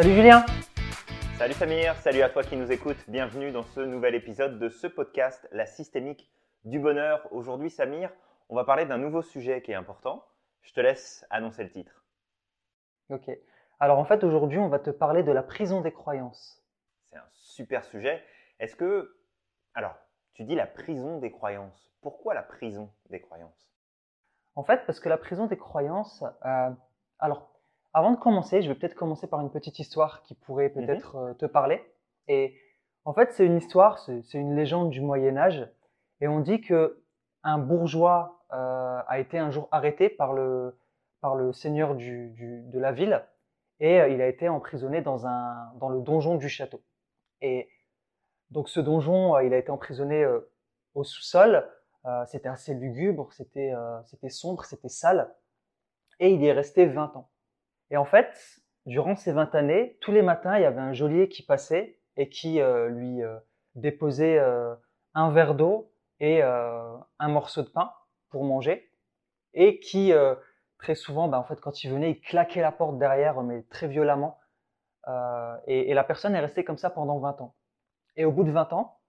Salut 0.00 0.14
Julien 0.14 0.46
Salut 1.36 1.52
Samir, 1.52 1.94
salut 1.96 2.22
à 2.22 2.30
toi 2.30 2.42
qui 2.42 2.56
nous 2.56 2.72
écoutes. 2.72 3.04
Bienvenue 3.06 3.52
dans 3.52 3.64
ce 3.64 3.80
nouvel 3.80 4.14
épisode 4.14 4.58
de 4.58 4.70
ce 4.70 4.86
podcast, 4.86 5.46
La 5.52 5.66
systémique 5.66 6.32
du 6.64 6.78
bonheur. 6.78 7.28
Aujourd'hui 7.32 7.68
Samir, 7.68 8.10
on 8.48 8.56
va 8.56 8.64
parler 8.64 8.86
d'un 8.86 8.96
nouveau 8.96 9.20
sujet 9.20 9.60
qui 9.60 9.72
est 9.72 9.74
important. 9.74 10.24
Je 10.62 10.72
te 10.72 10.80
laisse 10.80 11.26
annoncer 11.28 11.64
le 11.64 11.70
titre. 11.70 12.02
Ok. 13.10 13.30
Alors 13.78 13.98
en 13.98 14.06
fait 14.06 14.24
aujourd'hui 14.24 14.56
on 14.56 14.68
va 14.68 14.78
te 14.78 14.88
parler 14.88 15.22
de 15.22 15.32
la 15.32 15.42
prison 15.42 15.82
des 15.82 15.92
croyances. 15.92 16.64
C'est 17.10 17.18
un 17.18 17.28
super 17.32 17.84
sujet. 17.84 18.24
Est-ce 18.58 18.76
que... 18.76 19.18
Alors, 19.74 19.96
tu 20.32 20.44
dis 20.44 20.54
la 20.54 20.66
prison 20.66 21.18
des 21.18 21.30
croyances. 21.30 21.92
Pourquoi 22.00 22.32
la 22.32 22.42
prison 22.42 22.90
des 23.10 23.20
croyances? 23.20 23.70
En 24.54 24.64
fait 24.64 24.86
parce 24.86 24.98
que 24.98 25.10
la 25.10 25.18
prison 25.18 25.44
des 25.44 25.58
croyances... 25.58 26.24
euh, 26.46 26.70
alors 27.18 27.50
avant 27.92 28.12
de 28.12 28.16
commencer, 28.16 28.62
je 28.62 28.68
vais 28.68 28.74
peut-être 28.74 28.94
commencer 28.94 29.26
par 29.26 29.40
une 29.40 29.50
petite 29.50 29.78
histoire 29.78 30.22
qui 30.22 30.34
pourrait 30.34 30.68
peut-être 30.70 31.16
euh, 31.16 31.34
te 31.34 31.46
parler. 31.46 31.82
Et 32.28 32.56
en 33.04 33.12
fait 33.12 33.32
c'est 33.32 33.46
une 33.46 33.56
histoire, 33.56 33.98
c'est 33.98 34.22
une 34.34 34.56
légende 34.56 34.90
du 34.90 35.00
Moyen 35.00 35.36
Âge. 35.36 35.68
Et 36.20 36.28
on 36.28 36.40
dit 36.40 36.60
que 36.60 37.02
un 37.42 37.58
bourgeois 37.58 38.44
euh, 38.52 39.00
a 39.06 39.18
été 39.18 39.38
un 39.38 39.50
jour 39.50 39.68
arrêté 39.72 40.08
par 40.08 40.32
le, 40.34 40.78
par 41.20 41.34
le 41.34 41.52
seigneur 41.52 41.94
du, 41.94 42.30
du- 42.30 42.62
de 42.70 42.78
la 42.78 42.92
ville 42.92 43.24
et 43.80 44.00
euh, 44.00 44.08
il 44.08 44.20
a 44.20 44.28
été 44.28 44.48
emprisonné 44.48 45.00
dans, 45.02 45.26
un, 45.26 45.72
dans 45.80 45.88
le 45.88 46.00
donjon 46.02 46.36
du 46.36 46.48
château. 46.48 46.82
Et 47.40 47.68
donc 48.50 48.68
ce 48.68 48.80
donjon, 48.80 49.38
il 49.40 49.54
a 49.54 49.58
été 49.58 49.70
emprisonné 49.70 50.22
euh, 50.24 50.40
au 50.94 51.04
sous-sol. 51.04 51.68
Euh, 52.06 52.24
c'était 52.26 52.48
assez 52.48 52.74
lugubre, 52.74 53.32
c'était 53.32 53.72
c'était 54.06 54.30
sombre, 54.30 54.64
c'était 54.64 54.88
sale. 54.88 55.34
Et 56.20 56.30
il 56.32 56.42
y 56.42 56.46
est 56.46 56.52
resté 56.52 56.86
20 56.86 57.16
ans. 57.16 57.30
Et 57.90 57.96
en 57.96 58.04
fait, 58.04 58.60
durant 58.86 59.16
ces 59.16 59.32
20 59.32 59.54
années, 59.54 59.98
tous 60.00 60.12
les 60.12 60.22
matins, 60.22 60.56
il 60.56 60.62
y 60.62 60.66
avait 60.66 60.80
un 60.80 60.92
geôlier 60.92 61.28
qui 61.28 61.42
passait 61.42 61.98
et 62.16 62.28
qui 62.28 62.60
euh, 62.60 62.88
lui 62.88 63.22
euh, 63.22 63.38
déposait 63.74 64.38
euh, 64.38 64.74
un 65.14 65.30
verre 65.30 65.54
d'eau 65.54 65.92
et 66.20 66.42
un 66.42 67.28
morceau 67.28 67.62
de 67.62 67.70
pain 67.70 67.94
pour 68.28 68.44
manger. 68.44 68.92
Et 69.54 69.80
qui, 69.80 70.12
très 70.76 70.94
souvent, 70.94 71.28
ben, 71.28 71.38
en 71.38 71.44
fait, 71.44 71.58
quand 71.62 71.82
il 71.82 71.90
venait, 71.90 72.10
il 72.10 72.20
claquait 72.20 72.60
la 72.60 72.72
porte 72.72 72.98
derrière, 72.98 73.42
mais 73.42 73.62
très 73.70 73.88
violemment. 73.88 74.38
Et, 75.66 75.94
la 75.94 76.04
personne 76.04 76.34
est 76.34 76.40
restée 76.40 76.62
comme 76.62 76.76
ça 76.76 76.90
pendant 76.90 77.18
20 77.18 77.40
ans. 77.40 77.54
Et 78.16 78.26
au 78.26 78.32
bout 78.32 78.44
de 78.44 78.50
20 78.50 78.74
ans, 78.74 79.00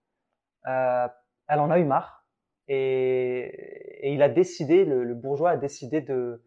elle 0.63 1.59
en 1.59 1.69
a 1.69 1.79
eu 1.79 1.83
marre. 1.83 2.25
Et, 2.69 4.13
il 4.13 4.21
a 4.21 4.29
décidé, 4.29 4.85
le, 4.85 5.13
bourgeois 5.13 5.49
a 5.49 5.57
décidé 5.57 5.99
de 5.99 6.41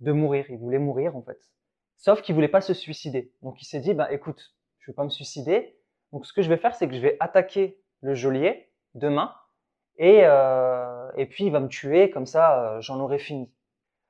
mourir. 0.00 0.46
Il 0.48 0.56
voulait 0.56 0.78
mourir, 0.78 1.16
en 1.16 1.22
fait. 1.22 1.38
Sauf 1.98 2.22
qu'il 2.22 2.34
voulait 2.34 2.48
pas 2.48 2.60
se 2.60 2.74
suicider. 2.74 3.32
Donc 3.42 3.60
il 3.60 3.64
s'est 3.64 3.80
dit, 3.80 3.92
bah, 3.92 4.10
écoute, 4.12 4.54
je 4.78 4.90
vais 4.90 4.94
pas 4.94 5.04
me 5.04 5.10
suicider. 5.10 5.76
Donc 6.12 6.24
ce 6.24 6.32
que 6.32 6.42
je 6.42 6.48
vais 6.48 6.56
faire, 6.56 6.74
c'est 6.74 6.88
que 6.88 6.94
je 6.94 7.00
vais 7.00 7.16
attaquer 7.20 7.82
le 8.00 8.14
geôlier 8.14 8.72
demain. 8.94 9.34
Et, 9.96 10.20
euh, 10.22 11.10
et 11.16 11.26
puis 11.26 11.44
il 11.44 11.50
va 11.50 11.58
me 11.60 11.68
tuer, 11.68 12.10
comme 12.10 12.26
ça, 12.26 12.76
euh, 12.76 12.80
j'en 12.80 13.00
aurai 13.00 13.18
fini. 13.18 13.52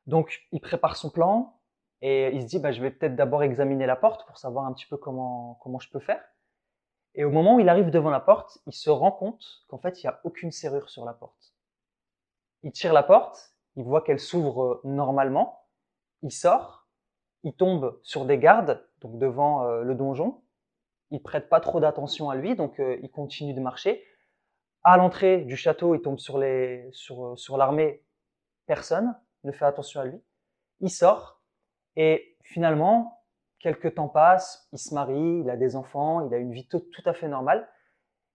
Donc 0.06 0.46
il 0.52 0.60
prépare 0.60 0.96
son 0.96 1.10
plan 1.10 1.58
et 2.02 2.28
il 2.34 2.42
se 2.42 2.46
dit, 2.46 2.58
bah, 2.58 2.72
je 2.72 2.82
vais 2.82 2.90
peut-être 2.90 3.16
d'abord 3.16 3.42
examiner 3.42 3.86
la 3.86 3.96
porte 3.96 4.26
pour 4.26 4.38
savoir 4.38 4.66
un 4.66 4.72
petit 4.74 4.86
peu 4.86 4.98
comment, 4.98 5.58
comment 5.62 5.78
je 5.78 5.90
peux 5.90 5.98
faire. 5.98 6.22
Et 7.14 7.24
au 7.24 7.30
moment 7.30 7.56
où 7.56 7.60
il 7.60 7.68
arrive 7.70 7.90
devant 7.90 8.10
la 8.10 8.20
porte, 8.20 8.58
il 8.66 8.72
se 8.72 8.90
rend 8.90 9.10
compte 9.10 9.64
qu'en 9.68 9.78
fait, 9.78 10.02
il 10.02 10.06
n'y 10.06 10.10
a 10.10 10.20
aucune 10.24 10.52
serrure 10.52 10.90
sur 10.90 11.06
la 11.06 11.14
porte. 11.14 11.54
Il 12.62 12.70
tire 12.70 12.92
la 12.92 13.02
porte, 13.02 13.54
il 13.76 13.82
voit 13.82 14.02
qu'elle 14.02 14.20
s'ouvre 14.20 14.62
euh, 14.62 14.80
normalement, 14.84 15.64
il 16.22 16.30
sort, 16.30 16.77
il 17.44 17.54
tombe 17.54 17.98
sur 18.02 18.24
des 18.24 18.38
gardes, 18.38 18.84
donc 19.00 19.18
devant 19.18 19.64
euh, 19.64 19.82
le 19.82 19.94
donjon. 19.94 20.42
Il 21.10 21.22
prête 21.22 21.48
pas 21.48 21.60
trop 21.60 21.80
d'attention 21.80 22.30
à 22.30 22.36
lui, 22.36 22.56
donc 22.56 22.80
euh, 22.80 22.98
il 23.02 23.10
continue 23.10 23.54
de 23.54 23.60
marcher. 23.60 24.04
À 24.82 24.96
l'entrée 24.96 25.42
du 25.42 25.56
château, 25.56 25.94
il 25.94 26.02
tombe 26.02 26.18
sur 26.18 26.38
les, 26.38 26.88
sur, 26.92 27.26
euh, 27.26 27.36
sur 27.36 27.56
l'armée. 27.56 28.04
Personne 28.66 29.16
ne 29.44 29.52
fait 29.52 29.64
attention 29.64 30.00
à 30.00 30.04
lui. 30.04 30.20
Il 30.80 30.90
sort 30.90 31.40
et 31.96 32.36
finalement, 32.42 33.22
quelques 33.60 33.94
temps 33.94 34.08
passent. 34.08 34.68
Il 34.72 34.78
se 34.78 34.94
marie, 34.94 35.40
il 35.40 35.50
a 35.50 35.56
des 35.56 35.74
enfants, 35.74 36.26
il 36.26 36.34
a 36.34 36.38
une 36.38 36.52
vie 36.52 36.68
tout, 36.68 36.82
à 37.04 37.14
fait 37.14 37.28
normale. 37.28 37.68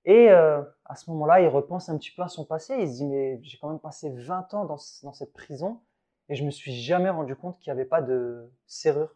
Et 0.05 0.29
à 0.29 0.95
ce 0.95 1.09
moment-là, 1.11 1.39
il 1.39 1.47
repense 1.47 1.87
un 1.87 1.97
petit 1.97 2.11
peu 2.11 2.23
à 2.23 2.27
son 2.27 2.43
passé. 2.43 2.75
Il 2.77 2.89
se 2.89 2.95
dit 2.95 3.05
mais 3.05 3.39
j'ai 3.41 3.57
quand 3.57 3.69
même 3.69 3.79
passé 3.79 4.09
20 4.09 4.53
ans 4.53 4.65
dans, 4.65 4.77
dans 5.03 5.13
cette 5.13 5.31
prison 5.31 5.81
et 6.29 6.35
je 6.35 6.43
me 6.43 6.51
suis 6.51 6.73
jamais 6.73 7.09
rendu 7.09 7.35
compte 7.35 7.59
qu'il 7.59 7.73
n'y 7.73 7.79
avait 7.79 7.87
pas 7.87 8.01
de 8.01 8.51
serrure. 8.65 9.15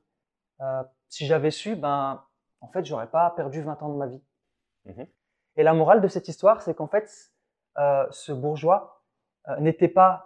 Euh, 0.62 0.84
si 1.10 1.26
j'avais 1.26 1.52
su, 1.52 1.76
ben, 1.76 2.24
en 2.62 2.68
fait, 2.68 2.86
j'aurais 2.86 3.10
pas 3.10 3.32
perdu 3.32 3.62
20 3.62 3.82
ans 3.84 3.90
de 3.90 3.98
ma 3.98 4.08
vie. 4.08 4.22
Mhm. 4.86 5.08
Et 5.56 5.64
la 5.64 5.74
morale 5.74 6.02
de 6.02 6.08
cette 6.08 6.28
histoire, 6.28 6.62
c'est 6.62 6.76
qu'en 6.76 6.88
fait, 6.88 7.32
euh, 7.78 8.06
ce 8.12 8.32
bourgeois 8.32 9.04
euh, 9.48 9.58
n'était 9.60 9.88
pas 9.88 10.24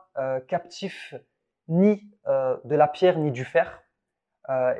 captif 0.50 1.16
ni 1.70 2.12
de 2.25 2.75
la 2.75 2.90
pierre 2.90 3.18
ni 3.18 3.31
du 3.31 3.46
fer, 3.46 3.81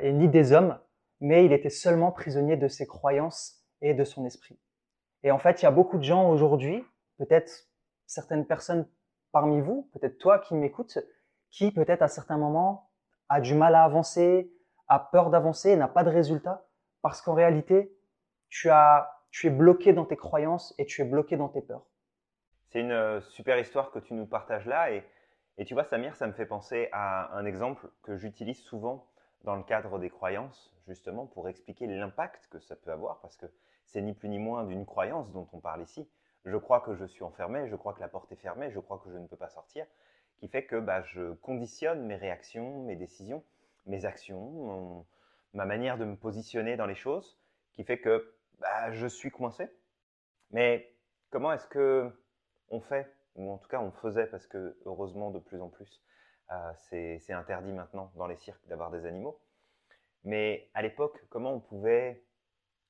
et 0.02 0.12
ni 0.12 0.28
des 0.28 0.52
hommes, 0.52 0.78
mais 1.20 1.46
il 1.46 1.52
était 1.54 1.70
seulement 1.70 2.12
prisonnier 2.12 2.58
de 2.58 2.68
ses 2.68 2.86
croyances 2.86 3.64
et 3.80 3.94
de 3.94 4.04
son 4.04 4.26
esprit. 4.26 4.60
Et 5.22 5.30
en 5.30 5.38
fait, 5.38 5.62
il 5.62 5.64
y 5.64 5.68
a 5.68 5.70
beaucoup 5.70 5.96
de 5.96 6.02
gens 6.02 6.28
aujourd'hui, 6.28 6.84
peut-être 7.16 7.66
certaines 8.06 8.46
personnes 8.46 8.86
parmi 9.32 9.62
vous, 9.62 9.88
peut-être 9.94 10.18
toi 10.18 10.38
qui 10.38 10.54
m'écoutes, 10.54 10.98
qui 11.52 11.70
peut-être 11.70 12.02
à 12.02 12.08
certains 12.08 12.38
moments 12.38 12.90
a 13.28 13.40
du 13.40 13.54
mal 13.54 13.74
à 13.76 13.84
avancer, 13.84 14.52
a 14.88 14.98
peur 14.98 15.30
d'avancer, 15.30 15.76
n'a 15.76 15.88
pas 15.88 16.02
de 16.02 16.10
résultat, 16.10 16.66
parce 17.02 17.22
qu'en 17.22 17.34
réalité, 17.34 17.96
tu, 18.48 18.68
as, 18.70 19.22
tu 19.30 19.46
es 19.46 19.50
bloqué 19.50 19.92
dans 19.92 20.04
tes 20.04 20.16
croyances 20.16 20.74
et 20.78 20.86
tu 20.86 21.02
es 21.02 21.04
bloqué 21.04 21.36
dans 21.36 21.48
tes 21.48 21.62
peurs. 21.62 21.86
C'est 22.68 22.80
une 22.80 22.90
euh, 22.90 23.20
super 23.20 23.58
histoire 23.58 23.90
que 23.90 23.98
tu 23.98 24.14
nous 24.14 24.26
partages 24.26 24.66
là. 24.66 24.90
Et, 24.92 25.04
et 25.58 25.64
tu 25.64 25.74
vois, 25.74 25.84
Samir, 25.84 26.16
ça 26.16 26.26
me 26.26 26.32
fait 26.32 26.46
penser 26.46 26.88
à 26.92 27.34
un 27.36 27.44
exemple 27.44 27.88
que 28.02 28.16
j'utilise 28.16 28.58
souvent 28.58 29.06
dans 29.44 29.56
le 29.56 29.62
cadre 29.62 29.98
des 29.98 30.10
croyances, 30.10 30.74
justement, 30.86 31.26
pour 31.26 31.48
expliquer 31.48 31.86
l'impact 31.86 32.48
que 32.48 32.60
ça 32.60 32.76
peut 32.76 32.92
avoir, 32.92 33.20
parce 33.20 33.36
que 33.36 33.46
c'est 33.84 34.00
ni 34.00 34.14
plus 34.14 34.28
ni 34.28 34.38
moins 34.38 34.64
d'une 34.64 34.86
croyance 34.86 35.30
dont 35.32 35.48
on 35.52 35.60
parle 35.60 35.82
ici. 35.82 36.08
Je 36.44 36.56
crois 36.56 36.80
que 36.80 36.94
je 36.94 37.04
suis 37.04 37.24
enfermé, 37.24 37.68
je 37.68 37.76
crois 37.76 37.92
que 37.92 38.00
la 38.00 38.08
porte 38.08 38.32
est 38.32 38.36
fermée, 38.36 38.70
je 38.70 38.80
crois 38.80 38.98
que 39.04 39.10
je 39.10 39.18
ne 39.18 39.26
peux 39.26 39.36
pas 39.36 39.48
sortir, 39.48 39.86
qui 40.42 40.48
fait 40.48 40.64
que 40.64 40.74
bah, 40.74 41.04
je 41.04 41.34
conditionne 41.34 42.04
mes 42.04 42.16
réactions, 42.16 42.82
mes 42.82 42.96
décisions, 42.96 43.44
mes 43.86 44.04
actions, 44.04 45.06
ma 45.54 45.66
manière 45.66 45.98
de 45.98 46.04
me 46.04 46.16
positionner 46.16 46.76
dans 46.76 46.86
les 46.86 46.96
choses, 46.96 47.38
qui 47.74 47.84
fait 47.84 48.00
que 48.00 48.34
bah, 48.58 48.90
je 48.90 49.06
suis 49.06 49.30
coincé. 49.30 49.70
Mais 50.50 50.92
comment 51.30 51.52
est-ce 51.52 51.68
que 51.68 52.10
on 52.70 52.80
fait, 52.80 53.08
ou 53.36 53.52
en 53.52 53.58
tout 53.58 53.68
cas 53.68 53.80
on 53.80 53.92
faisait, 53.92 54.26
parce 54.26 54.48
que 54.48 54.76
heureusement 54.84 55.30
de 55.30 55.38
plus 55.38 55.62
en 55.62 55.68
plus, 55.68 56.02
euh, 56.50 56.72
c'est 56.90 57.32
interdit 57.32 57.72
maintenant 57.72 58.10
dans 58.16 58.26
les 58.26 58.36
cirques 58.36 58.66
d'avoir 58.66 58.90
des 58.90 59.06
animaux. 59.06 59.40
Mais 60.24 60.68
à 60.74 60.82
l'époque, 60.82 61.24
comment 61.30 61.52
on 61.52 61.60
pouvait 61.60 62.24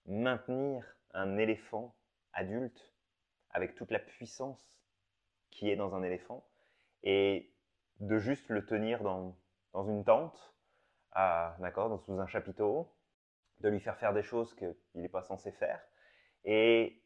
maintenir 0.07 0.83
un 1.13 1.37
éléphant 1.37 1.95
adulte 2.33 2.95
avec 3.51 3.75
toute 3.75 3.91
la 3.91 3.99
puissance 3.99 4.75
qui 5.51 5.69
est 5.69 5.77
dans 5.77 5.95
un 5.95 6.03
éléphant 6.03 6.43
et 7.03 7.53
de 8.01 8.19
juste 8.19 8.49
le 8.49 8.65
tenir 8.65 9.03
dans, 9.03 9.37
dans 9.73 9.85
une 9.85 10.05
tente, 10.05 10.55
d'accord, 11.15 12.01
sous 12.05 12.19
un 12.19 12.27
chapiteau, 12.27 12.93
de 13.61 13.69
lui 13.69 13.81
faire 13.81 13.97
faire 13.97 14.13
des 14.13 14.23
choses 14.23 14.55
qu'il 14.55 14.75
n'est 14.95 15.09
pas 15.09 15.23
censé 15.23 15.53
faire. 15.53 15.81
Et 16.45 17.01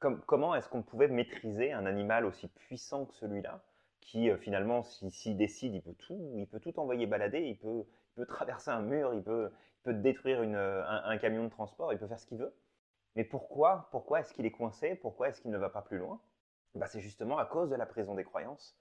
com- 0.00 0.22
comment 0.26 0.54
est-ce 0.54 0.68
qu'on 0.68 0.82
pouvait 0.82 1.08
maîtriser 1.08 1.72
un 1.72 1.86
animal 1.86 2.26
aussi 2.26 2.48
puissant 2.48 3.06
que 3.06 3.14
celui-là, 3.14 3.64
qui 4.00 4.30
euh, 4.30 4.36
finalement, 4.36 4.82
s'il 4.82 5.36
décide, 5.36 5.74
il 5.74 5.82
peut 5.82 5.94
tout, 5.94 6.32
il 6.36 6.46
peut 6.46 6.60
tout 6.60 6.78
envoyer 6.78 7.06
balader, 7.06 7.40
il 7.40 7.58
peut, 7.58 7.86
traverser 8.26 8.70
un 8.70 8.82
mur, 8.82 9.14
il 9.14 9.22
peut, 9.22 9.50
détruire 9.86 10.40
un, 10.40 11.18
camion 11.18 11.44
de 11.44 11.48
transport, 11.48 11.92
il 11.92 11.98
peut 11.98 12.06
faire 12.06 12.20
ce 12.20 12.26
qu'il 12.26 12.38
veut. 12.38 12.54
Mais 13.16 13.24
pourquoi, 13.24 13.88
pourquoi 13.90 14.20
est-ce 14.20 14.32
qu'il 14.32 14.46
est 14.46 14.50
coincé 14.50 14.94
Pourquoi 14.94 15.28
est-ce 15.28 15.40
qu'il 15.40 15.50
ne 15.50 15.58
va 15.58 15.70
pas 15.70 15.82
plus 15.82 15.98
loin? 15.98 16.20
Bah, 16.74 16.86
C'est 16.86 17.00
justement 17.00 17.38
à 17.38 17.46
cause 17.46 17.70
de 17.70 17.76
la 17.76 17.86
prison 17.86 18.14
des 18.14 18.24
croyances. 18.24 18.76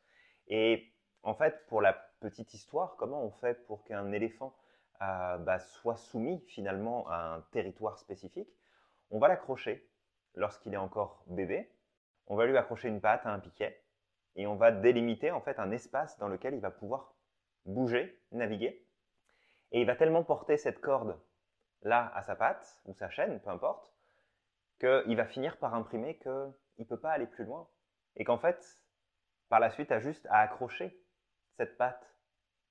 Et 0.47 0.93
en 1.23 1.33
fait, 1.33 1.65
pour 1.67 1.81
la 1.81 1.93
petite 2.19 2.53
histoire, 2.53 2.95
comment 2.97 3.23
on 3.23 3.31
fait 3.31 3.65
pour 3.65 3.83
qu'un 3.83 4.11
éléphant 4.11 4.55
euh, 5.01 5.37
bah, 5.37 5.59
soit 5.59 5.97
soumis 5.97 6.43
finalement 6.47 7.07
à 7.09 7.35
un 7.35 7.41
territoire 7.51 7.97
spécifique? 7.97 8.49
On 9.09 9.19
va 9.19 9.27
l'accrocher 9.27 9.89
lorsqu'il 10.35 10.73
est 10.73 10.77
encore 10.77 11.23
bébé. 11.27 11.71
On 12.27 12.35
va 12.35 12.45
lui 12.45 12.57
accrocher 12.57 12.87
une 12.87 13.01
patte 13.01 13.25
à 13.25 13.33
un 13.33 13.39
piquet 13.39 13.83
et 14.35 14.47
on 14.47 14.55
va 14.55 14.71
délimiter 14.71 15.31
en 15.31 15.41
fait 15.41 15.59
un 15.59 15.71
espace 15.71 16.17
dans 16.17 16.27
lequel 16.27 16.55
il 16.55 16.61
va 16.61 16.71
pouvoir 16.71 17.15
bouger, 17.65 18.19
naviguer. 18.31 18.85
Et 19.71 19.81
il 19.81 19.87
va 19.87 19.95
tellement 19.95 20.23
porter 20.23 20.57
cette 20.57 20.81
corde 20.81 21.19
là 21.81 22.11
à 22.15 22.23
sa 22.23 22.35
patte 22.35 22.81
ou 22.85 22.93
sa 22.93 23.09
chaîne, 23.09 23.39
peu 23.41 23.49
importe, 23.49 23.93
qu'il 24.79 25.15
va 25.15 25.25
finir 25.25 25.57
par 25.57 25.73
imprimer 25.73 26.17
qu'il 26.17 26.53
ne 26.79 26.85
peut 26.85 26.99
pas 26.99 27.11
aller 27.11 27.27
plus 27.27 27.45
loin. 27.45 27.67
Et 28.15 28.23
qu'en 28.23 28.37
fait, 28.37 28.82
par 29.53 29.59
la 29.59 29.69
suite, 29.69 29.91
a 29.91 29.99
juste 29.99 30.25
à 30.31 30.39
accrocher 30.39 30.99
cette 31.57 31.77
patte 31.77 32.11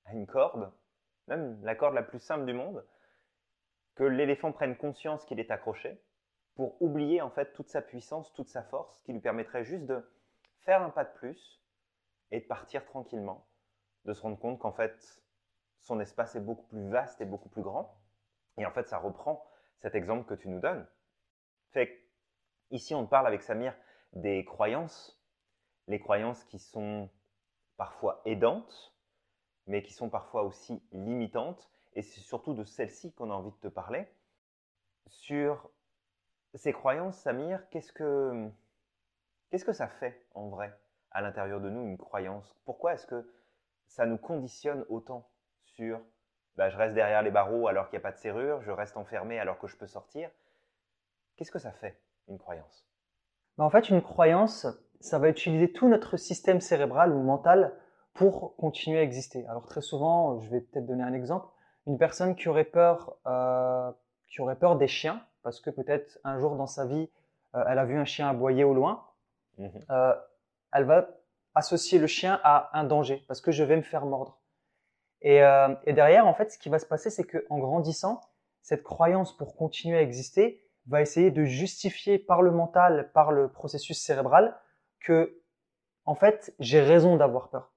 à 0.03 0.11
une 0.11 0.27
corde, 0.27 0.69
même 1.29 1.63
la 1.63 1.75
corde 1.75 1.93
la 1.93 2.03
plus 2.03 2.19
simple 2.19 2.43
du 2.43 2.51
monde, 2.51 2.85
que 3.95 4.03
l'éléphant 4.03 4.51
prenne 4.51 4.75
conscience 4.75 5.23
qu'il 5.23 5.39
est 5.39 5.49
accroché 5.49 6.03
pour 6.55 6.81
oublier 6.81 7.21
en 7.21 7.29
fait 7.29 7.53
toute 7.53 7.69
sa 7.69 7.81
puissance, 7.81 8.33
toute 8.33 8.49
sa 8.49 8.63
force, 8.63 8.99
qui 9.05 9.13
lui 9.13 9.21
permettrait 9.21 9.63
juste 9.63 9.85
de 9.85 10.05
faire 10.65 10.81
un 10.81 10.89
pas 10.89 11.05
de 11.05 11.13
plus 11.13 11.63
et 12.31 12.41
de 12.41 12.45
partir 12.47 12.83
tranquillement, 12.83 13.47
de 14.03 14.11
se 14.11 14.21
rendre 14.21 14.37
compte 14.37 14.59
qu'en 14.59 14.73
fait 14.73 15.23
son 15.79 16.01
espace 16.01 16.35
est 16.35 16.41
beaucoup 16.41 16.67
plus 16.67 16.89
vaste 16.89 17.21
et 17.21 17.25
beaucoup 17.25 17.47
plus 17.47 17.63
grand. 17.63 17.97
Et 18.57 18.65
en 18.65 18.71
fait, 18.71 18.89
ça 18.89 18.97
reprend 18.97 19.49
cet 19.79 19.95
exemple 19.95 20.25
que 20.25 20.33
tu 20.33 20.49
nous 20.49 20.59
donnes. 20.59 20.85
Fait 21.71 22.03
ici, 22.71 22.93
on 22.93 23.07
parle 23.07 23.27
avec 23.27 23.41
Samir 23.41 23.73
des 24.11 24.43
croyances, 24.43 25.22
les 25.87 25.99
croyances 25.99 26.43
qui 26.45 26.59
sont 26.59 27.09
parfois 27.77 28.21
aidantes, 28.25 28.93
mais 29.67 29.83
qui 29.83 29.93
sont 29.93 30.09
parfois 30.09 30.43
aussi 30.43 30.81
limitantes. 30.91 31.69
Et 31.95 32.01
c'est 32.01 32.21
surtout 32.21 32.53
de 32.53 32.63
celles-ci 32.63 33.13
qu'on 33.13 33.31
a 33.31 33.33
envie 33.33 33.51
de 33.51 33.57
te 33.57 33.67
parler. 33.67 34.07
Sur 35.07 35.69
ces 36.55 36.73
croyances, 36.73 37.17
Samir, 37.17 37.67
qu'est-ce 37.69 37.91
que, 37.91 38.49
qu'est-ce 39.49 39.65
que 39.65 39.73
ça 39.73 39.87
fait 39.87 40.25
en 40.33 40.49
vrai 40.49 40.77
à 41.11 41.21
l'intérieur 41.21 41.61
de 41.61 41.69
nous, 41.69 41.83
une 41.83 41.97
croyance? 41.97 42.55
Pourquoi 42.65 42.93
est-ce 42.93 43.05
que 43.05 43.31
ça 43.87 44.05
nous 44.05 44.17
conditionne 44.17 44.85
autant 44.89 45.29
sur 45.65 45.99
bah, 46.55 46.69
je 46.69 46.77
reste 46.77 46.93
derrière 46.93 47.23
les 47.23 47.31
barreaux 47.31 47.67
alors 47.67 47.89
qu'il 47.89 47.97
n'y 47.97 48.03
a 48.03 48.09
pas 48.09 48.11
de 48.11 48.17
serrure, 48.17 48.61
je 48.61 48.71
reste 48.71 48.95
enfermé 48.97 49.39
alors 49.39 49.57
que 49.57 49.67
je 49.67 49.75
peux 49.75 49.87
sortir? 49.87 50.29
Qu'est-ce 51.35 51.51
que 51.51 51.59
ça 51.59 51.71
fait, 51.71 51.99
une 52.27 52.37
croyance? 52.37 52.85
Bah, 53.57 53.63
En 53.63 53.69
fait, 53.69 53.89
une 53.89 54.01
croyance, 54.01 54.67
ça 55.03 55.19
va 55.19 55.27
utiliser 55.27 55.69
tout 55.69 55.89
notre 55.89 56.15
système 56.15 56.61
cérébral 56.61 57.11
ou 57.11 57.21
mental 57.21 57.73
pour 58.13 58.55
continuer 58.55 58.99
à 58.99 59.01
exister. 59.01 59.45
Alors 59.47 59.65
très 59.65 59.81
souvent, 59.81 60.39
je 60.39 60.49
vais 60.49 60.61
peut-être 60.61 60.85
donner 60.85 61.03
un 61.03 61.13
exemple, 61.13 61.45
une 61.87 61.97
personne 61.97 62.35
qui 62.35 62.47
aurait 62.47 62.63
peur, 62.63 63.17
euh, 63.27 63.91
qui 64.27 64.39
aurait 64.39 64.55
peur 64.55 64.77
des 64.77 64.87
chiens, 64.87 65.21
parce 65.43 65.59
que 65.59 65.69
peut-être 65.69 66.19
un 66.23 66.39
jour 66.39 66.55
dans 66.55 66.67
sa 66.67 66.85
vie, 66.85 67.09
euh, 67.53 67.65
elle 67.67 67.79
a 67.79 67.85
vu 67.85 67.97
un 67.97 68.05
chien 68.05 68.29
aboyer 68.29 68.63
au 68.63 68.73
loin, 68.73 69.03
mmh 69.57 69.67
euh, 69.89 70.13
elle 70.71 70.85
va 70.85 71.09
associer 71.53 71.99
le 71.99 72.07
chien 72.07 72.39
à 72.43 72.69
un 72.79 72.85
danger, 72.85 73.25
parce 73.27 73.41
que 73.41 73.51
je 73.51 73.63
vais 73.63 73.75
me 73.75 73.83
faire 73.83 74.05
mordre. 74.05 74.39
Et, 75.21 75.37
et 75.37 75.93
derrière, 75.93 76.27
en 76.27 76.33
fait, 76.33 76.51
ce 76.51 76.57
qui 76.57 76.67
va 76.67 76.79
se 76.79 76.85
passer, 76.85 77.09
c'est 77.09 77.23
qu'en 77.23 77.59
grandissant, 77.59 78.19
cette 78.61 78.83
croyance 78.83 79.37
pour 79.37 79.55
continuer 79.55 79.97
à 79.97 80.01
exister 80.01 80.65
va 80.87 81.01
essayer 81.01 81.29
de 81.29 81.45
justifier 81.45 82.17
par 82.17 82.41
le 82.41 82.51
mental, 82.51 83.11
par 83.13 83.31
le 83.31 83.49
processus 83.49 84.01
cérébral, 84.01 84.57
que, 85.03 85.39
en 86.05 86.15
fait, 86.15 86.53
j'ai 86.59 86.81
raison 86.81 87.17
d'avoir 87.17 87.49
peur. 87.49 87.73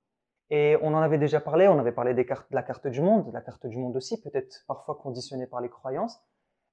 Et 0.50 0.76
on 0.80 0.94
en 0.94 1.00
avait 1.00 1.18
déjà 1.18 1.40
parlé, 1.40 1.66
on 1.66 1.78
avait 1.78 1.92
parlé 1.92 2.14
des 2.14 2.24
cartes, 2.24 2.50
de 2.50 2.54
la 2.54 2.62
carte 2.62 2.86
du 2.86 3.02
monde, 3.02 3.26
de 3.26 3.32
la 3.32 3.40
carte 3.40 3.66
du 3.66 3.78
monde 3.78 3.96
aussi, 3.96 4.20
peut-être 4.20 4.64
parfois 4.68 4.94
conditionnée 4.94 5.46
par 5.46 5.60
les 5.60 5.68
croyances. 5.68 6.20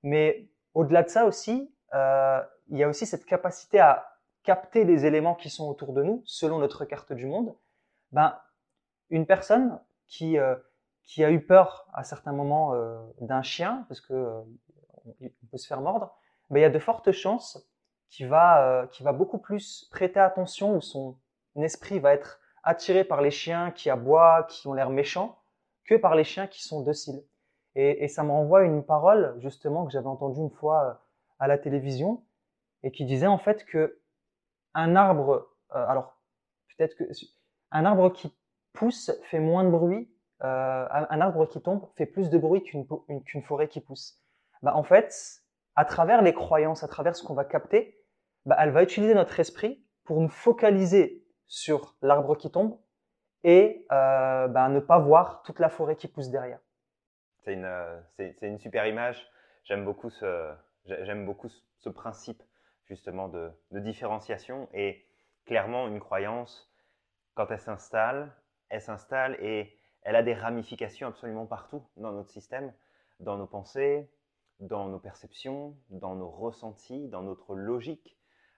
Mais 0.03 0.47
au-delà 0.73 1.03
de 1.03 1.09
ça 1.09 1.25
aussi, 1.25 1.73
euh, 1.93 2.41
il 2.69 2.77
y 2.77 2.83
a 2.83 2.87
aussi 2.87 3.05
cette 3.05 3.25
capacité 3.25 3.79
à 3.79 4.19
capter 4.43 4.83
les 4.83 5.05
éléments 5.05 5.35
qui 5.35 5.49
sont 5.49 5.67
autour 5.67 5.93
de 5.93 6.03
nous 6.03 6.21
selon 6.25 6.59
notre 6.59 6.85
carte 6.85 7.13
du 7.13 7.25
monde. 7.25 7.55
Ben, 8.11 8.37
une 9.09 9.25
personne 9.25 9.79
qui, 10.07 10.37
euh, 10.37 10.55
qui 11.03 11.23
a 11.23 11.31
eu 11.31 11.43
peur 11.43 11.87
à 11.93 12.03
certains 12.03 12.33
moments 12.33 12.73
euh, 12.75 13.01
d'un 13.21 13.41
chien, 13.41 13.85
parce 13.87 14.01
que 14.01 14.43
on 15.05 15.45
peut 15.51 15.57
se 15.57 15.67
faire 15.67 15.81
mordre, 15.81 16.15
ben, 16.49 16.59
il 16.59 16.61
y 16.61 16.65
a 16.65 16.69
de 16.69 16.79
fortes 16.79 17.11
chances 17.11 17.67
qu'il 18.13 18.27
va, 18.27 18.87
qui 18.91 19.01
va 19.01 19.11
beaucoup 19.11 19.39
plus 19.39 19.87
prêter 19.91 20.19
attention, 20.19 20.75
ou 20.75 20.81
son 20.81 21.17
esprit 21.55 21.99
va 21.99 22.13
être 22.13 22.39
attiré 22.63 23.03
par 23.03 23.21
les 23.21 23.31
chiens 23.31 23.71
qui 23.71 23.89
aboient, 23.89 24.45
qui 24.49 24.67
ont 24.67 24.73
l'air 24.73 24.91
méchants, 24.91 25.39
que 25.85 25.95
par 25.95 26.15
les 26.15 26.23
chiens 26.23 26.45
qui 26.45 26.61
sont 26.61 26.81
dociles. 26.81 27.23
Et, 27.75 28.03
et 28.03 28.07
ça 28.07 28.23
me 28.23 28.29
renvoie 28.29 28.63
une 28.63 28.85
parole 28.85 29.35
justement 29.39 29.85
que 29.85 29.91
j'avais 29.91 30.07
entendue 30.07 30.41
une 30.41 30.51
fois 30.51 30.83
euh, 30.83 30.93
à 31.39 31.47
la 31.47 31.57
télévision 31.57 32.23
et 32.83 32.91
qui 32.91 33.03
disait 33.03 33.27
en 33.27 33.39
fait 33.39 33.65
que 33.65 33.99
un 34.75 34.95
arbre, 34.95 35.49
euh, 35.75 35.85
alors 35.87 36.15
peut-être 36.77 36.95
que 36.95 37.05
un 37.71 37.85
arbre 37.85 38.11
qui 38.11 38.31
pousse 38.73 39.11
fait 39.23 39.39
moins 39.39 39.63
de 39.63 39.69
bruit, 39.69 40.07
euh, 40.43 40.87
un 40.91 41.21
arbre 41.21 41.47
qui 41.47 41.61
tombe 41.61 41.87
fait 41.95 42.05
plus 42.05 42.29
de 42.29 42.37
bruit 42.37 42.61
qu'une 42.63 42.85
qu'une 43.25 43.41
forêt 43.41 43.67
qui 43.67 43.81
pousse. 43.81 44.19
Bah, 44.61 44.75
en 44.75 44.83
fait, 44.83 45.41
à 45.75 45.85
travers 45.85 46.21
les 46.21 46.33
croyances, 46.33 46.83
à 46.83 46.87
travers 46.87 47.15
ce 47.15 47.23
qu'on 47.23 47.33
va 47.33 47.45
capter, 47.45 48.02
bah, 48.45 48.55
elle 48.59 48.71
va 48.71 48.83
utiliser 48.83 49.13
notre 49.13 49.39
esprit 49.39 49.83
pour 50.03 50.19
nous 50.19 50.29
focaliser 50.29 51.23
sur 51.47 51.95
l'arbre 52.01 52.35
qui 52.35 52.51
tombe 52.51 52.77
et 53.43 53.85
euh, 53.91 54.47
bah, 54.47 54.69
ne 54.69 54.79
pas 54.79 54.99
voir 54.99 55.43
toute 55.43 55.59
la 55.59 55.69
forêt 55.69 55.95
qui 55.95 56.07
pousse 56.07 56.29
derrière. 56.29 56.59
C'est 57.43 57.53
une, 57.53 57.65
euh, 57.65 58.57
super 58.57 58.87
image. 58.87 59.29
J'aime 59.65 59.85
beaucoup 59.85 60.09
ce, 60.09 60.55
principe 61.93 62.41
justement 62.85 63.27
de, 63.27 63.51
différenciation 63.71 64.69
et 64.73 65.05
clairement 65.45 65.87
une 65.87 65.99
croyance 65.99 66.73
quand 67.33 67.49
elle 67.51 67.59
s'installe, 67.59 68.33
elle 68.69 68.81
s'installe 68.81 69.37
et 69.41 69.77
elle 70.03 70.15
a 70.15 70.23
des 70.23 70.33
ramifications 70.33 71.07
absolument 71.07 71.45
partout 71.45 71.83
dans 71.97 72.11
notre 72.11 72.29
système, 72.29 72.73
dans 73.19 73.37
nos 73.37 73.47
pensées, 73.47 74.09
dans 74.59 74.87
nos 74.87 74.99
perceptions, 74.99 75.77
dans 75.89 76.15
nos 76.15 76.29
ressentis, 76.29 77.07
dans 77.07 77.23
notre 77.23 77.55
logique, 77.55 78.17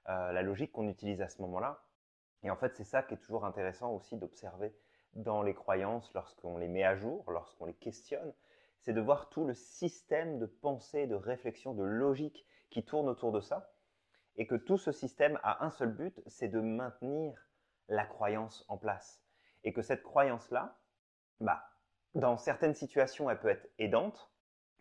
euh, 0.09 0.31
la 0.31 0.41
logique 0.41 0.71
qu'on 0.71 0.87
utilise 0.87 1.21
à 1.21 1.29
ce 1.29 1.41
moment-là. 1.41 1.83
Et 2.43 2.51
en 2.51 2.55
fait, 2.55 2.75
c'est 2.75 2.83
ça 2.83 3.03
qui 3.03 3.15
est 3.15 3.17
toujours 3.17 3.45
intéressant 3.45 3.91
aussi 3.91 4.17
d'observer 4.17 4.75
dans 5.13 5.41
les 5.41 5.53
croyances 5.53 6.13
lorsqu'on 6.13 6.57
les 6.57 6.67
met 6.67 6.83
à 6.83 6.95
jour, 6.95 7.29
lorsqu'on 7.31 7.65
les 7.65 7.73
questionne, 7.73 8.33
c'est 8.81 8.93
de 8.93 9.01
voir 9.01 9.29
tout 9.29 9.45
le 9.45 9.53
système 9.53 10.37
de 10.37 10.45
pensée, 10.45 11.07
de 11.07 11.15
réflexion, 11.15 11.73
de 11.73 11.83
logique 11.83 12.45
qui 12.69 12.83
tourne 12.83 13.09
autour 13.09 13.31
de 13.31 13.41
ça, 13.41 13.71
et 14.37 14.45
que 14.47 14.55
tout 14.55 14.77
ce 14.77 14.91
système 14.91 15.39
a 15.43 15.65
un 15.65 15.71
seul 15.71 15.91
but, 15.91 16.21
c'est 16.27 16.49
de 16.49 16.59
maintenir 16.59 17.33
la 17.87 18.05
croyance 18.05 18.65
en 18.67 18.77
place. 18.77 19.23
Et 19.63 19.73
que 19.73 19.81
cette 19.81 20.03
croyance-là, 20.03 20.77
bah, 21.39 21.63
dans 22.13 22.37
certaines 22.37 22.75
situations, 22.75 23.29
elle 23.29 23.39
peut 23.39 23.49
être 23.49 23.67
aidante, 23.79 24.29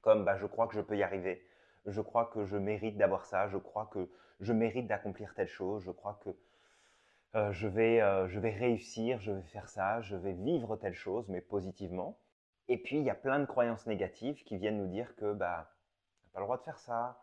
comme 0.02 0.24
bah, 0.24 0.36
je 0.36 0.46
crois 0.46 0.66
que 0.66 0.74
je 0.74 0.80
peux 0.80 0.96
y 0.96 1.02
arriver, 1.02 1.46
je 1.86 2.00
crois 2.00 2.26
que 2.26 2.44
je 2.44 2.56
mérite 2.56 2.96
d'avoir 2.96 3.24
ça, 3.24 3.48
je 3.48 3.58
crois 3.58 3.86
que 3.86 4.10
je 4.40 4.52
mérite 4.52 4.86
d'accomplir 4.86 5.34
telle 5.34 5.48
chose, 5.48 5.82
je 5.84 5.90
crois 5.90 6.18
que 6.24 6.30
euh, 7.36 7.52
je, 7.52 7.66
vais, 7.66 8.00
euh, 8.00 8.28
je 8.28 8.38
vais 8.38 8.50
réussir, 8.50 9.20
je 9.20 9.32
vais 9.32 9.42
faire 9.42 9.68
ça, 9.68 10.00
je 10.00 10.16
vais 10.16 10.32
vivre 10.32 10.76
telle 10.76 10.94
chose, 10.94 11.28
mais 11.28 11.40
positivement. 11.40 12.18
Et 12.68 12.78
puis, 12.78 12.98
il 12.98 13.02
y 13.04 13.10
a 13.10 13.14
plein 13.14 13.40
de 13.40 13.44
croyances 13.44 13.86
négatives 13.86 14.42
qui 14.44 14.56
viennent 14.56 14.78
nous 14.78 14.86
dire 14.86 15.16
que 15.16 15.32
bah, 15.32 15.68
n'as 16.24 16.32
pas 16.32 16.40
le 16.40 16.46
droit 16.46 16.58
de 16.58 16.62
faire 16.62 16.78
ça, 16.78 17.20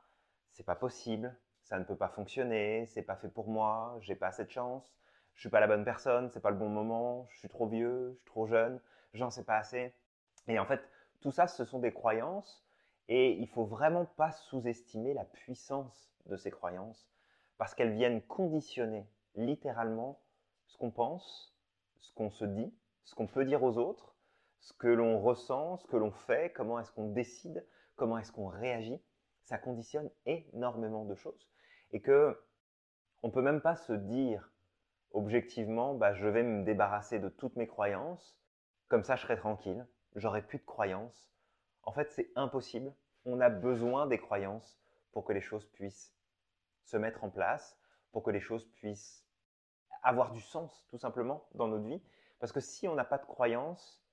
c'est 0.51 0.65
pas 0.65 0.75
possible, 0.75 1.35
ça 1.63 1.79
ne 1.79 1.85
peut 1.85 1.95
pas 1.95 2.09
fonctionner, 2.09 2.85
c'est 2.88 3.01
pas 3.01 3.15
fait 3.15 3.29
pour 3.29 3.47
moi, 3.47 3.97
j'ai 4.01 4.15
pas 4.15 4.27
assez 4.27 4.43
de 4.43 4.50
chance, 4.51 4.93
je 5.35 5.41
suis 5.41 5.50
pas 5.50 5.62
la 5.62 5.67
bonne 5.67 5.85
personne, 5.85 6.29
c'est 6.29 6.41
pas 6.41 6.51
le 6.51 6.57
bon 6.57 6.69
moment, 6.69 7.27
je 7.31 7.39
suis 7.39 7.50
trop 7.50 7.67
vieux, 7.67 8.12
je 8.13 8.17
suis 8.17 8.25
trop 8.25 8.47
jeune, 8.47 8.81
j'en 9.13 9.29
sais 9.29 9.45
pas 9.45 9.57
assez. 9.57 9.93
Et 10.47 10.59
en 10.59 10.65
fait, 10.65 10.81
tout 11.21 11.31
ça, 11.31 11.47
ce 11.47 11.63
sont 11.63 11.79
des 11.79 11.93
croyances 11.93 12.65
et 13.08 13.34
il 13.34 13.48
faut 13.48 13.65
vraiment 13.65 14.05
pas 14.05 14.31
sous-estimer 14.31 15.13
la 15.13 15.25
puissance 15.25 16.13
de 16.25 16.38
ces 16.38 16.51
croyances 16.51 17.10
parce 17.58 17.75
qu'elles 17.75 17.93
viennent 17.93 18.22
conditionner 18.22 19.08
littéralement 19.36 20.22
ce 20.67 20.77
qu'on 20.77 20.91
pense, 20.91 21.55
ce 22.00 22.13
qu'on 22.13 22.29
se 22.29 22.46
dit, 22.46 22.74
ce 23.03 23.15
qu'on 23.15 23.27
peut 23.27 23.46
dire 23.46 23.63
aux 23.63 23.77
autres 23.77 24.12
ce 24.62 24.74
que 24.74 24.88
l'on 24.88 25.20
ressent, 25.20 25.77
ce 25.77 25.88
que 25.88 25.98
l'on 25.98 26.12
fait, 26.12 26.53
comment 26.53 26.79
est-ce 26.79 26.91
qu'on 26.91 27.10
décide, 27.10 27.65
comment 27.96 28.17
est-ce 28.20 28.31
qu'on 28.31 28.48
réagit, 28.48 29.01
ça 29.43 29.58
conditionne 29.58 30.10
énormément 30.25 31.03
de 31.03 31.15
choses. 31.15 31.50
Et 31.91 32.01
que 32.01 32.39
on 33.24 33.31
peut 33.31 33.41
même 33.41 33.62
pas 33.62 33.75
se 33.75 33.93
dire 33.93 34.51
objectivement, 35.12 35.96
bah, 35.96 36.13
je 36.13 36.27
vais 36.27 36.43
me 36.43 36.63
débarrasser 36.63 37.20
de 37.20 37.27
toutes 37.27 37.55
mes 37.55 37.67
croyances, 37.67 38.39
comme 38.88 39.03
ça 39.03 39.15
je 39.15 39.24
serai 39.24 39.36
tranquille, 39.36 39.86
j'aurai 40.15 40.41
plus 40.41 40.60
de 40.60 40.65
croyances. 40.65 41.30
En 41.83 41.91
fait, 41.91 42.11
c'est 42.11 42.31
impossible. 42.35 42.93
On 43.25 43.39
a 43.39 43.50
besoin 43.50 44.07
des 44.07 44.19
croyances 44.19 44.79
pour 45.11 45.25
que 45.25 45.33
les 45.33 45.41
choses 45.41 45.65
puissent 45.65 46.15
se 46.85 46.97
mettre 46.97 47.23
en 47.23 47.29
place, 47.29 47.77
pour 48.11 48.23
que 48.23 48.31
les 48.31 48.39
choses 48.39 48.65
puissent 48.73 49.25
avoir 50.03 50.31
du 50.31 50.41
sens, 50.41 50.85
tout 50.89 50.97
simplement, 50.97 51.47
dans 51.53 51.67
notre 51.67 51.85
vie. 51.85 52.01
Parce 52.39 52.51
que 52.51 52.59
si 52.59 52.88
on 52.88 52.95
n'a 52.95 53.05
pas 53.05 53.17
de 53.17 53.25
croyances, 53.25 54.03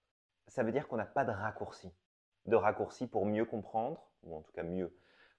ça 0.47 0.63
veut 0.63 0.73
dire 0.73 0.89
qu'on 0.89 0.97
n'a 0.97 1.07
pas 1.07 1.25
de 1.25 1.31
raccourci. 1.31 1.91
De 2.47 2.57
raccourci 2.57 3.07
pour 3.07 3.27
mieux 3.27 3.45
comprendre, 3.45 4.07
ou 4.23 4.37
en 4.37 4.43
tout 4.43 4.53
cas 4.53 4.63
mieux, 4.63 4.97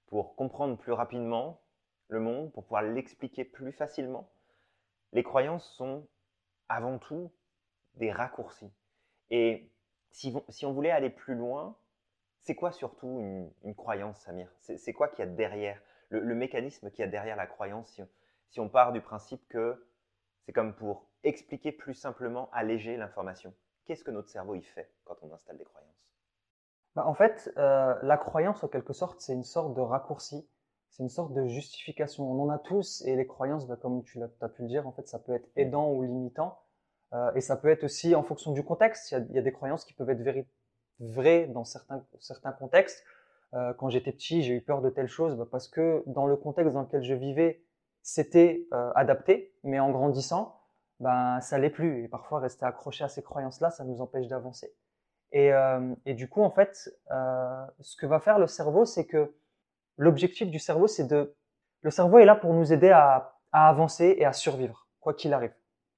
pour 0.07 0.35
comprendre 0.35 0.77
plus 0.77 0.91
rapidement 0.91 1.61
le 2.07 2.19
monde, 2.19 2.51
pour 2.51 2.63
pouvoir 2.63 2.81
l'expliquer 2.81 3.45
plus 3.45 3.71
facilement. 3.71 4.31
Les 5.13 5.23
croyances 5.23 5.67
sont 5.75 6.07
avant 6.67 6.97
tout 6.97 7.31
des 7.95 8.11
raccourcis. 8.11 8.71
Et 9.29 9.71
si, 10.11 10.33
on 10.63 10.73
voulait 10.73 10.91
aller 10.91 11.09
plus 11.09 11.35
loin, 11.35 11.77
c'est 12.41 12.55
quoi 12.55 12.71
surtout 12.71 13.51
une, 13.63 13.75
croyance, 13.75 14.19
Samir? 14.21 14.51
C'est 14.59 14.93
quoi 14.93 15.07
qu'il 15.07 15.19
y 15.19 15.27
a 15.27 15.31
derrière? 15.31 15.81
Le, 16.09 16.33
mécanisme 16.33 16.89
qu'il 16.89 17.01
y 17.01 17.07
a 17.07 17.11
derrière 17.11 17.35
la 17.35 17.45
croyance 17.45 18.01
si 18.49 18.59
on 18.59 18.67
part 18.67 18.91
du 18.91 19.01
principe 19.01 19.47
que 19.47 19.85
c'est 20.45 20.53
comme 20.53 20.73
pour 20.73 21.05
expliquer 21.23 21.71
plus 21.71 21.93
simplement, 21.93 22.49
alléger 22.51 22.97
l'information. 22.97 23.53
Qu'est-ce 23.85 24.03
que 24.03 24.11
notre 24.11 24.29
cerveau 24.29 24.55
y 24.55 24.63
fait 24.63 24.89
quand 25.03 25.15
on 25.21 25.31
installe 25.31 25.57
des 25.57 25.65
croyances? 25.65 25.89
Bah, 26.95 27.05
en 27.05 27.13
fait, 27.13 27.51
euh, 27.57 27.95
la 28.01 28.17
croyance, 28.17 28.63
en 28.63 28.67
quelque 28.67 28.93
sorte, 28.93 29.21
c'est 29.21 29.33
une 29.33 29.43
sorte 29.43 29.75
de 29.75 29.81
raccourci, 29.81 30.47
c'est 30.89 31.03
une 31.03 31.09
sorte 31.09 31.33
de 31.33 31.45
justification. 31.45 32.29
On 32.31 32.43
en 32.43 32.49
a 32.49 32.57
tous, 32.57 33.03
et 33.05 33.15
les 33.15 33.27
croyances, 33.27 33.67
bah, 33.67 33.77
comme 33.79 34.03
tu 34.03 34.19
as 34.41 34.49
pu 34.49 34.63
le 34.63 34.67
dire, 34.67 34.87
en 34.87 34.91
fait, 34.91 35.07
ça 35.07 35.19
peut 35.19 35.33
être 35.33 35.47
aidant 35.55 35.91
ou 35.91 36.03
limitant, 36.03 36.59
euh, 37.13 37.31
et 37.35 37.41
ça 37.41 37.55
peut 37.55 37.69
être 37.69 37.83
aussi 37.83 38.15
en 38.15 38.23
fonction 38.23 38.51
du 38.51 38.63
contexte. 38.63 39.11
Il 39.11 39.35
y 39.35 39.37
a, 39.37 39.41
des 39.41 39.51
croyances 39.51 39.85
qui 39.85 39.93
peuvent 39.93 40.09
être 40.09 40.23
vraies 40.99 41.47
dans 41.47 41.63
certains, 41.63 42.05
certains 42.19 42.51
contextes. 42.51 43.03
Euh, 43.53 43.73
quand 43.73 43.89
j'étais 43.89 44.11
petit, 44.11 44.43
j'ai 44.43 44.53
eu 44.53 44.61
peur 44.61 44.81
de 44.81 44.89
telle 44.89 45.07
chose 45.07 45.35
bah, 45.35 45.47
parce 45.49 45.67
que 45.67 46.03
dans 46.05 46.27
le 46.27 46.35
contexte 46.35 46.73
dans 46.73 46.81
lequel 46.81 47.03
je 47.03 47.13
vivais, 47.13 47.63
c'était 48.01 48.67
adapté, 48.95 49.53
mais 49.63 49.79
en 49.79 49.91
grandissant, 49.91 50.59
ben 50.99 51.39
ça 51.41 51.57
l'est 51.57 51.69
plus. 51.69 52.03
Et 52.03 52.07
parfois, 52.07 52.39
rester 52.39 52.65
accroché 52.65 53.03
à 53.03 53.09
ces 53.09 53.21
croyances-là, 53.21 53.71
ça 53.71 53.83
nous 53.83 54.01
empêche 54.01 54.27
d'avancer. 54.27 54.73
Et, 55.31 55.53
euh, 55.53 55.93
et, 56.05 56.13
du 56.13 56.27
coup, 56.27 56.41
en 56.41 56.49
fait, 56.49 56.89
euh, 57.11 57.65
ce 57.81 57.95
que 57.95 58.05
va 58.05 58.19
faire 58.19 58.39
le 58.39 58.47
cerveau, 58.47 58.85
c'est 58.85 59.05
que 59.05 59.35
l'objectif 59.97 60.49
du 60.49 60.59
cerveau, 60.59 60.87
c'est 60.87 61.05
de... 61.05 61.35
Le 61.81 61.91
cerveau 61.91 62.17
est 62.17 62.25
là 62.25 62.35
pour 62.35 62.53
nous 62.53 62.73
aider 62.73 62.89
à, 62.89 63.37
à 63.51 63.69
avancer 63.69 64.15
et 64.17 64.25
à 64.25 64.33
survivre, 64.33 64.87
quoi 64.99 65.13
qu'il 65.13 65.33
arrive. 65.33 65.53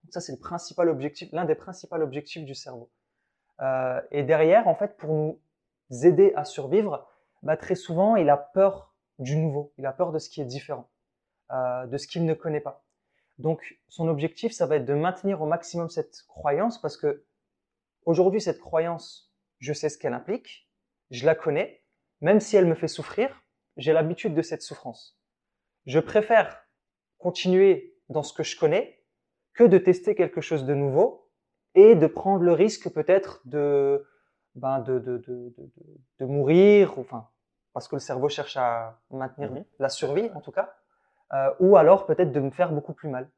ça, 0.10 0.20
c'est 0.20 0.34
le 0.34 0.39
principal 0.39 0.89
objectif, 0.89 1.29
l'un 1.31 1.46
des 1.46 1.55
principaux 1.55 1.96
objectifs 1.96 2.46
du 2.46 2.55
cerveau. 2.55 2.91
Euh, 3.60 4.01
et 4.12 4.24
derrière, 4.24 4.67
en 4.67 4.75
fait, 4.75 4.98
pour 4.98 5.13
nous 5.13 5.39
aider 6.03 6.34
à 6.36 6.46
survivre, 6.46 7.08
bah, 7.43 7.58
très 7.58 7.75
souvent, 7.75 8.15
il 8.15 8.29
a 8.29 8.38
peur 8.38 8.93
du 9.20 9.36
nouveau, 9.36 9.74
il 9.77 9.86
a 9.86 9.91
peur 9.91 10.12
de 10.12 10.20
ce 10.20 10.29
qui 10.29 10.41
est 10.41 10.46
différent, 10.46 10.89
euh, 11.51 11.86
de 11.86 11.98
ce 11.98 12.08
qu'il 12.08 12.25
ne 12.25 12.34
connaît 12.34 12.62
pas. 12.62 12.84
Donc, 13.38 13.79
son 13.88 14.08
objectif, 14.08 14.51
ça 14.51 14.65
va 14.65 14.77
être 14.77 14.86
de 14.86 14.93
maintenir 14.93 15.41
au 15.41 15.46
maximum 15.46 15.89
cette 15.89 16.24
croyance 16.27 16.79
parce 16.79 16.98
que 16.98 17.25
Aujourd'hui, 18.05 18.41
cette 18.41 18.60
croyance, 18.60 19.31
je 19.60 19.74
sais 19.74 19.89
ce 19.89 19.98
qu'elle 19.98 20.13
implique, 20.13 20.67
je 21.12 21.25
la 21.25 21.36
connais, 21.36 21.84
même 22.20 22.39
si 22.39 22.55
elle 22.55 22.65
me 22.65 22.74
fait 22.74 22.88
souffrir, 22.88 23.43
j'ai 23.77 23.93
l'habitude 23.93 24.34
de 24.34 24.41
cette 24.41 24.63
souffrance. 24.63 25.20
Je 25.86 26.00
préfère 26.00 26.65
continuer 27.20 27.96
dans 28.10 28.24
ce 28.24 28.34
que 28.34 28.43
je 28.43 28.58
connais 28.58 29.03
que 29.53 29.63
de 29.63 29.77
tester 29.77 30.15
quelque 30.15 30.41
chose 30.41 30.65
de 30.65 30.74
nouveau 30.74 31.30
et 31.75 31.95
de 31.95 32.07
prendre 32.07 32.43
le 32.43 32.53
risque 32.53 32.89
peut-être 32.89 33.41
de, 33.45 34.05
ben 34.55 34.79
de, 34.79 34.99
de, 34.99 35.17
de, 35.17 35.53
de, 36.19 36.25
mourir, 36.25 36.97
enfin, 36.99 37.29
parce 37.73 37.87
que 37.87 37.95
le 37.95 37.99
cerveau 37.99 38.29
cherche 38.29 38.57
à 38.57 38.99
maintenir 39.09 39.51
mhm. 39.51 39.65
la 39.79 39.89
survie 39.89 40.29
en 40.35 40.41
tout 40.41 40.51
cas, 40.51 40.73
euh, 41.33 41.53
ou 41.59 41.77
alors 41.77 42.05
peut-être 42.05 42.31
de 42.31 42.39
me 42.39 42.51
faire 42.51 42.71
beaucoup 42.71 42.93
plus 42.93 43.09
mal. 43.09 43.29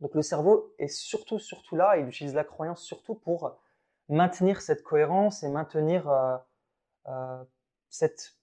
Donc 0.00 0.14
le 0.14 0.22
cerveau 0.22 0.74
est 0.78 0.88
surtout, 0.88 1.38
surtout 1.38 1.76
là, 1.76 1.96
il 1.96 2.06
utilise 2.06 2.34
la 2.34 2.44
croyance 2.44 2.82
surtout 2.82 3.14
pour 3.14 3.58
maintenir 4.08 4.60
cette 4.60 4.82
cohérence 4.82 5.42
et 5.42 5.48
maintenir 5.48 6.08
euh, 6.08 6.36
euh, 7.08 7.42
cette, 7.88 8.36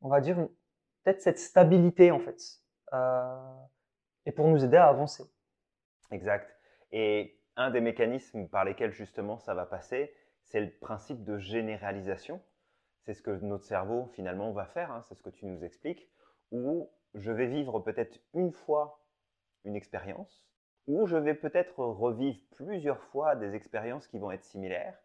on 0.00 0.08
va 0.08 0.20
dire, 0.20 0.36
peut-être 1.02 1.20
cette 1.20 1.38
stabilité 1.38 2.10
en 2.10 2.20
fait, 2.20 2.40
et 4.26 4.32
pour 4.32 4.46
nous 4.48 4.64
aider 4.64 4.76
à 4.76 4.86
avancer. 4.86 5.24
Exact. 6.10 6.48
Et 6.92 7.36
un 7.56 7.70
des 7.70 7.80
mécanismes 7.80 8.48
par 8.48 8.64
lesquels 8.64 8.92
justement 8.92 9.38
ça 9.38 9.54
va 9.54 9.66
passer, 9.66 10.14
c'est 10.42 10.60
le 10.60 10.70
principe 10.70 11.24
de 11.24 11.38
généralisation. 11.38 12.40
C'est 13.02 13.14
ce 13.14 13.22
que 13.22 13.30
notre 13.30 13.64
cerveau 13.64 14.06
finalement 14.14 14.52
va 14.52 14.66
faire, 14.66 14.90
hein, 14.90 15.02
c'est 15.02 15.14
ce 15.14 15.22
que 15.22 15.30
tu 15.30 15.46
nous 15.46 15.64
expliques, 15.64 16.08
où 16.50 16.90
je 17.14 17.30
vais 17.30 17.46
vivre 17.46 17.80
peut-être 17.80 18.18
une 18.32 18.52
fois 18.52 19.04
une 19.64 19.76
expérience, 19.76 20.46
ou 20.86 21.06
je 21.06 21.16
vais 21.16 21.34
peut-être 21.34 21.84
revivre 21.84 22.38
plusieurs 22.52 23.02
fois 23.04 23.36
des 23.36 23.54
expériences 23.54 24.06
qui 24.06 24.18
vont 24.18 24.30
être 24.30 24.44
similaires, 24.44 24.98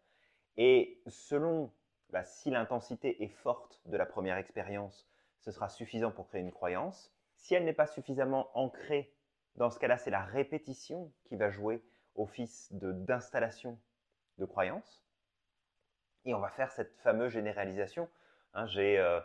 et 0.56 1.00
selon 1.06 1.72
bah, 2.10 2.24
si 2.24 2.50
l'intensité 2.50 3.22
est 3.22 3.28
forte 3.28 3.80
de 3.86 3.96
la 3.96 4.06
première 4.06 4.36
expérience, 4.36 5.08
ce 5.40 5.50
sera 5.50 5.68
suffisant 5.68 6.10
pour 6.10 6.28
créer 6.28 6.40
une 6.40 6.52
croyance. 6.52 7.14
Si 7.36 7.54
elle 7.54 7.64
n'est 7.64 7.72
pas 7.72 7.86
suffisamment 7.86 8.50
ancrée, 8.54 9.14
dans 9.56 9.70
ce 9.70 9.78
cas-là, 9.78 9.96
c'est 9.96 10.10
la 10.10 10.22
répétition 10.22 11.12
qui 11.24 11.36
va 11.36 11.50
jouer 11.50 11.82
office 12.16 12.68
d'installation 12.72 13.78
de, 14.38 14.44
croyance. 14.44 15.04
Et 16.24 16.34
on 16.34 16.40
va 16.40 16.48
faire 16.50 16.70
cette 16.72 16.94
fameuse 16.98 17.32
généralisation. 17.32 18.08
Hein, 18.54 18.66
euh, 18.76 19.20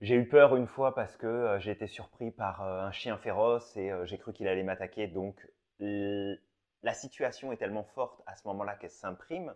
j'ai 0.00 0.14
eu 0.14 0.28
peur 0.28 0.56
une 0.56 0.66
fois 0.66 0.94
parce 0.94 1.16
que 1.16 1.26
euh, 1.26 1.58
j'ai 1.58 1.70
été 1.70 1.86
surpris 1.86 2.30
par 2.30 2.62
euh, 2.62 2.82
un 2.82 2.92
chien 2.92 3.16
féroce 3.16 3.76
et 3.76 3.90
j'ai 4.04 4.18
cru 4.18 4.32
qu'il 4.32 4.48
allait 4.48 4.62
m'attaquer. 4.62 5.06
Donc 5.06 5.46
la 5.80 6.94
situation 6.94 7.52
est 7.52 7.56
tellement 7.56 7.84
forte 7.84 8.22
à 8.26 8.36
ce 8.36 8.46
moment-là 8.48 8.76
qu'elle 8.76 8.90
s'imprime 8.90 9.54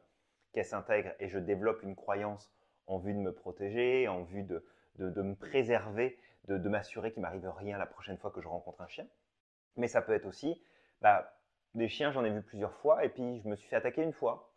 qu'elle 0.53 0.65
s'intègre 0.65 1.13
et 1.19 1.29
je 1.29 1.39
développe 1.39 1.83
une 1.83 1.97
croyance 1.97 2.53
en 2.87 2.99
vue 2.99 3.15
de 3.15 3.19
me 3.19 3.33
protéger, 3.33 4.09
en 4.09 4.23
vue 4.23 4.43
de, 4.43 4.65
de, 4.99 5.23
me 5.23 5.35
préserver, 5.35 6.19
de, 6.49 6.59
de 6.59 6.69
m'assurer 6.69 7.13
qu'il 7.13 7.23
m'arrive 7.23 7.49
rien 7.57 7.79
la 7.79 7.87
prochaine 7.87 8.19
fois 8.19 8.31
que 8.31 8.41
je 8.41 8.49
rencontre 8.49 8.81
un 8.81 8.89
chien. 8.89 9.07
Mais 9.77 9.89
ça 9.89 10.03
peut 10.03 10.13
être 10.13 10.27
aussi, 10.27 10.63
bah, 11.01 11.35
des 11.75 11.89
chiens, 11.89 12.13
j'en 12.13 12.25
ai 12.25 12.31
vu 12.31 12.43
plusieurs 12.43 12.75
fois 12.77 13.05
et 13.05 13.09
puis 13.09 13.41
je 13.41 13.49
me 13.49 13.57
suis 13.57 13.69
fait 13.69 13.77
attaquer 13.77 14.03
une 14.03 14.13
fois. 14.13 14.51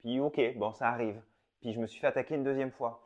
Puis 0.00 0.20
ok, 0.20 0.40
bon, 0.56 0.72
ça 0.72 0.88
arrive. 0.88 1.20
Puis 1.60 1.72
je 1.72 1.80
me 1.80 1.86
suis 1.86 2.00
fait 2.00 2.06
attaquer 2.06 2.34
une 2.34 2.44
deuxième 2.44 2.70
fois. 2.70 3.02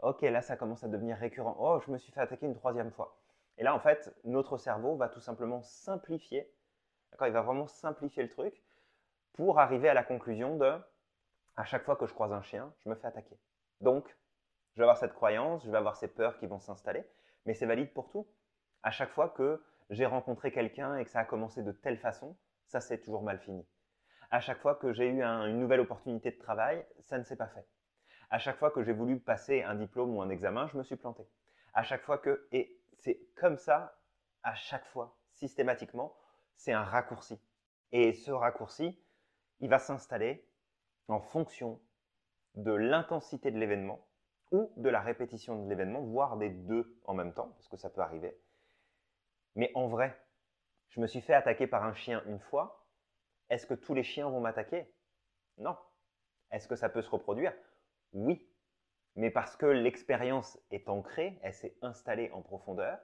Ok, 0.00 0.22
là, 0.22 0.42
ça 0.42 0.56
commence 0.56 0.82
à 0.82 0.88
devenir 0.88 1.16
récurrent. 1.16 1.56
Oh, 1.58 1.80
je 1.84 1.90
me 1.90 1.98
suis 1.98 2.12
fait 2.12 2.20
attaquer 2.20 2.46
une 2.46 2.56
troisième 2.56 2.90
fois. 2.90 3.16
Et 3.58 3.62
là, 3.62 3.74
en 3.74 3.78
fait, 3.78 4.12
notre 4.24 4.56
cerveau 4.56 4.96
va 4.96 5.08
tout 5.08 5.20
simplement 5.20 5.62
simplifier. 5.62 6.50
D'accord 7.12 7.28
Il 7.28 7.32
va 7.32 7.42
vraiment 7.42 7.68
simplifier 7.68 8.22
le 8.22 8.28
truc 8.28 8.62
pour 9.34 9.60
arriver 9.60 9.88
à 9.88 9.94
la 9.94 10.02
conclusion 10.02 10.56
de 10.56 10.72
à 11.56 11.64
chaque 11.64 11.84
fois 11.84 11.96
que 11.96 12.06
je 12.06 12.14
croise 12.14 12.32
un 12.32 12.42
chien, 12.42 12.72
je 12.84 12.88
me 12.88 12.94
fais 12.94 13.06
attaquer. 13.06 13.38
Donc, 13.80 14.16
je 14.74 14.80
vais 14.80 14.84
avoir 14.84 14.96
cette 14.96 15.12
croyance, 15.12 15.64
je 15.64 15.70
vais 15.70 15.76
avoir 15.76 15.96
ces 15.96 16.08
peurs 16.08 16.38
qui 16.38 16.46
vont 16.46 16.60
s'installer, 16.60 17.04
mais 17.44 17.54
c'est 17.54 17.66
valide 17.66 17.92
pour 17.92 18.08
tout. 18.08 18.26
À 18.82 18.90
chaque 18.90 19.10
fois 19.10 19.28
que 19.28 19.62
j'ai 19.90 20.06
rencontré 20.06 20.50
quelqu'un 20.50 20.96
et 20.96 21.04
que 21.04 21.10
ça 21.10 21.20
a 21.20 21.24
commencé 21.24 21.62
de 21.62 21.72
telle 21.72 21.98
façon, 21.98 22.36
ça 22.72 22.80
s'est 22.80 22.98
toujours 22.98 23.22
mal 23.22 23.38
fini. 23.38 23.66
À 24.30 24.40
chaque 24.40 24.58
fois 24.58 24.74
que 24.74 24.94
j'ai 24.94 25.06
eu 25.06 25.22
une 25.22 25.58
nouvelle 25.58 25.80
opportunité 25.80 26.30
de 26.30 26.38
travail, 26.38 26.86
ça 27.00 27.18
ne 27.18 27.22
s'est 27.22 27.36
pas 27.36 27.48
fait. 27.48 27.66
À 28.30 28.38
chaque 28.38 28.56
fois 28.56 28.70
que 28.70 28.82
j'ai 28.82 28.94
voulu 28.94 29.20
passer 29.20 29.62
un 29.62 29.74
diplôme 29.74 30.16
ou 30.16 30.22
un 30.22 30.30
examen, 30.30 30.66
je 30.68 30.78
me 30.78 30.82
suis 30.82 30.96
planté. 30.96 31.22
À 31.74 31.82
chaque 31.82 32.02
fois 32.02 32.16
que, 32.16 32.48
et 32.50 32.80
c'est 32.94 33.20
comme 33.36 33.58
ça, 33.58 34.00
à 34.42 34.54
chaque 34.54 34.86
fois, 34.86 35.18
systématiquement, 35.32 36.16
c'est 36.56 36.72
un 36.72 36.82
raccourci. 36.82 37.38
Et 37.92 38.14
ce 38.14 38.30
raccourci, 38.30 38.98
il 39.60 39.68
va 39.68 39.78
s'installer 39.78 40.48
en 41.08 41.20
fonction 41.20 41.78
de 42.54 42.72
l'intensité 42.72 43.50
de 43.50 43.58
l'événement 43.58 44.08
ou 44.50 44.72
de 44.78 44.88
la 44.88 45.02
répétition 45.02 45.62
de 45.62 45.68
l'événement, 45.68 46.00
voire 46.00 46.38
des 46.38 46.48
deux 46.48 46.98
en 47.04 47.12
même 47.12 47.34
temps, 47.34 47.48
parce 47.48 47.68
que 47.68 47.76
ça 47.76 47.90
peut 47.90 48.00
arriver. 48.00 48.34
Mais 49.56 49.70
en 49.74 49.88
vrai, 49.88 50.18
je 50.92 51.00
me 51.00 51.06
suis 51.06 51.22
fait 51.22 51.34
attaquer 51.34 51.66
par 51.66 51.84
un 51.84 51.94
chien 51.94 52.22
une 52.26 52.38
fois. 52.38 52.86
Est-ce 53.48 53.66
que 53.66 53.74
tous 53.74 53.94
les 53.94 54.02
chiens 54.02 54.28
vont 54.28 54.40
m'attaquer? 54.40 54.86
Non. 55.56 55.76
Est-ce 56.50 56.68
que 56.68 56.76
ça 56.76 56.90
peut 56.90 57.00
se 57.00 57.08
reproduire? 57.08 57.54
Oui. 58.12 58.46
Mais 59.16 59.30
parce 59.30 59.56
que 59.56 59.66
l'expérience 59.66 60.58
est 60.70 60.88
ancrée, 60.88 61.38
elle 61.42 61.54
s'est 61.54 61.76
installée 61.80 62.30
en 62.32 62.42
profondeur, 62.42 62.98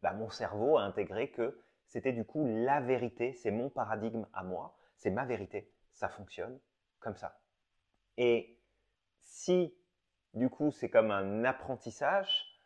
bah, 0.00 0.12
mon 0.12 0.30
cerveau 0.30 0.78
a 0.78 0.82
intégré 0.82 1.30
que 1.30 1.60
c'était 1.86 2.12
du 2.12 2.24
coup 2.24 2.44
la 2.46 2.80
vérité, 2.80 3.32
c'est 3.32 3.50
mon 3.50 3.68
paradigme 3.68 4.26
à 4.32 4.44
moi, 4.44 4.76
c'est 4.96 5.10
ma 5.10 5.24
vérité, 5.24 5.72
ça 5.92 6.08
fonctionne, 6.08 6.58
comme 7.00 7.16
ça. 7.16 7.40
Et 8.16 8.60
si, 9.18 9.76
du 10.34 10.50
coup, 10.50 10.70
c'est 10.70 10.90
comme 10.90 11.10
un 11.10 11.44
apprentissage, 11.44 12.60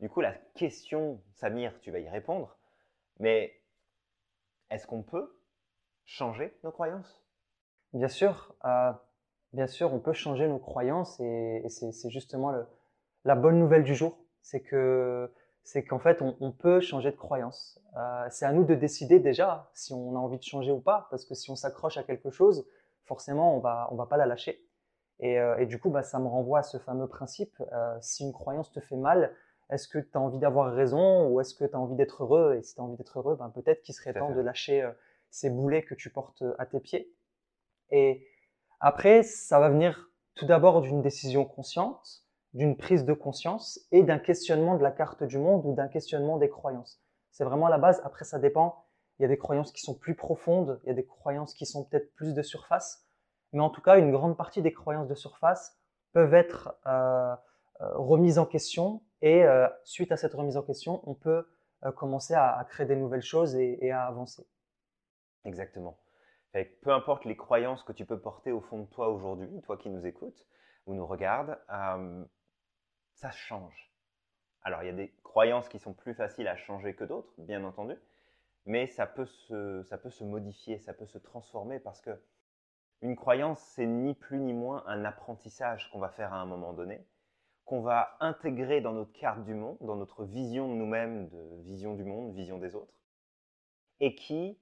du 0.00 0.08
coup, 0.08 0.20
la 0.20 0.32
question, 0.32 1.22
Samir, 1.34 1.78
tu 1.80 1.92
vas 1.92 2.00
y 2.00 2.08
répondre, 2.08 2.56
mais 3.18 3.61
est-ce 4.72 4.86
qu'on 4.86 5.02
peut 5.02 5.38
changer 6.04 6.56
nos 6.64 6.70
croyances? 6.70 7.22
Bien 7.92 8.08
sûr, 8.08 8.54
euh, 8.64 8.92
bien 9.52 9.66
sûr, 9.66 9.92
on 9.92 10.00
peut 10.00 10.12
changer 10.14 10.48
nos 10.48 10.58
croyances 10.58 11.20
et, 11.20 11.64
c'est 11.68 12.10
justement 12.10 12.52
la 13.24 13.34
bonne 13.34 13.58
nouvelle 13.58 13.84
du 13.84 13.94
jour, 13.94 14.18
c'est 14.40 14.62
que 14.62 15.30
c'est 15.64 15.84
qu'en 15.84 16.00
fait, 16.00 16.20
on, 16.22 16.50
peut 16.50 16.80
changer 16.80 17.12
de 17.12 17.16
croyance. 17.16 17.80
Euh, 17.96 18.26
c'est 18.30 18.44
à 18.44 18.52
nous 18.52 18.64
de 18.64 18.74
décider 18.74 19.20
déjà 19.20 19.70
si 19.74 19.92
on 19.92 20.16
a 20.16 20.18
envie 20.18 20.38
de 20.38 20.42
changer 20.42 20.72
ou 20.72 20.80
pas, 20.80 21.06
parce 21.10 21.24
que 21.24 21.34
si 21.34 21.52
on 21.52 21.56
s'accroche 21.56 21.98
à 21.98 22.02
quelque 22.02 22.30
chose, 22.30 22.66
forcément, 23.04 23.56
on 23.56 23.60
va, 23.60 23.88
on 23.92 23.94
va 23.94 24.06
pas 24.06 24.16
la 24.16 24.26
lâcher. 24.26 24.66
Et, 25.20 25.38
euh, 25.38 25.64
du 25.66 25.78
coup, 25.78 25.90
bah, 25.90 26.02
ça 26.02 26.18
me 26.18 26.26
renvoie 26.26 26.60
à 26.60 26.62
ce 26.64 26.78
fameux 26.78 27.06
principe. 27.06 27.62
Si 28.00 28.24
une 28.24 28.32
croyance 28.32 28.72
te 28.72 28.80
fait 28.80 28.96
mal, 28.96 29.32
est-ce 29.72 29.88
que 29.88 29.98
tu 29.98 30.10
as 30.14 30.20
envie 30.20 30.38
d'avoir 30.38 30.72
raison 30.72 31.28
ou 31.28 31.40
est-ce 31.40 31.54
que 31.54 31.64
tu 31.64 31.74
as 31.74 31.78
envie 31.78 31.96
d'être 31.96 32.22
heureux? 32.22 32.56
Et 32.58 32.62
si 32.62 32.74
tu 32.74 32.80
as 32.80 32.84
envie 32.84 32.96
d'être 32.96 33.18
heureux, 33.18 33.36
ben, 33.36 33.50
peut-être 33.50 33.82
qu'il 33.82 33.94
serait 33.94 34.12
temps 34.12 34.30
de 34.30 34.40
lâcher 34.40 34.82
euh, 34.82 34.92
ces 35.30 35.50
boulets 35.50 35.82
que 35.82 35.94
tu 35.94 36.10
portes 36.10 36.44
à 36.58 36.66
tes 36.66 36.78
pieds. 36.78 37.12
Et 37.90 38.26
après, 38.80 39.22
ça 39.22 39.58
va 39.58 39.70
venir 39.70 40.10
tout 40.34 40.46
d'abord 40.46 40.82
d'une 40.82 41.02
décision 41.02 41.44
consciente, 41.44 42.24
d'une 42.52 42.76
prise 42.76 43.04
de 43.04 43.14
conscience 43.14 43.80
et 43.92 44.02
d'un 44.02 44.18
questionnement 44.18 44.76
de 44.76 44.82
la 44.82 44.90
carte 44.90 45.24
du 45.24 45.38
monde 45.38 45.64
ou 45.64 45.74
d'un 45.74 45.88
questionnement 45.88 46.36
des 46.36 46.48
croyances. 46.48 47.00
C'est 47.30 47.44
vraiment 47.44 47.68
la 47.68 47.78
base. 47.78 48.02
Après, 48.04 48.24
ça 48.24 48.38
dépend 48.38 48.84
il 49.18 49.22
y 49.22 49.24
a 49.24 49.28
des 49.28 49.38
croyances 49.38 49.72
qui 49.72 49.82
sont 49.82 49.94
plus 49.94 50.14
profondes, 50.14 50.80
il 50.82 50.88
y 50.88 50.90
a 50.90 50.94
des 50.94 51.04
croyances 51.04 51.54
qui 51.54 51.64
sont 51.64 51.84
peut-être 51.84 52.12
plus 52.14 52.34
de 52.34 52.42
surface, 52.42 53.06
mais 53.52 53.60
en 53.60 53.70
tout 53.70 53.80
cas, 53.80 53.98
une 53.98 54.10
grande 54.10 54.36
partie 54.36 54.62
des 54.62 54.72
croyances 54.72 55.06
de 55.06 55.14
surface 55.14 55.78
peuvent 56.12 56.34
être 56.34 56.74
euh, 56.86 57.34
remise 57.94 58.38
en 58.38 58.46
question 58.46 59.02
et 59.22 59.44
suite 59.84 60.12
à 60.12 60.16
cette 60.16 60.34
remise 60.34 60.56
en 60.56 60.62
question, 60.62 61.00
on 61.08 61.14
peut 61.14 61.46
commencer 61.96 62.34
à, 62.34 62.64
créer 62.68 62.86
des 62.86 62.96
nouvelles 62.96 63.22
choses 63.22 63.54
et, 63.56 63.90
à 63.90 64.04
avancer. 64.04 64.46
Exactement. 65.44 65.98
peu 66.82 66.90
importe 66.90 67.24
les 67.24 67.36
croyances 67.36 67.82
que 67.82 67.92
tu 67.92 68.04
peux 68.04 68.20
porter 68.20 68.52
au 68.52 68.60
fond 68.60 68.80
de 68.80 68.86
toi 68.86 69.08
aujourd'hui, 69.08 69.62
toi 69.62 69.76
qui 69.76 69.90
nous 69.90 70.06
écoutes 70.06 70.46
ou 70.86 70.94
nous 70.94 71.06
regardes, 71.06 71.58
ça 73.14 73.30
change. 73.30 73.92
Alors, 74.64 74.82
il 74.82 74.86
y 74.86 74.90
a 74.90 74.94
des 74.94 75.12
croyances 75.22 75.68
qui 75.68 75.78
sont 75.78 75.92
plus 75.92 76.14
faciles 76.14 76.46
à 76.48 76.56
changer 76.56 76.94
que 76.94 77.04
d'autres, 77.04 77.32
bien 77.38 77.64
entendu, 77.64 77.96
mais 78.64 78.86
ça 78.86 79.06
peut 79.06 79.26
se, 79.26 79.82
ça 79.84 79.98
peut 79.98 80.10
se 80.10 80.24
modifier, 80.24 80.78
ça 80.78 80.94
peut 80.94 81.06
se 81.06 81.18
transformer 81.18 81.80
parce 81.80 82.00
que 82.00 82.10
une 83.00 83.16
croyance, 83.16 83.58
c'est 83.74 83.86
ni 83.86 84.14
plus 84.14 84.38
ni 84.38 84.52
moins 84.52 84.84
un 84.86 85.04
apprentissage 85.04 85.90
qu'on 85.90 85.98
va 85.98 86.10
faire 86.10 86.32
à 86.32 86.36
un 86.36 86.46
moment 86.46 86.72
donné, 86.72 87.04
qu'on 87.72 87.80
va 87.80 88.18
intégrer 88.20 88.82
dans 88.82 88.92
notre 88.92 89.14
carte 89.14 89.44
du 89.44 89.54
monde, 89.54 89.78
dans 89.80 89.96
notre 89.96 90.26
vision 90.26 90.68
de 90.68 90.74
nous-mêmes, 90.74 91.30
de 91.30 91.62
vision 91.62 91.94
du 91.94 92.04
monde, 92.04 92.34
vision 92.34 92.58
des 92.58 92.74
autres, 92.74 92.92
et 93.98 94.14
qui 94.14 94.58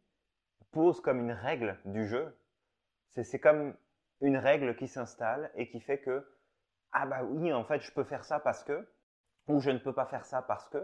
pose 0.71 1.01
comme 1.01 1.19
une 1.19 1.33
règle 1.33 1.77
du 1.87 2.07
jeu. 2.07 2.39
C'est 3.09 3.41
comme 3.41 3.75
une 4.21 4.37
règle 4.37 4.77
qui 4.77 4.87
s'installe 4.87 5.51
et 5.57 5.69
qui 5.69 5.81
fait 5.81 5.99
que, 5.99 6.25
ah 6.93 7.05
bah 7.05 7.25
oui, 7.25 7.53
en 7.53 7.65
fait, 7.65 7.81
je 7.81 7.91
peux 7.91 8.05
faire 8.05 8.25
ça 8.25 8.39
parce 8.39 8.63
que, 8.63 8.89
ou 9.49 9.59
je 9.59 9.71
ne 9.71 9.79
peux 9.79 9.93
pas 9.93 10.07
faire 10.07 10.25
ça 10.25 10.41
parce 10.43 10.69
que. 10.69 10.79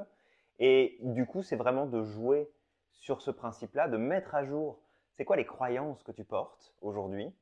Et 0.58 0.98
du 1.02 1.26
coup, 1.26 1.44
c'est 1.44 1.54
vraiment 1.54 1.86
de 1.86 2.02
jouer 2.02 2.50
sur 2.90 3.22
ce 3.22 3.30
principe-là, 3.30 3.86
de 3.86 3.98
mettre 3.98 4.34
à 4.34 4.44
jour, 4.44 4.80
c'est 5.12 5.24
quoi 5.24 5.36
les 5.36 5.46
croyances 5.46 6.02
que 6.02 6.10
tu 6.10 6.24
portes 6.24 6.74
aujourd'hui, 6.80 7.32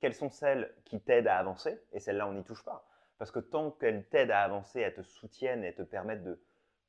quelles 0.00 0.12
sont 0.12 0.30
celles 0.30 0.74
qui 0.86 1.00
t'aident 1.00 1.28
à 1.28 1.38
avancer, 1.38 1.80
et 1.92 2.00
celles-là, 2.00 2.26
on 2.26 2.32
n'y 2.32 2.42
touche 2.42 2.64
pas. 2.64 2.84
Parce 3.18 3.30
que 3.30 3.38
tant 3.38 3.70
qu'elles 3.70 4.08
t'aident 4.08 4.32
à 4.32 4.42
avancer, 4.42 4.80
elles 4.80 4.94
te 4.94 5.02
soutiennent 5.02 5.64
et 5.64 5.74
te 5.74 5.82
permettent 5.82 6.24
de 6.24 6.42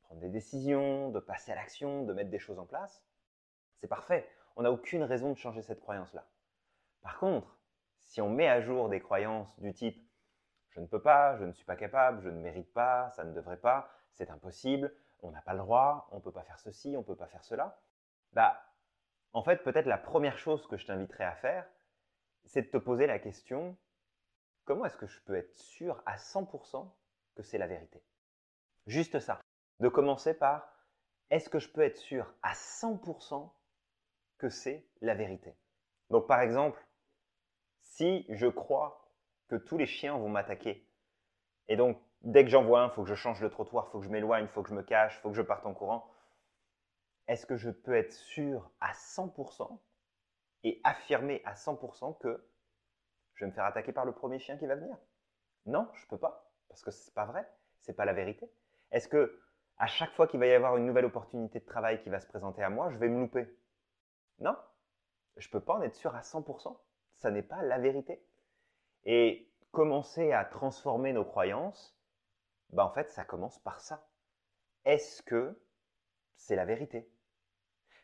prendre 0.04 0.22
des 0.22 0.30
décisions, 0.30 1.10
de 1.10 1.20
passer 1.20 1.52
à 1.52 1.56
l'action, 1.56 2.04
de 2.04 2.14
mettre 2.14 2.30
des 2.30 2.40
choses 2.40 2.60
en 2.60 2.66
place, 2.66 3.04
c'est 3.78 3.88
parfait. 3.88 4.28
On 4.56 4.64
n'a 4.64 4.72
aucune 4.72 5.04
raison 5.04 5.32
de 5.32 5.38
changer 5.38 5.62
cette 5.62 5.82
croyance-là. 5.82 6.26
Par 7.02 7.20
contre, 7.20 7.58
si 8.00 8.22
on 8.22 8.30
met 8.30 8.48
à 8.48 8.62
jour 8.62 8.90
des 8.90 9.00
croyances 9.00 9.60
du 9.60 9.74
type 9.74 10.02
je 10.76 10.82
ne 10.82 10.88
peux 10.88 11.02
pas, 11.02 11.38
je 11.38 11.46
ne 11.46 11.54
suis 11.54 11.64
pas 11.64 11.78
capable, 11.78 12.22
je 12.22 12.30
ne 12.30 12.38
mérite 12.38 12.72
pas, 12.74 13.10
ça 13.12 13.24
ne 13.24 13.34
devrait 13.34 13.60
pas, 13.60 13.90
c'est 14.12 14.30
impossible, 14.30 14.94
on 15.22 15.32
n'a 15.32 15.42
pas 15.42 15.54
le 15.54 15.60
droit, 15.60 16.10
on 16.12 16.18
ne 16.18 16.22
peut 16.22 16.34
pas 16.34 16.44
faire 16.44 16.60
ceci, 16.60 16.96
on 16.98 17.00
ne 17.00 17.06
peut 17.06 17.16
pas 17.16 17.28
faire 17.28 17.46
cela. 17.46 17.80
Bah, 18.34 18.62
en 19.32 19.42
fait, 19.42 19.64
peut-être 19.64 19.86
la 19.86 19.98
première 19.98 20.38
chose 20.38 20.68
que 20.68 20.76
je 20.76 20.86
t'inviterais 20.86 21.24
à 21.24 21.36
faire, 21.36 21.66
c'est 22.44 22.64
de 22.64 22.68
te 22.68 22.78
poser 22.78 23.08
la 23.08 23.20
question 23.20 23.78
comment 24.66 24.86
est-ce 24.86 24.98
que 24.98 25.08
je 25.08 25.20
peux 25.22 25.36
être 25.36 25.56
sûr 25.56 26.02
à 26.06 26.18
100% 26.18 26.92
que 27.36 27.44
c'est 27.44 27.58
la 27.58 27.68
vérité? 27.68 28.04
Juste 28.88 29.20
ça. 29.20 29.40
De 29.80 29.90
commencer 29.90 30.34
par 30.34 30.68
est-ce 31.30 31.50
que 31.50 31.60
je 31.60 31.70
peux 31.70 31.82
être 31.82 31.98
sûr 31.98 32.34
à 32.44 32.54
100% 32.54 33.52
que 34.38 34.50
c'est 34.50 34.86
la 35.02 35.16
vérité? 35.16 35.56
Donc, 36.10 36.28
par 36.28 36.42
exemple, 36.42 36.86
si 37.82 38.26
je 38.30 38.48
crois 38.48 39.10
que 39.48 39.56
tous 39.56 39.78
les 39.78 39.86
chiens 39.86 40.18
vont 40.18 40.30
m'attaquer. 40.30 40.88
Et 41.68 41.76
donc, 41.76 42.00
dès 42.22 42.44
que 42.44 42.50
j'en 42.50 42.64
vois 42.64 42.82
un, 42.82 42.88
il 42.88 42.92
faut 42.92 43.04
que 43.04 43.10
je 43.10 43.16
change 43.16 43.40
de 43.40 43.48
trottoir, 43.48 43.88
il 43.88 43.92
faut 43.92 44.00
que 44.00 44.06
je 44.06 44.10
m'éloigne, 44.10 44.46
il 44.46 44.50
faut 44.50 44.64
que 44.64 44.70
je 44.70 44.76
me 44.76 44.84
cache, 44.84 45.16
il 45.18 45.22
faut 45.22 45.30
que 45.30 45.36
je 45.36 45.42
parte 45.42 45.66
en 45.66 45.74
courant. 45.74 46.10
Est-ce 47.28 47.46
que 47.46 47.58
je 47.58 47.70
peux 47.70 47.96
être 47.96 48.14
sûr 48.14 48.70
à 48.80 48.94
100% 48.94 49.80
et 50.64 50.82
affirmer 50.84 51.42
à 51.46 51.54
100% 51.54 52.18
que 52.20 52.48
je 53.36 53.46
vais 53.46 53.52
me 53.52 53.56
faire 53.56 53.66
attaquer 53.66 53.92
par 53.92 54.06
le 54.06 54.14
premier 54.14 54.40
chien 54.40 54.58
qui 54.58 54.66
va 54.66 54.76
venir 54.76 54.98
Non, 55.66 55.88
je 55.94 56.08
peux 56.08 56.18
pas, 56.18 56.52
parce 56.68 56.82
que 56.82 56.92
ce 56.92 57.08
n'est 57.08 57.14
pas 57.14 57.26
vrai, 57.26 57.48
ce 57.82 57.92
n'est 57.92 57.96
pas 57.96 58.06
la 58.06 58.14
vérité. 58.14 58.50
Est-ce 58.92 59.08
que 59.08 59.40
à 59.78 59.88
chaque 59.88 60.14
fois 60.14 60.28
qu'il 60.28 60.40
va 60.40 60.48
y 60.48 60.54
avoir 60.54 60.78
une 60.78 60.86
nouvelle 60.86 61.06
opportunité 61.06 61.60
de 61.60 61.66
travail 61.66 62.02
qui 62.02 62.10
va 62.10 62.20
se 62.20 62.28
présenter 62.28 62.64
à 62.64 62.70
moi, 62.70 62.90
je 62.92 62.98
vais 62.98 63.10
me 63.10 63.20
louper? 63.20 63.48
Non, 64.40 64.56
je 65.38 65.50
peux 65.50 65.60
pas 65.60 65.76
en 65.76 65.82
être 65.82 65.96
sûr 65.96 66.16
à 66.16 66.22
100%. 66.22 66.78
Ça 67.16 67.32
n'est 67.32 67.44
pas 67.44 67.62
la 67.64 67.78
vérité. 67.78 68.26
Et 69.04 69.52
commencer 69.72 70.32
à 70.32 70.46
transformer 70.46 71.14
nos 71.14 71.26
croyances, 71.26 71.98
bah 72.70 72.86
en 72.86 72.92
fait, 72.92 73.10
ça 73.10 73.26
commence 73.26 73.60
par 73.60 73.80
ça. 73.82 74.08
Est-ce 74.86 75.22
que 75.22 75.62
c'est 76.36 76.56
la 76.56 76.66
vérité? 76.66 77.10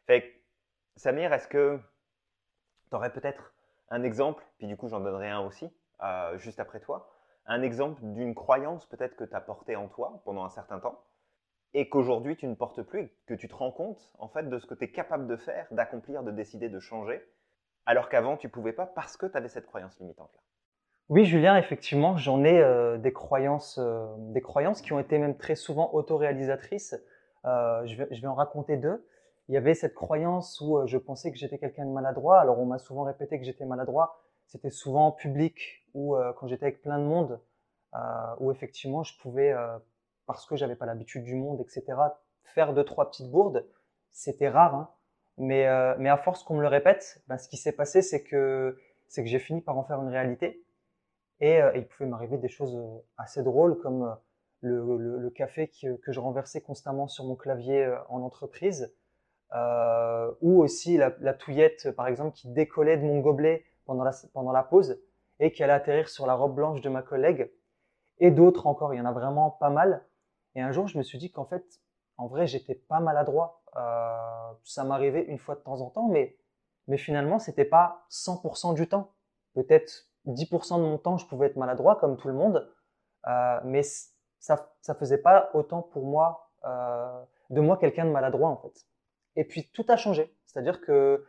Fait 0.06 0.41
Samir, 0.98 1.32
est-ce 1.34 1.48
que 1.48 1.80
tu 2.89 2.96
aurais 2.96 3.13
peut-être 3.13 3.54
un 3.92 4.04
exemple, 4.04 4.44
puis 4.58 4.66
du 4.66 4.76
coup 4.76 4.88
j'en 4.88 5.02
donnerai 5.02 5.30
un 5.30 5.42
aussi, 5.42 5.70
euh, 6.02 6.38
juste 6.40 6.60
après 6.60 6.80
toi, 6.80 7.12
un 7.46 7.62
exemple 7.62 8.00
d'une 8.02 8.34
croyance 8.34 8.88
peut-être 8.88 9.16
que 9.16 9.26
tu 9.26 9.36
as 9.36 9.42
portée 9.42 9.76
en 9.76 9.88
toi 9.88 10.22
pendant 10.26 10.44
un 10.44 10.50
certain 10.50 10.80
temps, 10.80 11.04
et 11.74 11.90
qu'aujourd'hui 11.90 12.36
tu 12.38 12.48
ne 12.48 12.56
portes 12.56 12.82
plus, 12.82 13.12
que 13.28 13.34
tu 13.34 13.48
te 13.48 13.54
rends 13.54 13.72
compte 13.72 14.12
en 14.18 14.30
fait 14.30 14.50
de 14.50 14.58
ce 14.58 14.66
que 14.66 14.74
tu 14.74 14.86
es 14.86 14.92
capable 14.92 15.28
de 15.28 15.36
faire, 15.36 15.68
d'accomplir, 15.72 16.24
de 16.24 16.32
décider, 16.32 16.70
de 16.70 16.80
changer, 16.80 17.22
alors 17.86 18.10
qu'avant 18.10 18.38
tu 18.38 18.50
pouvais 18.50 18.74
pas 18.74 18.86
parce 18.88 19.18
que 19.18 19.26
tu 19.26 19.38
avais 19.38 19.50
cette 19.50 19.68
croyance 19.68 20.00
limitante-là. 20.00 20.40
Oui, 21.10 21.26
Julien, 21.26 21.58
effectivement, 21.58 22.16
j'en 22.16 22.42
ai 22.46 22.62
euh, 22.62 22.98
des 22.98 23.12
croyances, 23.12 23.78
euh, 23.78 24.08
des 24.18 24.42
croyances 24.42 24.82
qui 24.82 24.94
ont 24.94 25.00
été 25.00 25.18
même 25.18 25.36
très 25.36 25.56
souvent 25.56 25.94
autoréalisatrices. 25.94 26.96
Je, 27.44 27.96
vais, 27.98 28.08
je 28.12 28.22
vais 28.22 28.28
en 28.28 28.36
raconter 28.36 28.78
deux. 28.78 29.06
Il 29.52 29.54
y 29.54 29.58
avait 29.58 29.74
cette 29.74 29.94
croyance 29.94 30.60
où 30.62 30.88
je 30.88 30.98
pensais 30.98 31.30
que 31.30 31.38
j'étais 31.38 31.58
quelqu'un 31.58 31.86
de 31.86 31.92
maladroit. 31.92 32.40
Alors, 32.40 32.58
on 32.58 32.66
m'a 32.66 32.80
souvent 32.80 33.04
répété 33.04 33.38
que 33.38 33.46
j'étais 33.46 33.66
maladroit. 33.66 34.24
C'était 34.48 34.70
souvent 34.70 35.08
en 35.08 35.12
public 35.12 35.86
ou 35.94 36.16
quand 36.38 36.48
j'étais 36.48 36.64
avec 36.64 36.82
plein 36.82 36.98
de 36.98 37.04
monde, 37.04 37.40
où 38.40 38.50
effectivement, 38.50 39.04
je 39.04 39.18
pouvais, 39.20 39.54
parce 40.26 40.46
que 40.46 40.56
j'avais 40.56 40.78
pas 40.78 40.86
l'habitude 40.86 41.26
du 41.26 41.36
monde, 41.36 41.60
etc., 41.60 41.84
faire 42.44 42.74
deux 42.74 42.86
trois 42.86 43.10
petites 43.10 43.30
bourdes. 43.30 43.68
C'était 44.14 44.48
rare, 44.48 44.74
hein. 44.74 44.90
mais, 45.38 45.68
mais 46.00 46.10
à 46.10 46.16
force 46.16 46.44
qu'on 46.44 46.56
me 46.56 46.62
le 46.62 46.70
répète, 46.70 47.22
ben, 47.28 47.38
ce 47.38 47.50
qui 47.50 47.58
s'est 47.58 47.74
passé, 47.74 48.02
c'est 48.02 48.24
que 48.24 48.78
c'est 49.12 49.24
que 49.24 49.30
j'ai 49.30 49.40
fini 49.40 49.60
par 49.60 49.78
en 49.78 49.84
faire 49.84 50.02
une 50.02 50.08
réalité. 50.08 50.66
Euh, 51.42 51.72
et, 51.74 51.80
il 51.80 51.88
pouvait 51.88 52.10
m'arriver 52.10 52.38
des 52.38 52.48
choses 52.48 52.76
euh, 52.76 53.00
assez 53.18 53.44
drôles 53.44 53.78
comme 53.80 54.04
euh, 54.64 55.20
le, 55.20 55.30
café 55.32 55.68
que 55.68 56.12
je 56.12 56.20
renversais 56.20 56.62
constamment 56.62 57.08
sur 57.08 57.26
mon 57.26 57.36
clavier 57.36 57.94
en 58.10 58.22
entreprise, 58.22 58.94
ou 60.42 60.62
aussi 60.62 60.98
la, 60.98 61.34
touillette, 61.34 61.92
par 61.92 62.08
exemple, 62.08 62.36
qui 62.36 62.48
décollait 62.48 62.98
de 62.98 63.04
mon 63.04 63.20
gobelet 63.20 63.66
pendant 63.86 64.52
la, 64.52 64.64
pause 64.64 65.02
et 65.40 65.52
qui 65.52 65.64
allait 65.64 65.74
atterrir 65.74 66.08
sur 66.08 66.26
la 66.26 66.36
robe 66.36 66.56
blanche 66.56 66.82
de 66.82 66.90
ma 66.90 67.02
collègue, 67.02 67.52
et 68.20 68.32
d'autres 68.32 68.68
encore, 68.68 68.94
il 68.94 68.98
y 68.98 69.02
en 69.02 69.06
a 69.06 69.12
vraiment 69.12 69.50
pas 69.50 69.70
mal. 69.70 70.06
Et 70.56 70.62
un 70.62 70.72
jour, 70.72 70.88
je 70.88 70.98
me 70.98 71.04
suis 71.04 71.18
dit 71.18 71.32
qu'en 71.32 71.46
fait, 71.46 71.66
en 72.18 72.28
vrai, 72.28 72.48
j'étais 72.48 72.76
pas 72.76 73.00
maladroit. 73.00 73.64
ça 74.64 74.84
m'arrivait 74.84 75.24
une 75.24 75.40
fois 75.40 75.56
de 75.56 75.62
temps 75.62 75.82
en 75.82 75.90
temps, 75.90 76.08
mais, 76.08 76.38
mais 76.88 76.98
finalement, 76.98 77.40
c'était 77.40 77.66
pas 77.66 78.06
100% 78.10 78.76
du 78.76 78.88
temps. 78.88 79.12
Peut-être 79.54 80.12
10% 80.28 80.78
de 80.78 80.84
mon 80.84 80.98
temps, 80.98 81.18
je 81.18 81.26
pouvais 81.26 81.48
être 81.48 81.56
maladroit 81.56 81.96
comme 81.96 82.18
tout 82.18 82.28
le 82.28 82.34
monde, 82.34 82.70
euh, 83.28 83.60
mais 83.64 83.82
ça 84.40 84.70
ne 84.88 84.94
faisait 84.94 85.18
pas 85.18 85.50
autant 85.54 85.82
pour 85.82 86.06
moi, 86.06 86.52
euh, 86.66 87.24
de 87.50 87.62
moi 87.62 87.78
quelqu'un 87.78 88.06
de 88.06 88.12
maladroit 88.12 88.50
en 88.50 88.58
fait. 88.58 88.86
Et 89.36 89.46
puis 89.46 89.70
tout 89.74 89.86
a 89.88 89.98
changé, 89.98 90.36
c'est-à-dire 90.46 90.82
que 90.82 91.26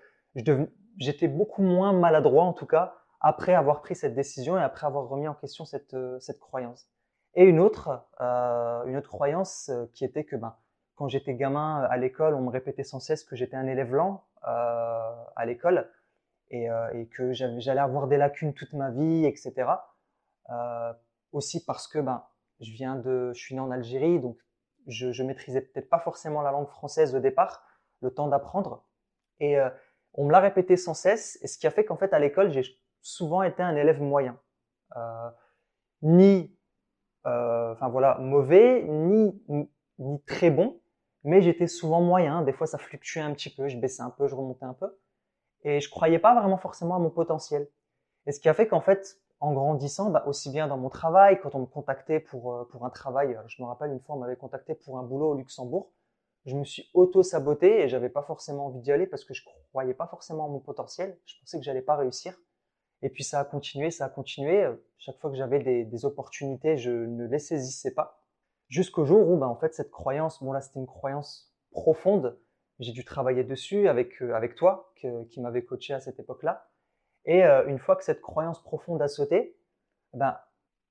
j'étais 0.98 1.28
beaucoup 1.28 1.62
moins 1.62 1.92
maladroit 1.92 2.44
en 2.44 2.52
tout 2.52 2.66
cas 2.66 2.94
après 3.20 3.54
avoir 3.54 3.82
pris 3.82 3.94
cette 3.94 4.14
décision 4.14 4.58
et 4.58 4.62
après 4.62 4.86
avoir 4.86 5.08
remis 5.08 5.28
en 5.28 5.34
question 5.34 5.64
cette, 5.64 5.94
euh, 5.94 6.18
cette 6.18 6.40
croyance. 6.40 6.88
Et 7.34 7.44
une 7.44 7.60
autre, 7.60 8.04
une 8.20 8.96
autre 8.96 9.08
croyance 9.08 9.70
qui 9.94 10.04
était 10.04 10.24
que 10.24 10.36
ben, 10.36 10.54
quand 10.96 11.08
j'étais 11.08 11.34
gamin 11.34 11.82
à 11.82 11.96
l'école, 11.96 12.34
on 12.34 12.42
me 12.42 12.50
répétait 12.50 12.84
sans 12.84 13.00
cesse 13.00 13.24
que 13.24 13.36
j'étais 13.36 13.56
un 13.56 13.66
élève 13.66 13.94
lent 13.94 14.26
à 14.42 15.46
l'école. 15.46 15.88
Euh, 16.54 16.90
et, 16.92 17.06
que 17.06 17.32
j'allais 17.32 17.80
avoir 17.80 18.08
des 18.08 18.18
lacunes 18.18 18.52
toute 18.52 18.74
ma 18.74 18.90
vie, 18.90 19.24
etc. 19.24 19.70
Euh, 20.50 20.92
aussi 21.32 21.64
parce 21.64 21.88
que 21.88 21.98
ben, 21.98 22.24
je 22.60 22.72
viens 22.72 22.96
de, 22.96 23.32
je 23.34 23.40
suis 23.40 23.54
né 23.54 23.60
en 23.60 23.70
Algérie, 23.70 24.20
donc 24.20 24.36
je, 24.86 25.12
je 25.12 25.22
maîtrisais 25.22 25.62
peut-être 25.62 25.88
pas 25.88 25.98
forcément 25.98 26.42
la 26.42 26.50
langue 26.50 26.68
française 26.68 27.14
au 27.14 27.20
départ, 27.20 27.64
le 28.02 28.10
temps 28.10 28.28
d'apprendre. 28.28 28.84
Et 29.40 29.58
euh, 29.58 29.70
on 30.14 30.26
me 30.26 30.32
l'a 30.32 30.40
répété 30.40 30.76
sans 30.76 30.94
cesse, 30.94 31.38
et 31.42 31.46
ce 31.46 31.58
qui 31.58 31.66
a 31.66 31.70
fait 31.70 31.84
qu'en 31.84 31.96
fait 31.96 32.12
à 32.12 32.18
l'école 32.18 32.50
j'ai 32.50 32.62
souvent 33.00 33.42
été 33.42 33.62
un 33.62 33.74
élève 33.74 34.00
moyen, 34.00 34.38
ni, 36.02 36.54
enfin 37.24 37.88
voilà, 37.88 38.18
mauvais, 38.18 38.82
ni 38.82 39.42
ni 39.98 40.20
très 40.24 40.50
bon, 40.50 40.80
mais 41.24 41.40
j'étais 41.40 41.66
souvent 41.66 42.00
moyen. 42.00 42.42
Des 42.42 42.52
fois 42.52 42.66
ça 42.66 42.78
fluctuait 42.78 43.22
un 43.22 43.32
petit 43.32 43.50
peu, 43.50 43.68
je 43.68 43.78
baissais 43.78 44.02
un 44.02 44.10
peu, 44.10 44.28
je 44.28 44.34
remontais 44.34 44.64
un 44.64 44.74
peu 44.74 44.94
et 45.64 45.80
je 45.80 45.90
croyais 45.90 46.18
pas 46.18 46.34
vraiment 46.34 46.58
forcément 46.58 46.96
à 46.96 46.98
mon 46.98 47.10
potentiel. 47.10 47.68
Et 48.26 48.32
ce 48.32 48.40
qui 48.40 48.48
a 48.48 48.54
fait 48.54 48.68
qu'en 48.68 48.80
fait, 48.80 49.18
en 49.40 49.52
grandissant, 49.52 50.10
bah, 50.10 50.24
aussi 50.26 50.50
bien 50.50 50.68
dans 50.68 50.76
mon 50.76 50.88
travail, 50.88 51.40
quand 51.40 51.54
on 51.54 51.60
me 51.60 51.66
contactait 51.66 52.20
pour, 52.20 52.54
euh, 52.54 52.64
pour 52.70 52.84
un 52.84 52.90
travail, 52.90 53.34
euh, 53.34 53.42
je 53.46 53.60
me 53.62 53.66
rappelle 53.66 53.92
une 53.92 54.00
fois, 54.00 54.16
on 54.16 54.18
m'avait 54.18 54.36
contacté 54.36 54.74
pour 54.74 54.98
un 54.98 55.02
boulot 55.02 55.30
au 55.30 55.34
Luxembourg, 55.34 55.90
je 56.44 56.56
me 56.56 56.64
suis 56.64 56.90
auto-saboté 56.94 57.82
et 57.82 57.88
j'avais 57.88 58.08
pas 58.08 58.22
forcément 58.22 58.66
envie 58.66 58.80
d'y 58.80 58.92
aller 58.92 59.06
parce 59.06 59.24
que 59.24 59.34
je 59.34 59.42
croyais 59.70 59.94
pas 59.94 60.06
forcément 60.06 60.46
à 60.46 60.48
mon 60.48 60.60
potentiel, 60.60 61.18
je 61.24 61.34
pensais 61.40 61.58
que 61.58 61.64
j'allais 61.64 61.82
pas 61.82 61.96
réussir. 61.96 62.36
Et 63.02 63.10
puis 63.10 63.24
ça 63.24 63.40
a 63.40 63.44
continué, 63.44 63.90
ça 63.90 64.06
a 64.06 64.08
continué. 64.08 64.68
Chaque 64.98 65.18
fois 65.18 65.30
que 65.30 65.36
j'avais 65.36 65.84
des, 65.84 66.04
opportunités, 66.04 66.76
je 66.76 66.90
ne 66.90 67.26
les 67.26 67.38
saisissais 67.38 67.92
pas. 67.92 68.20
Jusqu'au 68.68 69.04
jour 69.04 69.28
où, 69.28 69.36
ben, 69.36 69.48
en 69.48 69.56
fait, 69.56 69.74
cette 69.74 69.90
croyance, 69.90 70.42
bon 70.42 70.52
là, 70.52 70.60
c'était 70.60 70.78
une 70.78 70.86
croyance 70.86 71.52
profonde. 71.72 72.38
J'ai 72.78 72.92
dû 72.92 73.04
travailler 73.04 73.44
dessus 73.44 73.88
avec, 73.88 74.22
euh, 74.22 74.34
avec 74.34 74.54
toi, 74.54 74.92
qui 74.94 75.40
m'avait 75.40 75.64
coaché 75.64 75.94
à 75.94 76.00
cette 76.00 76.20
époque-là. 76.20 76.68
Et 77.24 77.44
euh, 77.44 77.66
une 77.66 77.78
fois 77.78 77.96
que 77.96 78.04
cette 78.04 78.20
croyance 78.20 78.62
profonde 78.62 79.02
a 79.02 79.08
sauté, 79.08 79.56
ben, 80.14 80.38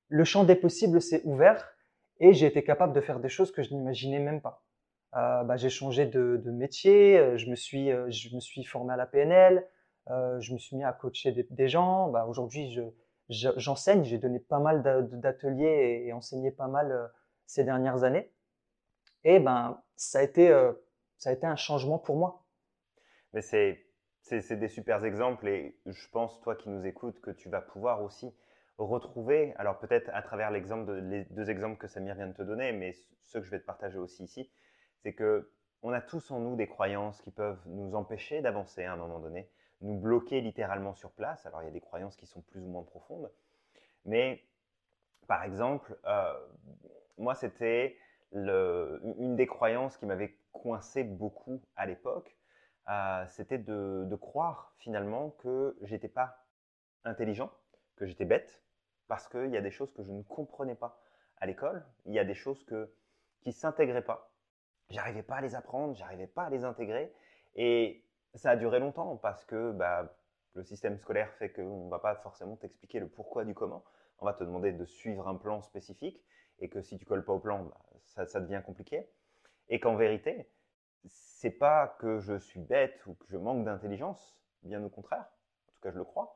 le 0.09 0.23
champ 0.23 0.43
des 0.43 0.55
possibles 0.55 1.01
s'est 1.01 1.21
ouvert 1.23 1.73
et 2.19 2.33
j'ai 2.33 2.45
été 2.45 2.63
capable 2.63 2.93
de 2.93 3.01
faire 3.01 3.19
des 3.19 3.29
choses 3.29 3.51
que 3.51 3.63
je 3.63 3.73
n'imaginais 3.73 4.19
même 4.19 4.41
pas. 4.41 4.63
Euh, 5.15 5.43
bah, 5.43 5.57
j'ai 5.57 5.69
changé 5.69 6.05
de, 6.05 6.39
métier, 6.51 7.17
euh, 7.17 7.37
je 7.37 7.49
me 7.49 7.55
suis, 7.55 7.91
euh, 7.91 8.09
je 8.09 8.33
me 8.33 8.39
suis 8.39 8.63
formé 8.63 8.93
à 8.93 8.97
la 8.97 9.05
PNL, 9.05 9.67
je 10.07 10.53
me 10.53 10.57
suis 10.57 10.75
mis 10.75 10.83
à 10.83 10.93
coacher 10.93 11.31
des, 11.31 11.67
gens. 11.67 12.09
Bah, 12.09 12.25
Aujourd'hui, 12.25 12.77
j'enseigne, 13.29 14.03
je, 14.03 14.09
j'ai 14.09 14.17
donné 14.17 14.39
pas 14.39 14.59
mal 14.59 14.83
d'ateliers 15.11 16.03
et, 16.05 16.13
enseigné 16.13 16.51
pas 16.51 16.67
mal 16.67 17.11
ces 17.45 17.63
dernières 17.63 18.03
années. 18.03 18.31
Et 19.23 19.39
ben, 19.39 19.81
ça 19.95 20.19
a 20.19 20.23
été, 20.23 20.49
ça 21.17 21.29
a 21.29 21.33
été 21.33 21.45
un 21.45 21.55
changement 21.55 21.99
pour 21.99 22.17
moi. 22.17 22.43
Mais 23.33 23.41
c'est, 23.41 23.85
c'est, 24.21 24.57
des 24.57 24.67
super 24.67 25.05
exemples 25.05 25.47
et 25.47 25.79
je 25.85 26.07
pense, 26.09 26.41
toi 26.41 26.55
qui 26.55 26.69
nous 26.69 26.85
écoutes, 26.85 27.21
que 27.21 27.31
tu 27.31 27.49
vas 27.49 27.61
pouvoir 27.61 28.01
aussi 28.01 28.33
retrouver, 28.77 29.53
alors 29.57 29.79
peut-être 29.79 30.09
à 30.13 30.21
travers 30.21 30.51
l'exemple 30.51 30.85
de, 30.87 30.93
les 30.93 31.25
deux 31.25 31.49
exemples 31.49 31.77
que 31.77 31.87
Samir 31.87 32.15
vient 32.15 32.27
de 32.27 32.33
te 32.33 32.41
donner, 32.41 32.71
mais 32.71 32.93
ceux 33.21 33.39
que 33.39 33.45
je 33.45 33.51
vais 33.51 33.59
te 33.59 33.65
partager 33.65 33.97
aussi 33.97 34.23
ici, 34.23 34.51
c'est 35.03 35.13
que 35.13 35.51
on 35.83 35.91
a 35.93 36.01
tous 36.01 36.29
en 36.31 36.39
nous 36.39 36.55
des 36.55 36.67
croyances 36.67 37.21
qui 37.21 37.31
peuvent 37.31 37.61
nous 37.65 37.95
empêcher 37.95 38.41
d'avancer 38.41 38.83
à 38.83 38.93
un 38.93 38.97
moment 38.97 39.19
donné, 39.19 39.49
nous 39.81 39.97
bloquer 39.97 40.41
littéralement 40.41 40.93
sur 40.93 41.11
place. 41.11 41.45
Alors 41.45 41.63
il 41.63 41.65
y 41.65 41.69
a 41.69 41.71
des 41.71 41.81
croyances 41.81 42.15
qui 42.15 42.27
sont 42.27 42.41
plus 42.41 42.61
ou 42.61 42.67
moins 42.67 42.83
profondes, 42.83 43.31
mais 44.05 44.43
par 45.27 45.43
exemple, 45.43 45.97
euh, 46.05 46.33
moi 47.17 47.35
c'était 47.35 47.97
une 48.33 49.35
des 49.35 49.47
croyances 49.47 49.97
qui 49.97 50.05
m'avait 50.05 50.37
coincé 50.53 51.03
beaucoup 51.03 51.61
à 51.75 51.85
l'époque, 51.85 52.35
euh, 52.89 53.25
c'était 53.27 53.57
de, 53.57 54.15
croire 54.15 54.73
finalement 54.77 55.31
que 55.39 55.77
j'étais 55.81 56.07
pas 56.07 56.45
intelligent, 57.03 57.51
que 57.95 58.05
j'étais 58.05 58.25
bête, 58.25 58.63
parce 59.07 59.27
qu'il 59.27 59.49
y 59.49 59.57
a 59.57 59.61
des 59.61 59.71
choses 59.71 59.91
que 59.93 60.03
je 60.03 60.11
ne 60.11 60.23
comprenais 60.23 60.75
pas 60.75 60.99
à 61.37 61.45
l'école, 61.45 61.85
il 62.05 62.13
y 62.13 62.19
a 62.19 62.23
des 62.23 62.35
choses 62.35 62.63
que, 62.63 62.93
qui 63.41 63.51
s'intégraient 63.51 64.03
pas 64.03 64.30
J'arrivais 64.91 65.23
pas 65.23 65.37
à 65.37 65.41
les 65.41 65.55
apprendre, 65.55 65.95
j'arrivais 65.95 66.27
pas 66.27 66.43
à 66.43 66.49
les 66.49 66.65
intégrer. 66.65 67.13
Et 67.55 68.03
ça 68.35 68.51
a 68.51 68.55
duré 68.57 68.79
longtemps 68.79 69.17
parce 69.17 69.45
que 69.45 69.71
bah, 69.71 70.13
le 70.53 70.63
système 70.63 70.97
scolaire 70.97 71.33
fait 71.35 71.51
qu'on 71.51 71.85
ne 71.85 71.89
va 71.89 71.99
pas 71.99 72.15
forcément 72.15 72.57
t'expliquer 72.57 72.99
le 72.99 73.07
pourquoi 73.07 73.45
du 73.45 73.53
comment. 73.53 73.83
On 74.19 74.25
va 74.25 74.33
te 74.33 74.43
demander 74.43 74.73
de 74.73 74.85
suivre 74.85 75.27
un 75.27 75.35
plan 75.35 75.61
spécifique 75.61 76.21
et 76.59 76.69
que 76.69 76.81
si 76.81 76.97
tu 76.97 77.05
colles 77.05 77.23
pas 77.23 77.33
au 77.33 77.39
plan, 77.39 77.63
bah, 77.63 78.25
ça, 78.25 78.39
devient 78.41 78.61
compliqué. 78.65 79.09
Et 79.69 79.79
qu'en 79.79 79.95
vérité, 79.95 80.49
c'est 81.05 81.51
pas 81.51 81.95
que 81.99 82.19
je 82.19 82.37
suis 82.37 82.59
bête 82.59 83.01
ou 83.07 83.13
que 83.15 83.25
je 83.29 83.37
manque 83.37 83.63
d'intelligence, 83.63 84.37
bien 84.63 84.83
au 84.83 84.89
contraire. 84.89 85.25
En 85.69 85.71
tout 85.73 85.81
cas, 85.81 85.91
je 85.91 85.97
le 85.97 86.03
crois. 86.03 86.35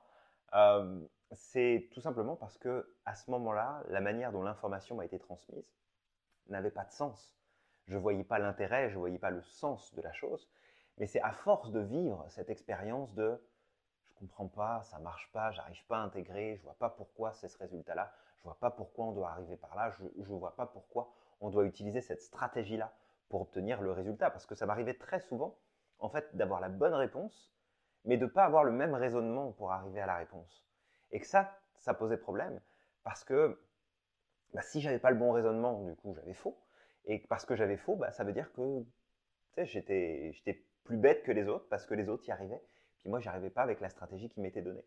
Euh, 0.53 1.01
c'est 1.33 1.89
tout 1.91 1.99
simplement 1.99 2.37
parce 2.37 2.57
que 2.57 2.95
à 3.03 3.15
ce 3.15 3.29
moment-là, 3.31 3.83
la 3.89 3.99
manière 3.99 4.31
dont 4.31 4.43
l'information 4.43 4.95
m'a 4.95 5.05
été 5.05 5.19
transmise 5.19 5.75
n'avait 6.47 6.71
pas 6.71 6.85
de 6.85 6.91
sens 6.91 7.35
je 7.88 7.98
voyais 7.98 8.24
pas 8.24 8.39
l'intérêt, 8.39 8.89
je 8.89 8.98
voyais 8.98 9.19
pas 9.19 9.32
le 9.32 9.41
sens 9.43 9.93
de 9.95 10.02
la 10.02 10.13
chose. 10.13 10.50
Mais 10.98 11.08
c'est 11.08 11.21
à 11.21 11.32
force 11.32 11.71
de 11.71 11.82
vivre 11.82 12.26
cette 12.30 12.50
expérience 12.50 13.13
de 13.13 13.41
je 14.06 14.24
ne 14.24 14.28
comprends 14.28 14.48
pas, 14.48 14.82
ça 14.84 14.98
marche 15.00 15.30
pas, 15.34 15.52
j'arrive 15.52 15.86
pas 15.88 15.98
à 15.98 16.02
intégrer, 16.02 16.56
je 16.56 16.63
vois 16.63 16.76
pas 16.76 16.89
pourquoi 16.89 17.34
c'est 17.34 17.50
ce 17.50 17.58
résultat-là, 17.58 18.13
je 18.38 18.43
vois 18.43 18.58
pas 18.60 18.71
pourquoi 18.71 19.06
on 19.06 19.12
doit 19.12 19.30
arriver 19.30 19.58
par 19.58 19.76
là, 19.76 19.91
je 19.91 20.04
ne 20.04 20.38
vois 20.38 20.56
pas 20.56 20.65
pourquoi 20.65 21.12
on 21.41 21.50
doit 21.50 21.65
utiliser 21.65 22.02
cette 22.02 22.21
stratégie-là 22.21 22.93
pour 23.30 23.41
obtenir 23.41 23.82
le 23.82 23.91
résultat. 23.91 24.30
Parce 24.30 24.45
que 24.45 24.56
ça 24.56 24.65
m'arrivait 24.65 24.93
très 24.93 25.19
souvent, 25.19 25.58
en 26.00 26.10
fait, 26.10 26.36
d'avoir 26.36 26.62
la 26.62 26.69
bonne 26.69 26.93
réponse, 26.93 27.52
mais 28.06 28.17
de 28.17 28.26
pas 28.26 28.45
avoir 28.45 28.63
le 28.63 28.71
même 28.71 28.93
raisonnement 28.93 29.52
pour 29.52 29.71
arriver 29.71 30.00
à 30.00 30.06
la 30.06 30.15
réponse. 30.15 30.65
Et 31.12 31.19
que 31.19 31.28
ça, 31.28 31.52
ça 31.76 31.93
posait 31.93 32.17
problème, 32.17 32.62
parce 33.04 33.24
que 33.24 33.60
bah, 34.54 34.62
si 34.62 34.80
j'avais 34.80 35.00
pas 35.00 35.12
le 35.12 35.17
bon 35.17 35.32
raisonnement, 35.32 35.84
du 35.84 35.95
coup, 35.95 36.13
j'avais 36.15 36.34
faux. 36.34 36.58
Et 37.07 37.19
parce 37.19 37.45
que 37.45 37.55
j'avais 37.55 37.77
faux, 37.77 37.95
bah, 37.95 38.11
ça 38.11 38.23
veut 38.23 38.33
dire 38.33 38.51
que 38.53 38.83
j'étais, 39.63 40.33
plus 40.83 40.97
bête 40.97 41.23
que 41.23 41.31
les 41.31 41.47
autres 41.47 41.67
parce 41.69 41.85
que 41.85 41.93
les 41.93 42.09
autres 42.09 42.27
y 42.27 42.31
arrivaient. 42.31 42.61
Puis 42.99 43.09
moi, 43.09 43.19
n'y 43.19 43.27
arrivais 43.27 43.49
pas 43.49 43.61
avec 43.61 43.79
la 43.81 43.89
stratégie 43.89 44.29
qui 44.29 44.39
m'était 44.39 44.61
donnée. 44.61 44.85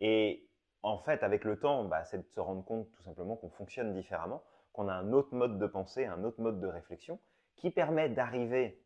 Et 0.00 0.48
en 0.82 0.98
fait, 0.98 1.22
avec 1.22 1.44
le 1.44 1.58
temps, 1.58 1.84
bah, 1.84 2.04
c'est 2.04 2.18
de 2.18 2.28
se 2.28 2.40
rendre 2.40 2.64
compte 2.64 2.90
tout 2.92 3.02
simplement 3.02 3.36
qu'on 3.36 3.50
fonctionne 3.50 3.94
différemment, 3.94 4.42
qu'on 4.72 4.88
a 4.88 4.94
un 4.94 5.12
autre 5.12 5.34
mode 5.34 5.58
de 5.58 5.66
pensée, 5.66 6.04
un 6.04 6.24
autre 6.24 6.40
mode 6.40 6.60
de 6.60 6.66
réflexion 6.66 7.18
qui 7.56 7.70
permet 7.70 8.08
d'arriver 8.08 8.82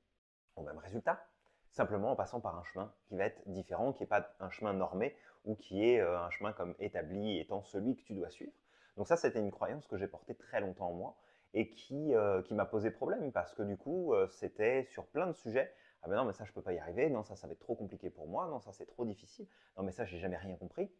au 0.57 0.63
même 0.63 0.79
résultat, 0.79 1.25
simplement 1.71 2.13
en 2.13 2.17
passant 2.17 2.41
par 2.41 2.57
un 2.57 2.65
chemin 2.65 2.93
qui 3.07 3.17
va 3.17 3.25
être 3.25 3.41
différent, 3.47 3.93
qui 3.93 4.03
n'est 4.03 4.09
pas 4.09 4.29
un 4.41 4.51
chemin 4.51 4.73
normé 4.73 5.17
ou 5.45 5.55
qui 5.55 5.89
est 5.89 6.01
euh, 6.01 6.19
un 6.19 6.31
chemin 6.31 6.53
comme 6.53 6.75
établi 6.79 7.39
étant 7.39 7.63
celui 7.63 7.97
que 7.97 8.03
tu 8.03 8.15
dois 8.15 8.31
suivre. 8.31 8.53
Donc 8.97 9.07
ça, 9.07 9.17
c'était 9.17 9.39
une 9.39 9.51
croyance 9.51 9.87
que 9.87 9.97
j'ai 9.97 10.09
portée 10.09 10.35
très 10.35 10.61
longtemps 10.61 10.89
en 10.89 10.95
moi 10.95 11.17
et 11.55 11.71
qui, 11.71 12.15
euh, 12.15 12.43
qui 12.43 12.55
m'a 12.55 12.67
posé 12.67 12.91
problème 12.91 13.33
parce 13.33 13.55
que 13.55 13.63
du 13.63 13.77
coup, 13.77 14.15
euh, 14.15 14.29
c'était 14.29 14.85
sur 14.85 15.07
plein 15.07 15.27
de 15.27 15.33
sujets. 15.33 15.73
Ah 16.03 16.09
ben 16.09 16.17
non, 16.17 16.25
mais 16.25 16.33
ça, 16.33 16.45
je 16.45 16.53
peux 16.53 16.63
pas 16.63 16.73
y 16.73 16.79
arriver. 16.79 17.11
Non, 17.11 17.23
ça, 17.23 17.37
ça 17.37 17.47
va 17.47 17.55
être 17.55 17.61
trop 17.61 17.75
compliqué 17.75 18.11
pour 18.11 18.29
moi. 18.29 18.47
Non, 18.49 18.61
ça, 18.61 18.73
c'est 18.73 18.87
trop 18.87 19.05
difficile. 19.05 19.47
Non, 19.77 19.83
mais 19.83 19.93
ça, 19.93 20.05
j'ai 20.05 20.19
jamais 20.19 20.37
rien 20.37 20.57
compris. 20.57 20.91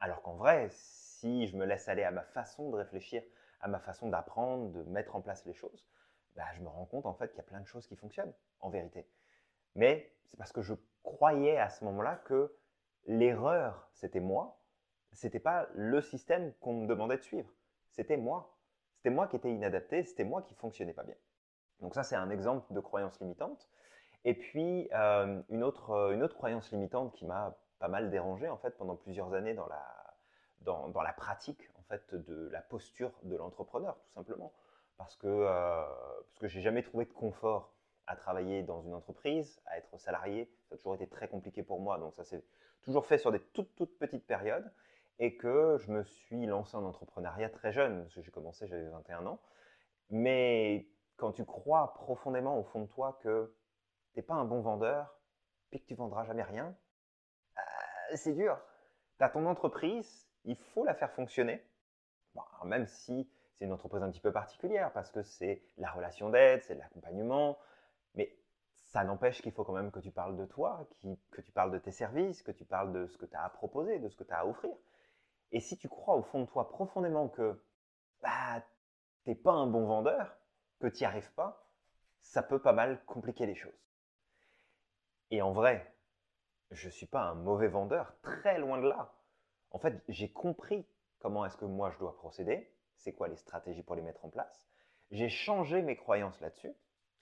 Alors 0.00 0.22
qu'en 0.22 0.34
vrai, 0.34 0.68
si 0.70 1.46
je 1.46 1.56
me 1.56 1.64
laisse 1.64 1.88
aller 1.88 2.02
à 2.02 2.10
ma 2.10 2.22
façon 2.22 2.70
de 2.70 2.76
réfléchir, 2.76 3.22
à 3.60 3.68
ma 3.68 3.78
façon 3.78 4.08
d'apprendre, 4.08 4.72
de 4.72 4.82
mettre 4.84 5.14
en 5.16 5.20
place 5.20 5.44
les 5.46 5.54
choses, 5.54 5.86
bah, 6.34 6.44
je 6.54 6.62
me 6.62 6.68
rends 6.68 6.86
compte 6.86 7.06
en 7.06 7.14
fait 7.14 7.28
qu'il 7.28 7.36
y 7.36 7.40
a 7.40 7.44
plein 7.44 7.60
de 7.60 7.66
choses 7.66 7.86
qui 7.86 7.96
fonctionnent 7.96 8.32
en 8.60 8.70
vérité. 8.70 9.06
Mais 9.74 10.12
c'est 10.26 10.36
parce 10.36 10.52
que 10.52 10.62
je 10.62 10.74
croyais 11.02 11.58
à 11.58 11.68
ce 11.68 11.84
moment-là 11.84 12.16
que 12.24 12.56
l'erreur, 13.06 13.88
c'était 13.92 14.20
moi. 14.20 14.58
C'était 15.12 15.40
pas 15.40 15.68
le 15.74 16.00
système 16.00 16.52
qu'on 16.54 16.74
me 16.82 16.86
demandait 16.86 17.18
de 17.18 17.22
suivre. 17.22 17.52
C'était 17.90 18.16
moi. 18.16 18.56
C'était 19.02 19.16
moi 19.16 19.26
qui 19.26 19.34
étais 19.34 19.52
inadapté, 19.52 20.04
c'était 20.04 20.22
moi 20.22 20.42
qui 20.42 20.54
fonctionnais 20.54 20.92
pas 20.92 21.02
bien. 21.02 21.16
Donc 21.80 21.92
ça, 21.92 22.04
c'est 22.04 22.14
un 22.14 22.30
exemple 22.30 22.72
de 22.72 22.78
croyance 22.78 23.18
limitante. 23.18 23.68
Et 24.24 24.32
puis, 24.32 24.88
euh, 24.94 25.42
une, 25.48 25.64
autre, 25.64 25.90
euh, 25.90 26.12
une 26.12 26.22
autre 26.22 26.36
croyance 26.36 26.70
limitante 26.70 27.12
qui 27.12 27.26
m'a 27.26 27.58
pas 27.80 27.88
mal 27.88 28.10
dérangé 28.10 28.48
en 28.48 28.58
fait 28.58 28.78
pendant 28.78 28.94
plusieurs 28.94 29.34
années 29.34 29.54
dans 29.54 29.66
la, 29.66 30.14
dans, 30.60 31.02
la 31.02 31.12
pratique 31.12 31.68
en 31.80 31.82
fait 31.88 32.14
de 32.14 32.48
la 32.52 32.60
posture 32.62 33.10
de 33.24 33.34
l'entrepreneur, 33.34 33.96
tout 33.96 34.12
simplement. 34.14 34.52
Parce 34.98 35.16
que, 35.16 35.26
euh, 35.26 35.82
parce 36.28 36.38
que 36.38 36.46
j'ai 36.46 36.60
jamais 36.60 36.84
trouvé 36.84 37.04
de 37.04 37.12
confort 37.12 37.74
à 38.06 38.14
travailler 38.14 38.62
dans 38.62 38.82
une 38.82 38.94
entreprise, 38.94 39.60
à 39.66 39.78
être 39.78 39.98
salarié. 39.98 40.48
Ça 40.68 40.76
a 40.76 40.78
toujours 40.78 40.94
été 40.94 41.08
très 41.08 41.26
compliqué 41.26 41.64
pour 41.64 41.80
moi. 41.80 41.98
Donc 41.98 42.14
ça 42.14 42.22
s'est 42.22 42.44
toujours 42.82 43.04
fait 43.04 43.18
sur 43.18 43.32
des 43.32 43.40
toutes, 43.40 43.74
toutes 43.74 43.98
petites 43.98 44.28
périodes 44.28 44.70
et 45.18 45.36
que 45.36 45.78
je 45.78 45.90
me 45.90 46.04
suis 46.04 46.46
lancé 46.46 46.76
en 46.76 46.84
entrepreneuriat 46.84 47.50
très 47.50 47.72
jeune, 47.72 48.02
parce 48.02 48.14
que 48.14 48.22
j'ai 48.22 48.30
commencé, 48.30 48.66
j'avais 48.66 48.88
21 48.88 49.26
ans. 49.26 49.40
Mais 50.10 50.88
quand 51.16 51.32
tu 51.32 51.44
crois 51.44 51.94
profondément 51.94 52.58
au 52.58 52.64
fond 52.64 52.82
de 52.82 52.86
toi 52.86 53.18
que 53.22 53.54
tu 54.12 54.18
n'es 54.18 54.22
pas 54.22 54.34
un 54.34 54.44
bon 54.44 54.60
vendeur, 54.60 55.14
puis 55.70 55.80
que 55.80 55.86
tu 55.86 55.94
vendras 55.94 56.24
jamais 56.24 56.42
rien, 56.42 56.76
euh, 57.56 58.16
c'est 58.16 58.34
dur. 58.34 58.58
Tu 59.18 59.24
as 59.24 59.30
ton 59.30 59.46
entreprise, 59.46 60.28
il 60.44 60.56
faut 60.56 60.84
la 60.84 60.94
faire 60.94 61.12
fonctionner, 61.12 61.62
même 62.64 62.86
si 62.86 63.30
c'est 63.54 63.64
une 63.64 63.72
entreprise 63.72 64.02
un 64.02 64.10
petit 64.10 64.20
peu 64.20 64.32
particulière, 64.32 64.92
parce 64.92 65.10
que 65.10 65.22
c'est 65.22 65.62
la 65.76 65.90
relation 65.90 66.30
d'aide, 66.30 66.62
c'est 66.62 66.74
l'accompagnement, 66.74 67.58
mais 68.14 68.36
ça 68.74 69.04
n'empêche 69.04 69.40
qu'il 69.40 69.52
faut 69.52 69.64
quand 69.64 69.72
même 69.72 69.90
que 69.90 70.00
tu 70.00 70.10
parles 70.10 70.36
de 70.36 70.46
toi, 70.46 70.86
que 71.30 71.40
tu 71.40 71.52
parles 71.52 71.70
de 71.70 71.78
tes 71.78 71.92
services, 71.92 72.42
que 72.42 72.52
tu 72.52 72.64
parles 72.64 72.92
de 72.92 73.06
ce 73.06 73.16
que 73.16 73.26
tu 73.26 73.36
as 73.36 73.44
à 73.44 73.48
proposer, 73.48 73.98
de 73.98 74.08
ce 74.08 74.16
que 74.16 74.24
tu 74.24 74.32
as 74.32 74.40
à 74.40 74.46
offrir. 74.46 74.74
Et 75.52 75.60
si 75.60 75.76
tu 75.76 75.88
crois 75.88 76.16
au 76.16 76.22
fond 76.22 76.40
de 76.40 76.46
toi 76.46 76.68
profondément 76.68 77.28
que 77.28 77.62
bah, 78.22 78.62
n'es 79.26 79.34
pas 79.34 79.52
un 79.52 79.66
bon 79.66 79.86
vendeur, 79.86 80.36
que 80.80 80.86
tu 80.86 81.00
n'y 81.00 81.06
arrives 81.06 81.32
pas, 81.34 81.68
ça 82.20 82.42
peut 82.42 82.60
pas 82.60 82.72
mal 82.72 83.04
compliquer 83.04 83.46
les 83.46 83.54
choses. 83.54 83.78
Et 85.30 85.42
en 85.42 85.52
vrai, 85.52 85.94
je 86.70 86.86
ne 86.86 86.92
suis 86.92 87.06
pas 87.06 87.22
un 87.22 87.34
mauvais 87.34 87.68
vendeur, 87.68 88.14
très 88.22 88.58
loin 88.58 88.78
de 88.78 88.88
là. 88.88 89.14
En 89.70 89.78
fait, 89.78 90.02
j'ai 90.08 90.30
compris 90.30 90.86
comment 91.18 91.44
est-ce 91.44 91.56
que 91.56 91.64
moi 91.64 91.90
je 91.90 91.98
dois 91.98 92.16
procéder, 92.16 92.72
c'est 92.96 93.12
quoi 93.12 93.28
les 93.28 93.36
stratégies 93.36 93.82
pour 93.82 93.94
les 93.94 94.02
mettre 94.02 94.24
en 94.24 94.30
place. 94.30 94.66
J'ai 95.10 95.28
changé 95.28 95.82
mes 95.82 95.96
croyances 95.96 96.40
là-dessus, 96.40 96.72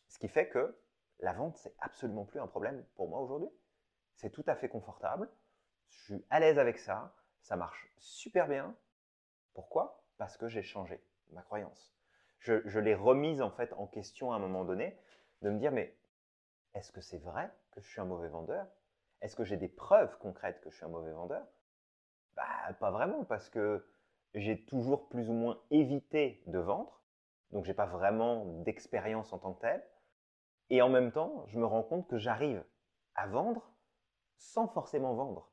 ce 0.09 0.19
qui 0.19 0.29
fait 0.29 0.49
que 0.49 0.77
la 1.21 1.33
vente, 1.33 1.57
c'est 1.59 1.75
absolument 1.81 2.25
plus 2.25 2.40
un 2.40 2.47
problème 2.47 2.85
pour 2.95 3.09
moi 3.09 3.21
aujourd'hui. 3.21 3.51
C'est 4.14 4.31
tout 4.31 4.45
à 4.47 4.55
fait 4.55 4.69
confortable, 4.69 5.29
je 5.88 6.03
suis 6.05 6.27
à 6.31 6.40
l'aise 6.40 6.59
avec 6.59 6.79
ça, 6.79 7.14
ça 7.42 7.57
marche 7.57 7.88
super 7.98 8.48
bien. 8.48 8.74
Pourquoi? 9.55 10.05
Parce 10.18 10.37
que 10.37 10.48
j'ai 10.48 10.62
changé 10.62 11.03
ma 11.31 11.42
croyance. 11.42 11.94
Je, 12.38 12.79
l'ai 12.79 12.94
remise 12.94 13.42
en 13.42 13.50
fait 13.50 13.72
en 13.74 13.87
question 13.87 14.33
à 14.33 14.37
un 14.37 14.38
moment 14.38 14.64
donné, 14.64 14.96
de 15.42 15.50
me 15.50 15.59
dire 15.59 15.72
mais 15.72 15.94
est-ce 16.74 16.92
que 16.92 17.00
c'est 17.00 17.18
vrai 17.18 17.50
que 17.72 17.81
je 17.81 17.88
suis 17.88 18.00
un 18.00 18.07
mauvais 18.07 18.29
vendeur? 18.29 18.66
Est-ce 19.20 19.37
que 19.37 19.44
j'ai 19.44 19.57
des 19.57 19.68
preuves 19.68 20.16
concrètes 20.18 20.61
que 20.62 20.70
je 20.70 20.76
suis 20.76 20.85
un 20.85 20.88
mauvais 20.90 21.12
vendeur? 21.12 21.46
Bah, 22.35 22.72
Pas 22.79 22.90
vraiment, 22.90 23.24
parce 23.24 23.50
que 23.50 23.87
j'ai 24.35 24.64
toujours 24.64 25.09
plus 25.09 25.29
ou 25.29 25.33
moins 25.33 25.61
évité 25.70 26.42
de 26.46 26.59
vendre. 26.59 27.03
Donc, 27.50 27.64
j'ai 27.64 27.74
pas 27.74 27.87
vraiment 27.87 28.46
d'expérience 28.62 29.33
en 29.33 29.38
tant 29.38 29.53
que 29.53 29.61
telle. 29.61 29.85
Et 30.70 30.81
en 30.83 30.88
même 30.88 31.12
temps, 31.12 31.44
je 31.48 31.59
me 31.59 31.66
rends 31.66 31.83
compte 31.83 32.09
que 32.09 32.16
j'arrive 32.16 32.64
à 33.16 33.26
vendre 33.26 33.72
sans 34.37 34.68
forcément 34.68 35.14
vendre. 35.14 35.50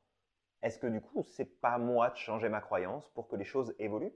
Est-ce 0.62 0.78
que 0.78 0.86
du 0.86 1.00
coup, 1.00 1.22
c'est 1.22 1.60
pas 1.60 1.78
moi 1.78 2.10
de 2.10 2.16
changer 2.16 2.48
ma 2.48 2.60
croyance 2.60 3.08
pour 3.10 3.28
que 3.28 3.36
les 3.36 3.44
choses 3.44 3.74
évoluent? 3.78 4.14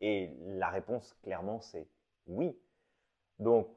Et 0.00 0.34
la 0.40 0.68
réponse, 0.68 1.14
clairement, 1.22 1.60
c'est 1.60 1.88
oui. 2.26 2.58
Donc, 3.38 3.68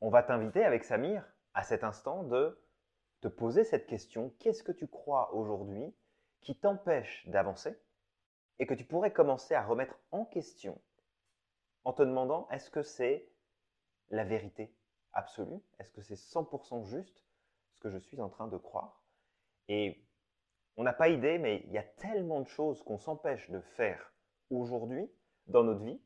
on 0.00 0.10
va 0.10 0.22
t'inviter 0.22 0.64
avec 0.64 0.84
Samir 0.84 1.24
à 1.54 1.62
cet 1.62 1.84
instant 1.84 2.22
de 2.24 2.58
te 3.20 3.28
poser 3.28 3.64
cette 3.64 3.86
question. 3.86 4.34
Qu'est-ce 4.38 4.62
que 4.62 4.72
tu 4.72 4.86
crois 4.86 5.32
aujourd'hui 5.34 5.94
qui 6.40 6.54
t'empêche 6.56 7.26
d'avancer 7.28 7.78
et 8.58 8.66
que 8.66 8.74
tu 8.74 8.84
pourrais 8.84 9.12
commencer 9.12 9.54
à 9.54 9.64
remettre 9.64 9.98
en 10.12 10.24
question 10.24 10.78
en 11.84 11.92
te 11.92 12.02
demandant 12.02 12.48
est-ce 12.50 12.70
que 12.70 12.82
c'est 12.82 13.28
la 14.10 14.24
vérité 14.24 14.74
absolue? 15.12 15.60
Est-ce 15.78 15.90
que 15.90 16.02
c'est 16.02 16.16
100% 16.16 16.84
juste 16.84 17.22
ce 17.72 17.78
que 17.78 17.90
je 17.90 17.98
suis 17.98 18.20
en 18.20 18.28
train 18.28 18.48
de 18.48 18.58
croire? 18.58 19.02
On 20.76 20.82
n'a 20.82 20.92
pas 20.92 21.08
idée, 21.08 21.38
mais 21.38 21.62
il 21.66 21.72
y 21.72 21.78
a 21.78 21.82
tellement 21.82 22.40
de 22.40 22.48
choses 22.48 22.82
qu'on 22.82 22.98
s'empêche 22.98 23.50
de 23.50 23.60
faire 23.60 24.12
aujourd'hui 24.50 25.10
dans 25.46 25.62
notre 25.62 25.84
vie 25.84 26.00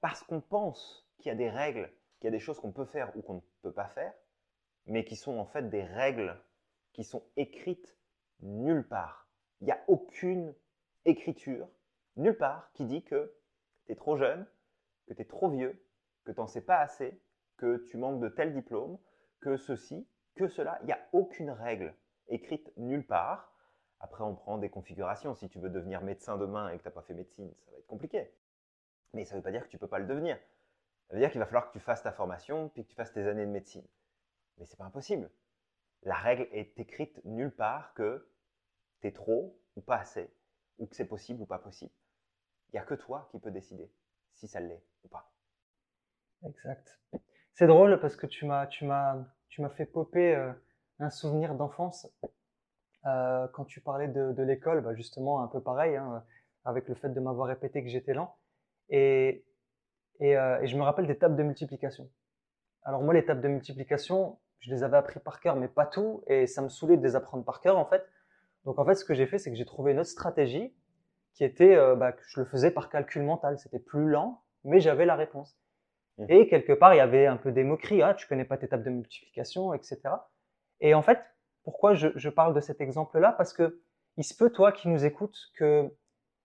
parce 0.00 0.22
qu'on 0.22 0.40
pense 0.40 1.08
qu'il 1.18 1.30
y 1.30 1.32
a 1.32 1.36
des 1.36 1.50
règles, 1.50 1.92
qu'il 2.18 2.26
y 2.26 2.28
a 2.28 2.36
des 2.36 2.40
choses 2.40 2.58
qu'on 2.58 2.72
peut 2.72 2.84
faire 2.84 3.16
ou 3.16 3.22
qu'on 3.22 3.34
ne 3.34 3.40
peut 3.62 3.72
pas 3.72 3.88
faire, 3.88 4.12
mais 4.86 5.04
qui 5.04 5.16
sont 5.16 5.38
en 5.38 5.46
fait 5.46 5.68
des 5.68 5.84
règles 5.84 6.36
qui 6.92 7.04
sont 7.04 7.24
écrites 7.36 7.96
nulle 8.40 8.86
part. 8.86 9.28
Il 9.60 9.66
n'y 9.66 9.72
a 9.72 9.80
aucune 9.86 10.54
écriture, 11.04 11.68
nulle 12.16 12.36
part, 12.36 12.70
qui 12.72 12.84
dit 12.84 13.04
que 13.04 13.32
tu 13.86 13.92
es 13.92 13.96
trop 13.96 14.16
jeune, 14.16 14.46
que 15.06 15.14
tu 15.14 15.22
es 15.22 15.24
trop 15.24 15.48
vieux, 15.48 15.84
que 16.24 16.32
tu 16.32 16.40
n'en 16.40 16.46
sais 16.46 16.64
pas 16.64 16.78
assez, 16.78 17.20
que 17.56 17.76
tu 17.88 17.96
manques 17.96 18.20
de 18.20 18.28
tel 18.28 18.52
diplôme, 18.52 18.98
que 19.40 19.56
ceci, 19.56 20.06
que 20.34 20.48
cela. 20.48 20.78
Il 20.82 20.86
n'y 20.86 20.92
a 20.92 21.08
aucune 21.12 21.50
règle 21.50 21.94
écrite 22.28 22.72
nulle 22.76 23.06
part. 23.06 23.51
Après, 24.02 24.24
on 24.24 24.34
prend 24.34 24.58
des 24.58 24.68
configurations. 24.68 25.34
Si 25.34 25.48
tu 25.48 25.58
veux 25.60 25.70
devenir 25.70 26.02
médecin 26.02 26.36
demain 26.36 26.68
et 26.70 26.76
que 26.76 26.82
tu 26.82 26.88
n'as 26.88 26.92
pas 26.92 27.02
fait 27.02 27.14
médecine, 27.14 27.54
ça 27.64 27.70
va 27.70 27.78
être 27.78 27.86
compliqué. 27.86 28.30
Mais 29.14 29.24
ça 29.24 29.34
ne 29.34 29.40
veut 29.40 29.44
pas 29.44 29.52
dire 29.52 29.62
que 29.62 29.68
tu 29.68 29.76
ne 29.76 29.80
peux 29.80 29.88
pas 29.88 30.00
le 30.00 30.06
devenir. 30.06 30.36
Ça 31.08 31.14
veut 31.14 31.20
dire 31.20 31.30
qu'il 31.30 31.38
va 31.38 31.46
falloir 31.46 31.68
que 31.68 31.72
tu 31.72 31.80
fasses 31.80 32.02
ta 32.02 32.12
formation, 32.12 32.68
puis 32.70 32.84
que 32.84 32.88
tu 32.88 32.96
fasses 32.96 33.12
tes 33.12 33.26
années 33.26 33.46
de 33.46 33.50
médecine. 33.50 33.86
Mais 34.58 34.66
ce 34.66 34.72
n'est 34.72 34.78
pas 34.78 34.84
impossible. 34.84 35.30
La 36.02 36.16
règle 36.16 36.48
est 36.52 36.78
écrite 36.80 37.24
nulle 37.24 37.54
part 37.54 37.94
que 37.94 38.28
tu 39.00 39.06
es 39.06 39.12
trop 39.12 39.56
ou 39.76 39.80
pas 39.80 39.98
assez, 39.98 40.34
ou 40.78 40.86
que 40.86 40.96
c'est 40.96 41.06
possible 41.06 41.40
ou 41.42 41.46
pas 41.46 41.58
possible. 41.58 41.92
Il 42.68 42.76
n'y 42.76 42.80
a 42.80 42.84
que 42.84 42.94
toi 42.94 43.28
qui 43.30 43.38
peux 43.38 43.50
décider 43.52 43.88
si 44.34 44.48
ça 44.48 44.58
l'est 44.58 44.84
ou 45.04 45.08
pas. 45.08 45.30
Exact. 46.44 47.00
C'est 47.54 47.66
drôle 47.68 48.00
parce 48.00 48.16
que 48.16 48.26
tu 48.26 48.46
m'as, 48.46 48.66
tu 48.66 48.84
m'as, 48.84 49.24
tu 49.48 49.60
m'as 49.60 49.68
fait 49.68 49.86
popper 49.86 50.34
euh, 50.34 50.52
un 50.98 51.10
souvenir 51.10 51.54
d'enfance 51.54 52.08
euh, 53.06 53.48
quand 53.52 53.64
tu 53.64 53.80
parlais 53.80 54.08
de, 54.08 54.42
l'école, 54.42 54.80
bah, 54.80 54.94
justement 54.94 55.42
un 55.42 55.48
peu 55.48 55.60
pareil, 55.60 55.96
hein, 55.96 56.22
avec 56.64 56.88
le 56.88 56.94
fait 56.94 57.08
de 57.08 57.20
m'avoir 57.20 57.48
répété 57.48 57.82
que 57.82 57.88
j'étais 57.88 58.14
lent. 58.14 58.36
Et, 58.88 59.44
euh, 60.20 60.60
et, 60.60 60.66
je 60.66 60.76
me 60.76 60.82
rappelle 60.82 61.06
des 61.06 61.18
tables 61.18 61.36
de 61.36 61.42
multiplication. 61.42 62.08
Alors 62.84 63.02
moi, 63.02 63.14
les 63.14 63.24
tables 63.24 63.40
de 63.40 63.48
multiplication, 63.48 64.38
je 64.60 64.72
les 64.72 64.82
avais 64.82 64.96
appris 64.96 65.18
par 65.20 65.40
cœur, 65.40 65.56
mais 65.56 65.68
pas 65.68 65.86
tout, 65.86 66.22
et 66.28 66.46
ça 66.46 66.62
me 66.62 66.68
saoulait 66.68 66.96
de 66.96 67.02
les 67.02 67.16
apprendre 67.16 67.44
par 67.44 67.60
cœur 67.60 67.78
en 67.78 67.86
fait. 67.86 68.04
Donc 68.64 68.78
en 68.78 68.84
fait, 68.84 68.94
ce 68.94 69.04
que 69.04 69.14
j'ai 69.14 69.26
fait, 69.26 69.38
c'est 69.38 69.50
que 69.50 69.56
j'ai 69.56 69.64
trouvé 69.64 69.92
une 69.92 69.98
autre 69.98 70.10
stratégie 70.10 70.72
qui 71.34 71.44
était 71.44 71.76
bah, 71.96 72.12
que 72.12 72.22
je 72.26 72.40
le 72.40 72.46
faisais 72.46 72.70
par 72.70 72.88
calcul 72.88 73.22
mental. 73.22 73.58
C'était 73.58 73.78
plus 73.78 74.08
lent, 74.08 74.42
mais 74.64 74.78
j'avais 74.78 75.06
la 75.06 75.16
réponse. 75.16 75.56
Mmh. 76.18 76.26
Et 76.28 76.48
quelque 76.48 76.72
part, 76.72 76.94
il 76.94 76.98
y 76.98 77.00
avait 77.00 77.26
un 77.26 77.36
peu 77.36 77.50
des 77.50 77.64
moqueries, 77.64 78.02
ah, 78.02 78.14
tu 78.14 78.28
connais 78.28 78.44
pas 78.44 78.58
tes 78.58 78.68
tables 78.68 78.84
de 78.84 78.90
multiplication, 78.90 79.74
etc. 79.74 80.00
Et 80.80 80.94
en 80.94 81.02
fait, 81.02 81.18
pourquoi 81.64 81.94
je, 81.94 82.28
parle 82.28 82.54
de 82.54 82.60
cet 82.60 82.80
exemple-là? 82.80 83.32
Parce 83.32 83.52
que 83.52 83.80
il 84.16 84.24
se 84.24 84.34
peut, 84.34 84.50
toi 84.50 84.72
qui 84.72 84.88
nous 84.88 85.04
écoutes, 85.04 85.38
que 85.56 85.90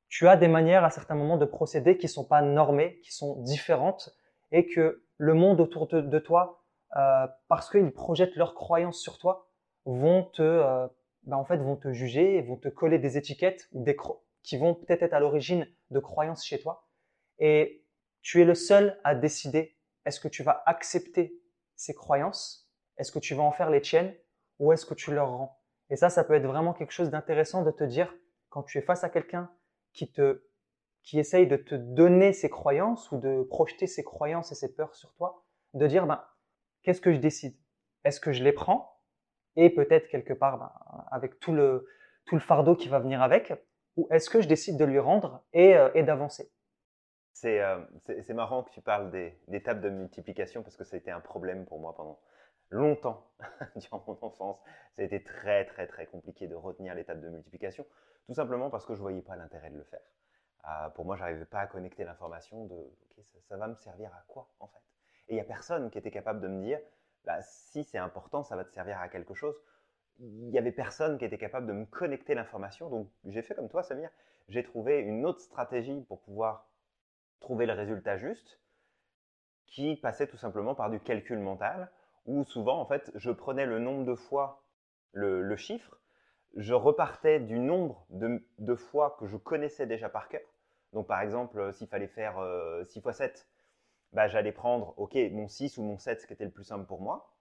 tu 0.07 0.27
as 0.27 0.37
des 0.37 0.47
manières 0.47 0.83
à 0.83 0.89
certains 0.89 1.15
moments 1.15 1.37
de 1.37 1.45
procéder 1.45 1.97
qui 1.97 2.07
sont 2.07 2.25
pas 2.25 2.41
normées, 2.41 2.99
qui 3.03 3.13
sont 3.13 3.41
différentes, 3.41 4.15
et 4.51 4.67
que 4.67 5.03
le 5.17 5.33
monde 5.33 5.59
autour 5.59 5.87
de, 5.87 6.19
toi, 6.19 6.63
euh, 6.95 7.27
parce 7.49 7.69
qu'ils 7.69 7.91
projettent 7.91 8.35
leurs 8.35 8.55
croyances 8.55 8.99
sur 8.99 9.17
toi, 9.17 9.49
vont 9.85 10.23
te, 10.23 10.41
euh, 10.41 10.87
ben, 11.23 11.37
en 11.37 11.45
fait, 11.45 11.57
vont 11.57 11.75
te 11.75 11.91
juger, 11.91 12.41
vont 12.41 12.57
te 12.57 12.69
coller 12.69 12.99
des 12.99 13.17
étiquettes 13.17 13.67
des 13.73 13.97
qui 14.43 14.57
vont 14.57 14.75
peut-être 14.75 15.03
être 15.03 15.13
à 15.13 15.19
l'origine 15.19 15.67
de 15.91 15.99
croyances 15.99 16.45
chez 16.45 16.59
toi. 16.59 16.87
Et 17.39 17.83
tu 18.21 18.41
es 18.41 18.45
le 18.45 18.55
seul 18.55 18.99
à 19.03 19.13
décider 19.13 19.77
est-ce 20.05 20.21
que 20.21 20.29
tu 20.29 20.41
vas 20.41 20.63
accepter 20.65 21.41
ces 21.75 21.93
croyances, 21.93 22.69
est-ce 22.97 23.11
que 23.11 23.19
tu 23.19 23.35
vas 23.35 23.43
en 23.43 23.51
faire 23.51 23.69
les 23.69 23.81
tiennes? 23.81 24.15
Ou 24.59 24.71
est-ce 24.73 24.85
que 24.85 24.93
tu 24.93 25.13
leur 25.13 25.29
rends. 25.29 25.59
Et 25.89 25.95
ça, 25.95 26.09
ça 26.09 26.23
peut 26.23 26.33
être 26.33 26.45
vraiment 26.45 26.73
quelque 26.73 26.91
chose 26.91 27.09
d'intéressant 27.09 27.63
de 27.63 27.71
te 27.71 27.83
dire 27.83 28.13
quand 28.49 28.63
tu 28.63 28.77
es 28.77 28.81
face 28.81 29.03
à 29.03 29.09
quelqu'un 29.09 29.49
qui 29.93 30.11
te 30.11 30.43
qui 31.03 31.19
essaye 31.19 31.47
de 31.47 31.55
te 31.55 31.73
donner 31.73 32.33
ses 32.33 32.49
croyances 32.49 33.13
ou 33.13 33.17
de 33.17 33.43
projeter 33.43 33.87
ses 33.87 34.03
croyances 34.03 34.51
et 34.51 34.55
ses 34.55 34.75
peurs 34.75 34.93
sur 34.93 35.13
toi, 35.13 35.45
de 35.73 35.87
dire 35.87 36.05
ben, 36.05 36.21
qu'est-ce 36.83 36.99
que 36.99 37.13
je 37.13 37.19
décide? 37.19 37.55
Est-ce 38.03 38.19
que 38.19 38.33
je 38.33 38.43
les 38.43 38.51
prends? 38.51 38.99
Et 39.55 39.69
peut-être 39.69 40.09
quelque 40.09 40.33
part 40.33 40.59
ben, 40.59 40.71
avec 41.09 41.39
tout 41.39 41.53
le, 41.53 41.87
tout 42.25 42.35
le 42.35 42.41
fardeau 42.41 42.75
qui 42.75 42.89
va 42.89 42.99
venir 42.99 43.21
avec, 43.21 43.53
ou 43.95 44.07
est-ce 44.11 44.29
que 44.29 44.41
je 44.41 44.49
décide 44.49 44.77
de 44.77 44.83
lui 44.83 44.99
rendre 44.99 45.43
et, 45.53 45.77
euh, 45.77 45.89
et 45.93 46.03
d'avancer? 46.03 46.51
Euh, 47.45 47.79
c'est 48.05 48.33
marrant 48.33 48.63
que 48.63 48.71
tu 48.71 48.81
parles 48.81 49.11
des, 49.11 49.61
tables 49.61 49.81
de 49.81 49.89
multiplication 49.89 50.63
parce 50.63 50.75
que 50.75 50.83
ça 50.83 50.95
a 50.95 50.99
été 50.99 51.11
un 51.11 51.19
problème 51.19 51.65
pour 51.65 51.79
moi 51.79 51.95
pendant 51.95 52.19
longtemps 52.69 53.31
durant 53.75 54.03
mon 54.07 54.17
enfance. 54.21 54.59
Ça 54.93 55.01
a 55.01 55.05
été 55.05 55.23
très 55.23 55.65
très 55.65 55.87
très 55.87 56.05
compliqué 56.05 56.47
de 56.47 56.55
retenir 56.55 56.93
tables 57.05 57.21
de 57.21 57.29
multiplication, 57.29 57.85
tout 58.25 58.33
simplement 58.33 58.69
parce 58.69 58.85
que 58.85 58.93
je 58.93 58.99
ne 58.99 59.03
voyais 59.03 59.21
pas 59.21 59.35
l'intérêt 59.35 59.69
de 59.69 59.77
le 59.77 59.83
faire. 59.83 60.01
Euh, 60.67 60.89
pour 60.89 61.05
moi, 61.05 61.15
je 61.15 61.21
n'arrivais 61.21 61.45
pas 61.45 61.59
à 61.59 61.67
connecter 61.67 62.03
l'information 62.03 62.65
de 62.65 62.75
ça, 63.47 63.57
va 63.57 63.67
me 63.67 63.75
servir 63.75 64.13
à 64.13 64.23
quoi 64.27 64.49
en 64.59 64.67
fait? 64.67 64.79
Et 65.29 65.33
il 65.33 65.35
n'y 65.35 65.41
a 65.41 65.45
personne 65.45 65.89
qui 65.89 65.97
était 65.97 66.11
capable 66.11 66.41
de 66.41 66.47
me 66.47 66.63
dire 66.63 66.79
bah, 67.25 67.41
si 67.41 67.83
c'est 67.83 67.97
important, 67.97 68.43
ça 68.43 68.55
va 68.55 68.63
te 68.63 68.71
servir 68.71 68.99
à 68.99 69.09
quelque 69.09 69.33
chose. 69.33 69.55
Il 70.19 70.49
n'y 70.49 70.57
avait 70.57 70.71
personne 70.71 71.17
qui 71.17 71.25
était 71.25 71.37
capable 71.37 71.67
de 71.67 71.73
me 71.73 71.85
connecter 71.85 72.33
l'information. 72.35 72.89
Donc 72.89 73.09
j'ai 73.25 73.41
fait 73.41 73.55
comme 73.55 73.69
toi, 73.69 73.83
Samir. 73.83 74.09
J'ai 74.47 74.63
trouvé 74.63 74.99
une 74.99 75.25
autre 75.25 75.41
stratégie 75.41 76.01
pour 76.07 76.21
pouvoir 76.21 76.69
trouver 77.39 77.65
le 77.65 77.73
résultat 77.73 78.17
juste, 78.17 78.59
qui 79.67 79.95
passait 79.97 80.27
tout 80.27 80.37
simplement 80.37 80.73
par 80.73 80.89
du 80.89 80.99
calcul 80.99 81.39
mental, 81.39 81.91
où 82.27 82.43
souvent, 82.45 82.79
en 82.79 82.85
fait, 82.85 83.11
je 83.15 83.31
prenais 83.31 83.65
le 83.65 83.79
nombre 83.79 84.05
de 84.05 84.15
fois 84.15 84.63
le, 85.13 85.55
chiffre, 85.55 85.99
je 86.55 86.73
repartais 86.73 87.39
du 87.39 87.57
nombre 87.57 88.05
de, 88.09 88.75
fois 88.75 89.17
que 89.19 89.25
je 89.25 89.37
connaissais 89.37 89.87
déjà 89.87 90.09
par 90.09 90.29
cœur. 90.29 90.41
Donc, 90.93 91.07
par 91.07 91.21
exemple, 91.21 91.73
s'il 91.73 91.87
fallait 91.87 92.07
faire 92.07 92.35
6 92.85 92.99
x 92.99 93.17
7, 93.17 93.47
bah, 94.13 94.27
j'allais 94.27 94.51
prendre, 94.51 94.93
OK, 94.97 95.15
mon 95.31 95.47
6 95.47 95.77
ou 95.77 95.83
mon 95.83 95.97
7, 95.97 96.21
ce 96.21 96.27
qui 96.27 96.33
était 96.33 96.45
le 96.45 96.51
plus 96.51 96.63
simple 96.63 96.85
pour 96.85 97.01
moi. 97.01 97.33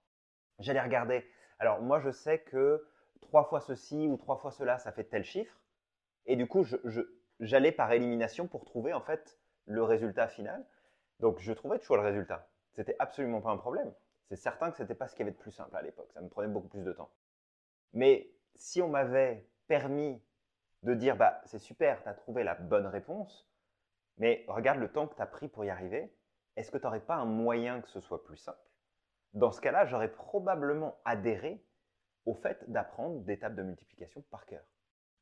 J'allais 0.59 0.81
regarder. 0.81 1.25
Alors, 1.59 1.83
moi, 1.83 2.01
je 2.01 2.11
sais 2.11 2.41
que 2.41 2.87
3 3.21 3.45
fois 3.45 3.61
ceci 3.61 4.07
ou 4.07 4.17
3 4.17 4.37
fois 4.39 4.51
cela, 4.51 4.79
ça 4.79 4.93
fait 4.93 5.05
tel 5.05 5.25
chiffre. 5.25 5.61
Et 6.25 6.37
du 6.37 6.47
coup, 6.47 6.65
j'allais 7.41 7.73
par 7.73 7.93
élimination 7.93 8.49
pour 8.49 8.65
trouver, 8.65 8.95
en 8.95 9.03
fait, 9.03 9.39
le 9.67 9.83
résultat 9.83 10.29
final. 10.29 10.65
Donc 11.21 11.39
je 11.41 11.53
trouvais 11.53 11.79
toujours 11.79 11.97
le 11.97 12.03
résultat. 12.03 12.49
C'était 12.75 12.97
absolument 12.99 13.41
pas 13.41 13.51
un 13.51 13.57
problème. 13.57 13.93
C'est 14.29 14.37
certain 14.37 14.71
que 14.71 14.77
c'était 14.77 14.95
pas 14.95 15.09
ce 15.09 15.15
qu'il 15.15 15.25
y 15.25 15.29
avait 15.29 15.37
de 15.37 15.43
plus 15.43 15.53
simple 15.53 15.77
à 15.77 15.83
l'époque. 15.83 16.11
Ça 16.13 16.21
me 16.21 16.29
prenait 16.29 16.53
beaucoup 16.53 16.69
plus 16.69 16.83
de 16.83 16.93
temps. 16.93 17.11
Mais 17.93 18.31
si 18.57 18.83
on 18.83 18.89
m'avait 18.89 19.49
permis 19.69 20.21
de 20.83 20.95
dire 20.95 21.17
bah 21.17 21.41
c'est 21.45 21.59
super, 21.59 22.03
tu 22.03 22.09
as 22.09 22.15
trouvé 22.15 22.45
la 22.45 22.55
bonne 22.55 22.87
réponse, 22.87 23.49
mais 24.19 24.45
regarde 24.49 24.79
le 24.79 24.91
temps 24.91 25.07
que 25.07 25.15
tu 25.15 25.23
as 25.23 25.27
pris 25.27 25.49
pour 25.49 25.65
y 25.65 25.71
arriver, 25.71 26.13
est-ce 26.57 26.71
que 26.71 26.79
tu 26.79 26.85
n'aurais 26.85 27.01
pas 27.01 27.17
un 27.17 27.25
moyen 27.25 27.81
que 27.83 27.89
ce 27.89 28.01
soit 28.01 28.25
plus 28.25 28.37
simple? 28.37 28.59
Dans 29.35 29.53
ce 29.53 29.61
cas-là, 29.61 29.85
j'aurais 29.87 30.11
probablement 30.11 30.99
adhéré 31.05 31.63
au 32.25 32.35
fait 32.35 32.71
d'apprendre 32.71 33.21
des 33.21 33.39
tables 33.39 33.57
de 33.57 33.63
multiplication 33.63 34.23
par 34.31 34.47
cœur. 34.47 34.65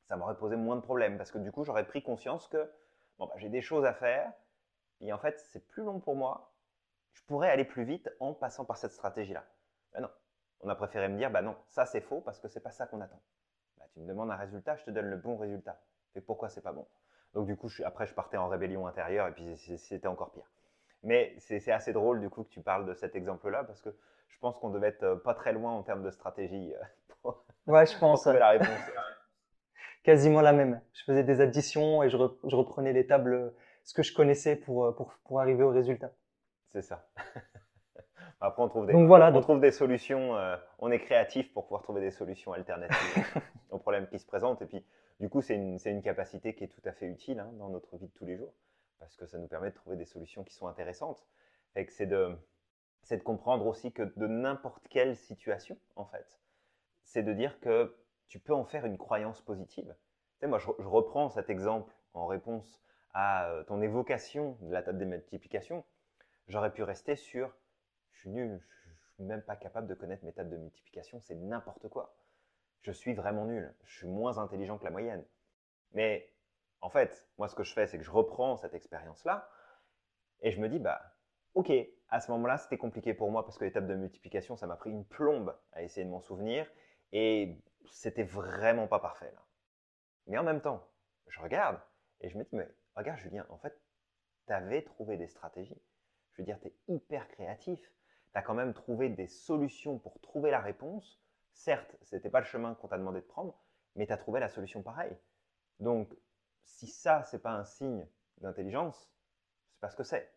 Ça 0.08 0.16
m'aurait 0.16 0.36
posé 0.36 0.56
moins 0.56 0.76
de 0.76 0.82
problèmes 0.82 1.18
parce 1.18 1.30
que 1.30 1.38
du 1.38 1.50
coup, 1.50 1.64
j'aurais 1.64 1.86
pris 1.86 2.02
conscience 2.02 2.46
que 2.48 2.70
bon, 3.18 3.26
bah, 3.26 3.34
j'ai 3.36 3.48
des 3.48 3.62
choses 3.62 3.84
à 3.84 3.92
faire, 3.92 4.32
et 5.00 5.12
en 5.12 5.18
fait, 5.18 5.38
c'est 5.40 5.66
plus 5.66 5.82
long 5.82 6.00
pour 6.00 6.16
moi. 6.16 6.53
Je 7.14 7.22
pourrais 7.22 7.50
aller 7.50 7.64
plus 7.64 7.84
vite 7.84 8.10
en 8.20 8.34
passant 8.34 8.64
par 8.64 8.76
cette 8.76 8.92
stratégie-là. 8.92 9.44
Ben 9.92 10.02
non, 10.02 10.10
on 10.60 10.68
a 10.68 10.74
préféré 10.74 11.08
me 11.08 11.16
dire, 11.16 11.30
bah 11.30 11.42
non, 11.42 11.56
ça 11.68 11.86
c'est 11.86 12.00
faux 12.00 12.20
parce 12.20 12.38
que 12.38 12.48
c'est 12.48 12.60
pas 12.60 12.70
ça 12.70 12.86
qu'on 12.86 13.00
attend. 13.00 13.20
Bah, 13.78 13.84
tu 13.92 14.00
me 14.00 14.06
demandes 14.06 14.30
un 14.30 14.36
résultat, 14.36 14.76
je 14.76 14.84
te 14.84 14.90
donne 14.90 15.06
le 15.06 15.16
bon 15.16 15.36
résultat. 15.36 15.80
Et 16.14 16.20
pourquoi 16.20 16.48
c'est 16.48 16.60
pas 16.60 16.72
bon? 16.72 16.86
Donc 17.32 17.46
du 17.46 17.56
coup, 17.56 17.68
après, 17.84 18.06
je 18.06 18.14
partais 18.14 18.36
en 18.36 18.48
rébellion 18.48 18.86
intérieure 18.86 19.28
et 19.28 19.32
puis 19.32 19.56
c'était 19.56 20.06
encore 20.06 20.32
pire. 20.32 20.50
Mais 21.02 21.34
c'est 21.38 21.70
assez 21.70 21.92
drôle 21.92 22.20
du 22.20 22.30
coup 22.30 22.44
que 22.44 22.48
tu 22.48 22.62
parles 22.62 22.86
de 22.86 22.94
cet 22.94 23.14
exemple-là 23.14 23.64
parce 23.64 23.82
que 23.82 23.90
je 24.28 24.38
pense 24.38 24.58
qu'on 24.58 24.70
devait 24.70 24.88
être 24.88 25.02
euh, 25.02 25.16
pas 25.16 25.34
très 25.34 25.52
loin 25.52 25.72
en 25.72 25.82
termes 25.82 26.02
de 26.02 26.10
stratégie 26.10 26.74
euh, 26.74 26.84
pour, 27.22 27.44
ouais, 27.66 27.86
je 27.86 27.98
pense. 27.98 28.22
trouver 28.22 28.38
la 28.38 28.50
réponse. 28.50 28.68
quasiment 30.02 30.40
la 30.40 30.52
même. 30.52 30.80
Je 30.92 31.04
faisais 31.04 31.24
des 31.24 31.40
additions 31.40 32.02
et 32.02 32.08
je, 32.08 32.16
reprenais 32.16 32.92
les 32.92 33.06
tables, 33.06 33.52
ce 33.84 33.94
que 33.94 34.02
je 34.02 34.14
connaissais 34.14 34.56
pour, 34.56 34.94
pour, 34.96 35.14
pour 35.24 35.40
arriver 35.40 35.62
au 35.62 35.70
résultat. 35.70 36.12
C'est 36.74 36.82
ça. 36.82 37.06
Après, 38.40 38.60
on 38.60 38.68
trouve 38.68 38.86
des, 38.86 38.92
donc 38.92 39.06
voilà, 39.06 39.32
on 39.32 39.40
trouve 39.40 39.60
des 39.60 39.70
solutions, 39.70 40.36
euh, 40.36 40.56
on 40.80 40.90
est 40.90 40.98
créatif 40.98 41.52
pour 41.52 41.66
pouvoir 41.66 41.82
trouver 41.82 42.00
des 42.00 42.10
solutions 42.10 42.52
alternatives 42.52 42.98
aux 43.70 43.78
problèmes 43.78 44.08
qui 44.08 44.18
se 44.18 44.26
présentent. 44.26 44.60
Et 44.60 44.66
puis, 44.66 44.84
du 45.20 45.28
coup, 45.28 45.40
c'est 45.40 45.54
une, 45.54 45.78
une, 45.84 46.02
capacité 46.02 46.52
qui 46.52 46.64
est 46.64 46.68
tout 46.68 46.82
à 46.84 46.90
fait 46.90 47.06
utile 47.06 47.38
hein, 47.38 47.52
dans 47.60 47.68
notre 47.68 47.96
vie 47.96 48.08
de 48.08 48.12
tous 48.12 48.26
les 48.26 48.36
jours, 48.36 48.52
parce 48.98 49.16
que 49.16 49.24
ça 49.24 49.38
nous 49.38 49.46
permet 49.46 49.70
de 49.70 49.76
trouver 49.76 49.94
des 49.94 50.04
solutions 50.04 50.42
qui 50.42 50.52
sont 50.52 50.66
intéressantes. 50.66 51.24
Et 51.76 51.86
c'est 51.90 52.06
de, 52.06 52.36
de 53.08 53.16
comprendre 53.18 53.68
aussi 53.68 53.92
que 53.92 54.02
de 54.02 54.26
n'importe 54.26 54.88
quelle 54.88 55.14
situation, 55.14 55.78
en 55.94 56.06
fait, 56.06 56.40
c'est 57.04 57.22
de 57.22 57.32
dire 57.32 57.60
que 57.60 57.96
tu 58.26 58.40
peux 58.40 58.52
en 58.52 58.64
faire 58.64 58.84
une 58.84 58.98
croyance 58.98 59.40
positive. 59.40 59.94
Tu 59.94 60.40
sais, 60.40 60.46
moi, 60.48 60.58
je, 60.58 60.66
reprends 60.80 61.28
cet 61.28 61.50
exemple 61.50 61.94
en 62.14 62.26
réponse 62.26 62.82
à 63.12 63.48
euh, 63.48 63.62
ton 63.62 63.80
évocation 63.80 64.58
de 64.62 64.72
la 64.72 64.82
table 64.82 64.98
des 64.98 65.04
multiplications. 65.04 65.84
J'aurais 66.48 66.72
pu 66.72 66.82
rester 66.82 67.16
sur 67.16 67.54
je 68.12 68.20
suis 68.20 68.30
nul, 68.30 68.62
je 68.84 69.14
suis 69.14 69.24
même 69.24 69.42
pas 69.42 69.56
capable 69.56 69.86
de 69.86 69.94
connaître 69.94 70.24
mes 70.24 70.32
tables 70.32 70.50
de 70.50 70.56
multiplication, 70.56 71.20
c'est 71.20 71.34
n'importe 71.34 71.88
quoi. 71.88 72.16
Je 72.82 72.92
suis 72.92 73.14
vraiment 73.14 73.46
nul, 73.46 73.74
je 73.84 73.96
suis 73.96 74.06
moins 74.06 74.38
intelligent 74.38 74.78
que 74.78 74.84
la 74.84 74.90
moyenne. 74.90 75.24
Mais 75.92 76.32
en 76.80 76.90
fait, 76.90 77.26
moi, 77.38 77.48
ce 77.48 77.54
que 77.54 77.64
je 77.64 77.72
fais, 77.72 77.86
c'est 77.86 77.98
que 77.98 78.04
je 78.04 78.10
reprends 78.10 78.56
cette 78.56 78.74
expérience-là 78.74 79.48
et 80.40 80.50
je 80.50 80.60
me 80.60 80.68
dis, 80.68 80.78
bah, 80.78 81.14
ok, 81.54 81.72
à 82.08 82.20
ce 82.20 82.30
moment-là, 82.32 82.58
c'était 82.58 82.76
compliqué 82.76 83.14
pour 83.14 83.30
moi 83.30 83.44
parce 83.44 83.58
que 83.58 83.64
les 83.64 83.72
tables 83.72 83.86
de 83.86 83.94
multiplication, 83.94 84.56
ça 84.56 84.66
m'a 84.66 84.76
pris 84.76 84.90
une 84.90 85.04
plombe 85.04 85.56
à 85.72 85.82
essayer 85.82 86.04
de 86.04 86.10
m'en 86.10 86.20
souvenir 86.20 86.70
et 87.12 87.58
c'était 87.90 88.24
vraiment 88.24 88.86
pas 88.86 88.98
parfait 88.98 89.32
là. 89.32 89.42
Mais 90.26 90.38
en 90.38 90.42
même 90.44 90.60
temps, 90.60 90.86
je 91.28 91.40
regarde 91.40 91.80
et 92.20 92.28
je 92.28 92.36
me 92.36 92.44
dis, 92.44 92.56
mais 92.56 92.68
regarde 92.96 93.18
Julien, 93.18 93.46
en 93.48 93.58
fait, 93.58 93.80
tu 94.46 94.52
avais 94.52 94.82
trouvé 94.82 95.16
des 95.16 95.28
stratégies. 95.28 95.80
Je 96.34 96.42
veux 96.42 96.44
dire, 96.44 96.58
tu 96.60 96.68
es 96.68 96.74
hyper 96.88 97.28
créatif. 97.28 97.80
Tu 98.32 98.38
as 98.38 98.42
quand 98.42 98.54
même 98.54 98.74
trouvé 98.74 99.08
des 99.08 99.28
solutions 99.28 99.98
pour 99.98 100.20
trouver 100.20 100.50
la 100.50 100.60
réponse. 100.60 101.20
Certes, 101.52 101.96
ce 102.02 102.16
n'était 102.16 102.30
pas 102.30 102.40
le 102.40 102.46
chemin 102.46 102.74
qu'on 102.74 102.88
t'a 102.88 102.98
demandé 102.98 103.20
de 103.20 103.26
prendre, 103.26 103.56
mais 103.94 104.06
tu 104.06 104.12
as 104.12 104.16
trouvé 104.16 104.40
la 104.40 104.48
solution 104.48 104.82
pareil. 104.82 105.16
Donc, 105.78 106.12
si 106.64 106.88
ça, 106.88 107.22
ce 107.24 107.36
n'est 107.36 107.42
pas 107.42 107.52
un 107.52 107.64
signe 107.64 108.06
d'intelligence, 108.38 109.08
c'est 109.70 109.80
pas 109.80 109.90
ce 109.90 109.96
que 109.96 110.02
c'est. 110.02 110.32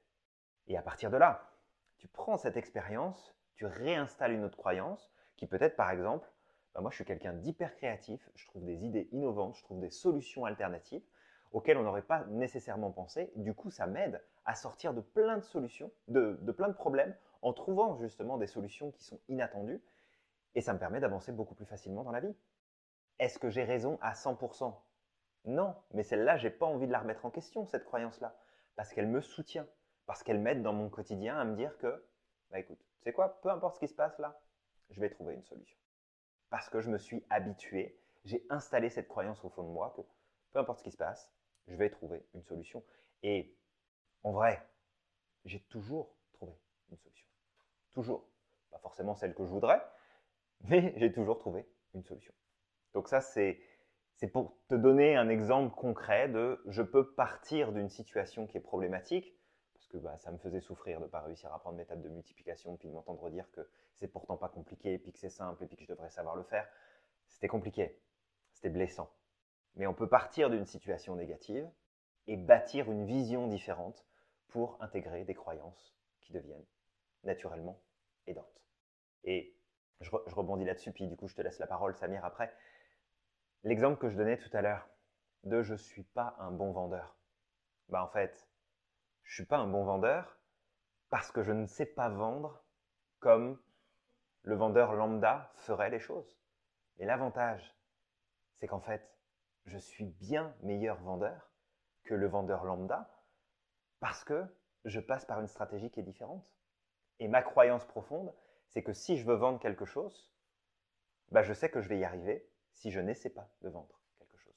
Et 0.68 0.78
à 0.78 0.82
partir 0.84 1.10
de 1.10 1.18
là, 1.18 1.52
tu 1.98 2.08
prends 2.08 2.38
cette 2.38 2.58
expérience, 2.58 3.36
tu 3.56 3.66
réinstalles 3.66 4.34
une 4.34 4.44
autre 4.44 4.58
croyance 4.58 5.12
qui 5.36 5.48
peut 5.48 5.58
être 5.62 5.76
par 5.76 5.90
exemple 5.90 6.30
bah, 6.78 6.82
moi 6.82 6.92
je 6.92 6.96
suis 6.96 7.06
quelqu'un 7.06 7.34
d'hyper 7.34 7.76
créatif, 7.76 8.30
je 8.36 8.46
trouve 8.46 8.64
des 8.64 8.86
idées 8.86 9.10
innovantes, 9.12 9.56
je 9.56 9.64
trouve 9.64 9.80
des 9.80 9.90
solutions 9.90 10.46
alternatives 10.46 11.02
auxquelles 11.52 11.78
on 11.78 11.84
n'aurait 11.84 12.04
pas 12.04 12.26
nécessairement 12.26 12.92
pensé. 12.92 13.32
Du 13.36 13.56
coup, 13.56 13.72
ça 13.72 13.88
m'aide 13.88 14.22
à 14.48 14.56
sortir 14.56 14.94
de 14.94 15.02
plein 15.02 15.38
de 15.38 15.44
solutions, 15.44 15.92
de, 16.08 16.34
plein 16.52 16.70
de 16.70 16.74
problèmes, 16.74 17.16
en 17.44 17.54
trouvant 17.54 17.96
justement 17.98 18.38
des 18.38 18.48
solutions 18.48 18.90
qui 18.92 19.04
sont 19.04 19.20
inattendues. 19.28 19.82
Et 20.56 20.62
ça 20.62 20.74
me 20.74 20.80
permet 20.80 21.00
d'avancer 21.00 21.32
beaucoup 21.32 21.54
plus 21.54 21.66
facilement 21.66 22.04
dans 22.04 22.12
la 22.12 22.20
vie. 22.20 22.36
Est-ce 23.20 23.38
que 23.38 23.50
j'ai 23.52 23.64
raison 23.64 24.00
à 24.02 24.14
100% 24.14 24.74
Non, 25.46 25.76
mais 25.92 26.02
celle-là, 26.02 26.38
j'ai 26.38 26.50
pas 26.50 26.66
envie 26.66 26.88
de 26.88 26.92
la 26.92 27.00
remettre 27.00 27.26
en 27.26 27.30
question, 27.30 27.68
cette 27.68 27.86
croyance-là, 27.86 28.36
parce 28.76 28.92
qu'elle 28.92 29.08
me 29.08 29.22
soutient, 29.22 29.68
parce 30.08 30.24
qu'elle 30.24 30.40
m'aide 30.40 30.64
dans 30.64 30.74
mon 30.74 30.90
quotidien 30.90 31.38
à 31.38 31.46
me 31.46 31.56
dire 31.56 31.78
que, 31.78 32.04
bah 32.50 32.60
écoute, 32.60 32.84
sais 33.04 33.14
quoi, 33.14 33.40
peu 33.42 33.50
importe 33.50 33.76
ce 33.76 33.82
qui 33.82 33.88
se 33.88 33.94
passe 33.94 34.18
là, 34.18 34.40
je 34.90 35.00
vais 35.00 35.12
trouver 35.12 35.36
une 35.36 35.44
solution 35.44 35.78
parce 36.50 36.70
que 36.70 36.82
je 36.82 36.90
me 36.90 36.98
suis 36.98 37.26
habitué, 37.30 38.00
j'ai 38.26 38.46
installé 38.50 38.90
cette 38.90 39.08
croyance 39.08 39.44
au 39.44 39.50
fond 39.50 39.64
de 39.64 39.70
moi 39.70 39.94
que 39.96 40.02
peu 40.52 40.60
importe 40.60 40.80
ce 40.80 40.84
qui 40.84 40.92
se 40.92 40.98
passe, 40.98 41.32
je 41.68 41.76
vais 41.76 41.90
trouver 41.90 42.26
une 42.34 42.44
solution. 42.44 42.84
Et 43.24 43.56
en 44.24 44.32
vrai, 44.32 44.62
j'ai 45.46 45.60
toujours 45.62 46.16
trouvé 46.34 46.54
une 46.90 46.98
solution. 46.98 47.28
Toujours. 47.94 48.28
Pas 48.72 48.80
forcément 48.80 49.16
celle 49.16 49.34
que 49.34 49.44
je 49.44 49.50
voudrais, 49.50 49.82
mais 50.62 50.94
j'ai 50.98 51.12
toujours 51.12 51.38
trouvé 51.38 51.68
une 51.94 52.04
solution. 52.04 52.34
Donc 52.94 53.08
ça, 53.08 53.22
c'est, 53.22 53.60
pour 54.34 54.58
te 54.68 54.76
donner 54.76 55.16
un 55.16 55.30
exemple 55.30 55.76
concret 55.76 56.30
de 56.30 56.62
je 56.68 56.82
peux 56.82 57.14
partir 57.14 57.72
d'une 57.72 57.90
situation 57.90 58.48
qui 58.48 58.58
est 58.58 58.62
problématique, 58.62 59.36
parce 59.74 59.88
que 59.88 59.98
bah, 59.98 60.18
ça 60.18 60.32
me 60.32 60.38
faisait 60.38 60.60
souffrir 60.60 61.00
de 61.00 61.06
ne 61.06 61.10
pas 61.10 61.22
réussir 61.22 61.54
à 61.54 61.60
prendre 61.60 61.78
mes 61.78 61.86
tables 61.86 62.02
de 62.02 62.10
multiplication, 62.10 62.76
puis 62.78 62.88
de 62.88 62.94
m'entendre 62.94 63.30
dire 63.30 63.50
que 63.52 63.62
c'est 63.96 64.08
pourtant 64.08 64.38
pas 64.38 64.50
compliqué, 64.50 64.98
puis 64.98 65.12
que 65.12 65.20
c'est 65.20 65.30
simple, 65.30 65.64
et 65.64 65.68
puis 65.68 65.78
que 65.78 65.84
je 65.84 65.90
devrais 65.90 66.10
savoir 66.10 66.36
le 66.36 66.44
faire. 66.44 66.68
C'était 67.30 67.48
compliqué, 67.48 68.02
c'était 68.52 68.70
blessant. 68.70 69.12
Mais 69.76 69.86
on 69.86 69.94
peut 69.94 70.10
partir 70.10 70.50
d'une 70.50 70.66
situation 70.66 71.16
négative 71.16 71.70
et 72.28 72.38
bâtir 72.38 72.92
une 72.92 73.06
vision 73.06 73.48
différente 73.48 74.06
pour 74.50 74.78
intégrer 74.82 75.24
des 75.24 75.34
croyances 75.34 75.96
qui 76.22 76.34
deviennent 76.34 76.66
naturellement 77.24 77.82
aidantes. 78.26 78.62
Et 79.24 79.56
je, 80.02 80.10
rebondis 80.12 80.66
là-dessus, 80.66 80.92
puis 80.92 81.08
du 81.08 81.16
coup 81.16 81.28
je 81.28 81.36
te 81.36 81.42
laisse 81.42 81.60
la 81.60 81.68
parole, 81.68 81.96
Samir, 81.96 82.24
après. 82.24 82.54
L'exemple 83.63 84.00
que 84.00 84.10
je 84.10 84.18
donnais 84.18 84.38
tout 84.38 84.56
à 84.56 84.62
l'heure 84.62 84.88
de 85.44 85.63
je 85.63 85.74
ne 85.74 85.78
suis 85.78 86.04
pas 86.04 86.36
un 86.40 86.52
bon 86.52 86.72
vendeur. 86.72 87.18
Bah 87.90 88.04
en 88.04 88.10
fait, 88.10 88.48
je 89.24 89.32
ne 89.32 89.36
suis 89.36 89.46
pas 89.46 89.58
un 89.58 89.68
bon 89.68 89.84
vendeur 89.84 90.38
parce 91.10 91.32
que 91.32 91.44
je 91.44 91.52
ne 91.52 91.66
sais 91.66 91.86
pas 91.86 92.10
vendre 92.10 92.63
comme 93.20 93.60
le 94.44 94.56
vendeur 94.56 94.94
lambda 94.94 95.52
ferait 95.56 95.90
les 95.90 96.00
choses. 96.00 96.38
Et 97.00 97.06
l'avantage, 97.06 97.76
c'est 98.56 98.68
qu'en 98.68 98.82
fait, 98.82 99.10
je 99.66 99.78
suis 99.78 100.06
bien 100.06 100.56
meilleur 100.62 101.02
vendeur 101.02 101.47
que 102.08 102.15
le 102.15 102.28
vendeur 102.28 102.63
lambda 102.63 103.08
parce 104.00 104.24
que 104.24 104.43
je 104.86 105.00
passe 105.00 105.26
par 105.26 105.39
une 105.39 105.48
stratégie 105.48 105.91
qui 105.91 106.00
est 106.00 106.04
différente. 106.04 106.48
Et 107.20 107.28
ma 107.28 107.43
croyance 107.43 107.86
profonde, 107.86 108.34
c'est 108.70 108.84
que 108.84 108.93
si 108.93 109.17
je 109.17 109.26
veux 109.26 109.36
vendre 109.36 109.60
quelque 109.60 109.86
chose, 109.86 110.32
bah 111.30 111.43
je 111.43 111.54
sais 111.54 111.70
que 111.70 111.82
je 111.82 111.89
vais 111.89 112.00
y 112.00 112.04
arriver 112.04 112.50
si 112.72 112.89
je 112.89 113.00
n'essaie 113.00 113.30
pas 113.30 113.50
de 113.62 113.70
vendre 113.70 114.02
quelque 114.17 114.38
chose. 114.38 114.56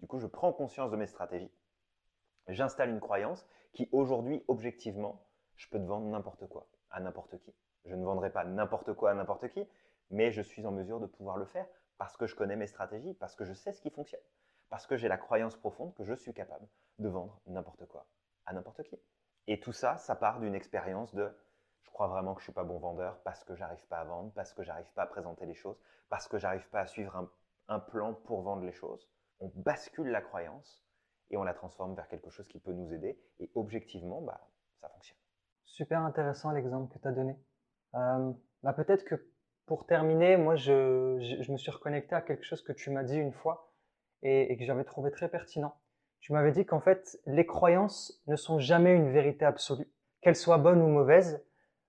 Du 0.00 0.06
coup, 0.06 0.18
je 0.18 0.26
prends 0.26 0.52
conscience 0.52 0.90
de 0.90 0.96
mes 0.96 1.06
stratégies 1.06 1.52
j'installe 2.48 2.90
une 2.90 3.00
croyance 3.00 3.46
qui 3.72 3.88
aujourd'hui, 3.92 4.44
objectivement, 4.48 5.26
je 5.56 5.68
peux 5.68 5.78
te 5.78 5.84
vendre 5.84 6.06
n'importe 6.06 6.46
quoi 6.46 6.68
à 6.90 7.00
n'importe 7.00 7.38
qui. 7.38 7.54
Je 7.84 7.94
ne 7.94 8.04
vendrai 8.04 8.30
pas 8.30 8.44
n'importe 8.44 8.92
quoi 8.94 9.10
à 9.10 9.14
n'importe 9.14 9.48
qui, 9.48 9.66
mais 10.10 10.30
je 10.30 10.42
suis 10.42 10.66
en 10.66 10.72
mesure 10.72 11.00
de 11.00 11.06
pouvoir 11.06 11.36
le 11.36 11.46
faire 11.46 11.66
parce 11.98 12.16
que 12.16 12.26
je 12.26 12.34
connais 12.34 12.56
mes 12.56 12.66
stratégies, 12.66 13.14
parce 13.14 13.34
que 13.34 13.44
je 13.44 13.52
sais 13.52 13.72
ce 13.72 13.80
qui 13.80 13.90
fonctionne, 13.90 14.20
parce 14.68 14.86
que 14.86 14.96
j'ai 14.96 15.08
la 15.08 15.18
croyance 15.18 15.56
profonde 15.56 15.94
que 15.94 16.04
je 16.04 16.14
suis 16.14 16.34
capable 16.34 16.66
de 16.98 17.08
vendre 17.08 17.40
n'importe 17.46 17.86
quoi 17.86 18.06
à 18.46 18.52
n'importe 18.52 18.82
qui. 18.84 18.98
Et 19.46 19.60
tout 19.60 19.72
ça, 19.72 19.96
ça 19.98 20.14
part 20.16 20.40
d'une 20.40 20.54
expérience 20.54 21.14
de 21.14 21.30
je 21.82 21.90
crois 21.90 22.08
vraiment 22.08 22.34
que 22.34 22.40
je 22.40 22.46
suis 22.46 22.52
pas 22.52 22.64
bon 22.64 22.78
vendeur 22.78 23.18
parce 23.22 23.42
que 23.44 23.54
j'arrive 23.54 23.86
pas 23.86 24.00
à 24.00 24.04
vendre, 24.04 24.32
parce 24.34 24.52
que 24.52 24.62
j'arrive 24.62 24.90
pas 24.94 25.02
à 25.02 25.06
présenter 25.06 25.46
les 25.46 25.54
choses, 25.54 25.80
parce 26.08 26.28
que 26.28 26.38
j'arrive 26.38 26.68
pas 26.68 26.80
à 26.80 26.86
suivre 26.86 27.16
un, 27.16 27.30
un 27.68 27.80
plan 27.80 28.14
pour 28.14 28.42
vendre 28.42 28.64
les 28.64 28.72
choses. 28.72 29.08
On 29.40 29.50
bascule 29.54 30.08
la 30.08 30.20
croyance 30.20 30.84
et 31.30 31.36
on 31.36 31.42
la 31.42 31.54
transforme 31.54 31.94
vers 31.94 32.08
quelque 32.08 32.30
chose 32.30 32.46
qui 32.48 32.58
peut 32.58 32.72
nous 32.72 32.92
aider. 32.92 33.18
Et 33.38 33.50
objectivement, 33.54 34.20
bah, 34.22 34.48
ça 34.80 34.88
fonctionne. 34.88 35.18
Super 35.64 36.00
intéressant 36.00 36.52
l'exemple 36.52 36.92
que 36.92 36.98
tu 36.98 37.08
as 37.08 37.12
donné. 37.12 37.36
Euh, 37.94 38.32
bah, 38.62 38.72
Peut-être 38.72 39.04
que 39.04 39.14
pour 39.66 39.86
terminer, 39.86 40.36
moi, 40.36 40.54
je, 40.54 41.18
je, 41.20 41.52
me 41.52 41.56
suis 41.56 41.70
reconnecté 41.70 42.14
à 42.14 42.22
quelque 42.22 42.44
chose 42.44 42.62
que 42.62 42.72
tu 42.72 42.90
m'as 42.90 43.02
dit 43.02 43.16
une 43.16 43.32
fois 43.32 43.65
et, 44.22 44.56
que 44.56 44.64
j'avais 44.64 44.84
trouvé 44.84 45.10
très 45.10 45.28
pertinent. 45.28 45.74
Tu 46.20 46.32
m'avais 46.32 46.52
dit 46.52 46.64
qu'en 46.64 46.80
fait, 46.80 47.18
les 47.26 47.46
croyances 47.46 48.22
ne 48.26 48.36
sont 48.36 48.58
jamais 48.58 48.94
une 48.94 49.12
vérité 49.12 49.44
absolue, 49.44 49.90
qu'elles 50.20 50.36
soient 50.36 50.58
bonnes 50.58 50.82
ou 50.82 50.88
mauvaises. 50.88 51.44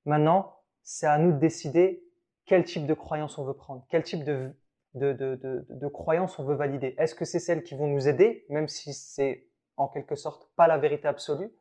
Maintenant, 0.05 0.55
c'est 0.83 1.07
à 1.07 1.17
nous 1.17 1.31
de 1.31 1.37
décider 1.37 2.03
quel 2.45 2.63
type 2.63 2.85
de 2.85 2.93
croyance 2.93 3.37
on 3.37 3.45
veut 3.45 3.55
prendre, 3.55 3.85
quel 3.89 4.03
type 4.03 4.23
de, 4.23 4.53
de, 4.93 5.87
croyances 5.87 6.39
on 6.39 6.43
veut 6.43 6.55
valider 6.55 6.95
Est-ce 6.97 7.15
que 7.15 7.25
c'est 7.25 7.39
celles 7.39 7.63
qui 7.63 7.75
vont 7.75 7.87
nous 7.87 8.07
aider, 8.07 8.45
même 8.49 8.67
si 8.67 8.93
c'est 8.93 9.47
en 9.75 9.87
quelque 9.87 10.15
sorte 10.15 10.49
pas 10.55 10.67
la 10.67 10.77
vérité 10.77 11.07
absolue 11.07 11.51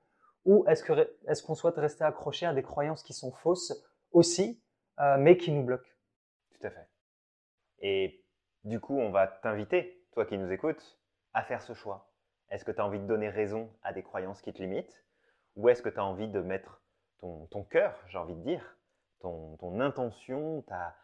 Ou 0.44 0.64
est-ce 0.68 0.84
qu'on 0.84 0.98
est 0.98 1.46
qu'on 1.46 1.54
souhaite 1.54 1.76
rester 1.76 2.04
accroché 2.04 2.46
à 2.46 2.54
des 2.54 2.62
croyances 2.62 3.02
qui 3.02 3.12
sont 3.12 3.32
fausses 3.32 3.74
aussi, 4.12 4.62
euh, 5.00 5.16
mais 5.18 5.36
qui 5.36 5.50
nous 5.50 5.64
bloquent? 5.64 5.90
Tout 6.52 6.66
à 6.66 6.70
fait. 6.70 6.88
Et 7.80 8.24
du 8.64 8.80
coup, 8.80 8.98
on 8.98 9.10
va 9.10 9.26
t'inviter, 9.26 9.95
toi 10.16 10.24
qui 10.24 10.38
nous 10.38 10.50
écoutes, 10.50 10.98
à 11.34 11.42
faire 11.42 11.60
ce 11.60 11.74
choix. 11.74 12.10
Est-ce 12.48 12.64
que 12.64 12.72
tu 12.72 12.80
as 12.80 12.86
envie 12.86 12.98
de 12.98 13.04
donner 13.04 13.28
raison 13.28 13.70
à 13.82 13.92
des 13.92 14.02
croyances 14.02 14.40
qui 14.40 14.50
te 14.50 14.62
limitent? 14.62 15.04
Ou 15.56 15.68
est-ce 15.68 15.82
que 15.82 15.90
tu 15.90 15.98
as 15.98 16.04
envie 16.06 16.28
de 16.28 16.40
mettre 16.40 16.80
ton, 17.20 17.64
cœur, 17.64 18.02
j'ai 18.08 18.16
envie 18.16 18.34
de 18.34 18.40
dire, 18.40 18.78
ton, 19.20 19.58
ton 19.58 19.78
intention, 19.78 20.62
ta, 20.62 20.96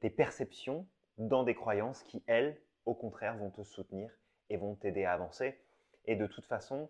tes 0.00 0.08
perceptions 0.08 0.86
dans 1.18 1.44
des 1.44 1.54
croyances 1.54 2.02
qui, 2.04 2.24
elles, 2.26 2.58
au 2.86 2.94
contraire, 2.94 3.36
vont 3.36 3.50
te 3.50 3.62
soutenir 3.64 4.10
et 4.48 4.56
vont 4.56 4.76
t'aider 4.76 5.04
à 5.04 5.12
avancer? 5.12 5.60
Et 6.06 6.16
de 6.16 6.26
toute 6.26 6.46
façon, 6.46 6.88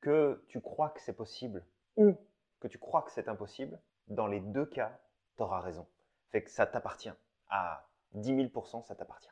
que 0.00 0.42
tu 0.48 0.62
crois 0.62 0.88
que 0.88 1.02
c'est 1.02 1.12
possible 1.12 1.66
ou 1.96 2.16
que 2.60 2.66
tu 2.66 2.78
crois 2.78 3.02
que 3.02 3.10
c'est 3.10 3.28
impossible, 3.28 3.78
dans 4.06 4.26
les 4.26 4.40
deux 4.40 4.64
cas, 4.64 4.98
tu 5.36 5.42
auras 5.42 5.60
raison. 5.60 5.86
Fait 6.30 6.42
que 6.42 6.50
ça 6.50 6.66
t'appartient. 6.66 7.12
À 7.50 7.86
10 8.12 8.36
000% 8.36 8.86
ça 8.86 8.94
t'appartient. 8.94 9.28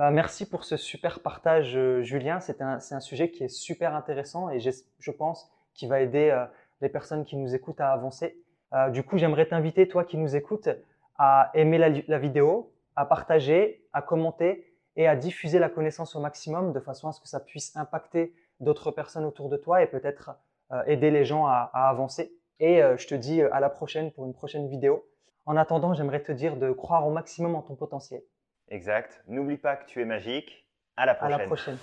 Bah, 0.00 0.10
merci 0.10 0.48
pour 0.48 0.64
ce 0.64 0.78
super 0.78 1.20
partage, 1.20 1.76
euh, 1.76 2.00
Julien. 2.00 2.40
C'est 2.40 2.62
un, 2.62 2.78
un, 2.90 3.00
sujet 3.00 3.30
qui 3.30 3.44
est 3.44 3.50
super 3.50 3.94
intéressant 3.94 4.48
et 4.48 4.58
je 4.58 5.10
pense 5.10 5.52
qui 5.74 5.86
va 5.86 6.00
aider 6.00 6.30
euh, 6.30 6.46
les 6.80 6.88
personnes 6.88 7.26
qui 7.26 7.36
nous 7.36 7.54
écoutent 7.54 7.82
à 7.82 7.92
avancer. 7.92 8.42
Euh, 8.72 8.88
du 8.88 9.02
coup, 9.02 9.18
j'aimerais 9.18 9.44
t'inviter, 9.44 9.88
toi 9.88 10.04
qui 10.04 10.16
nous 10.16 10.34
écoutes, 10.34 10.70
à 11.18 11.50
aimer 11.52 11.76
la, 11.76 12.18
vidéo, 12.18 12.72
à 12.96 13.04
partager, 13.04 13.84
à 13.92 14.00
commenter 14.00 14.74
et 14.96 15.06
à 15.06 15.16
diffuser 15.16 15.58
la 15.58 15.68
connaissance 15.68 16.16
au 16.16 16.20
maximum 16.20 16.72
de 16.72 16.80
façon 16.80 17.08
à 17.08 17.12
ce 17.12 17.20
que 17.20 17.28
ça 17.28 17.38
puisse 17.38 17.76
impacter 17.76 18.34
d'autres 18.60 18.92
personnes 18.92 19.26
autour 19.26 19.50
de 19.50 19.58
toi 19.58 19.82
et 19.82 19.86
peut-être 19.86 20.30
aider 20.86 21.10
les 21.10 21.26
gens 21.26 21.44
à 21.44 21.70
avancer. 21.74 22.32
Et 22.58 22.80
je 22.96 23.06
te 23.06 23.14
dis 23.14 23.42
à 23.42 23.60
la 23.60 23.68
prochaine 23.68 24.12
pour 24.12 24.24
une 24.24 24.32
prochaine 24.32 24.66
vidéo. 24.66 25.04
En 25.44 25.58
attendant, 25.58 25.92
j'aimerais 25.92 26.22
te 26.22 26.32
dire 26.32 26.56
de 26.56 26.72
croire 26.72 27.06
au 27.06 27.10
maximum 27.10 27.54
en 27.54 27.60
ton 27.60 27.74
potentiel. 27.74 28.22
Exact. 28.70 29.22
N'oublie 29.26 29.58
pas 29.58 29.76
que 29.76 29.86
tu 29.86 30.00
es 30.00 30.04
magique. 30.04 30.66
À 30.96 31.06
la 31.06 31.14
prochaine. 31.14 31.34
À 31.34 31.38
la 31.38 31.46
prochaine. 31.46 31.78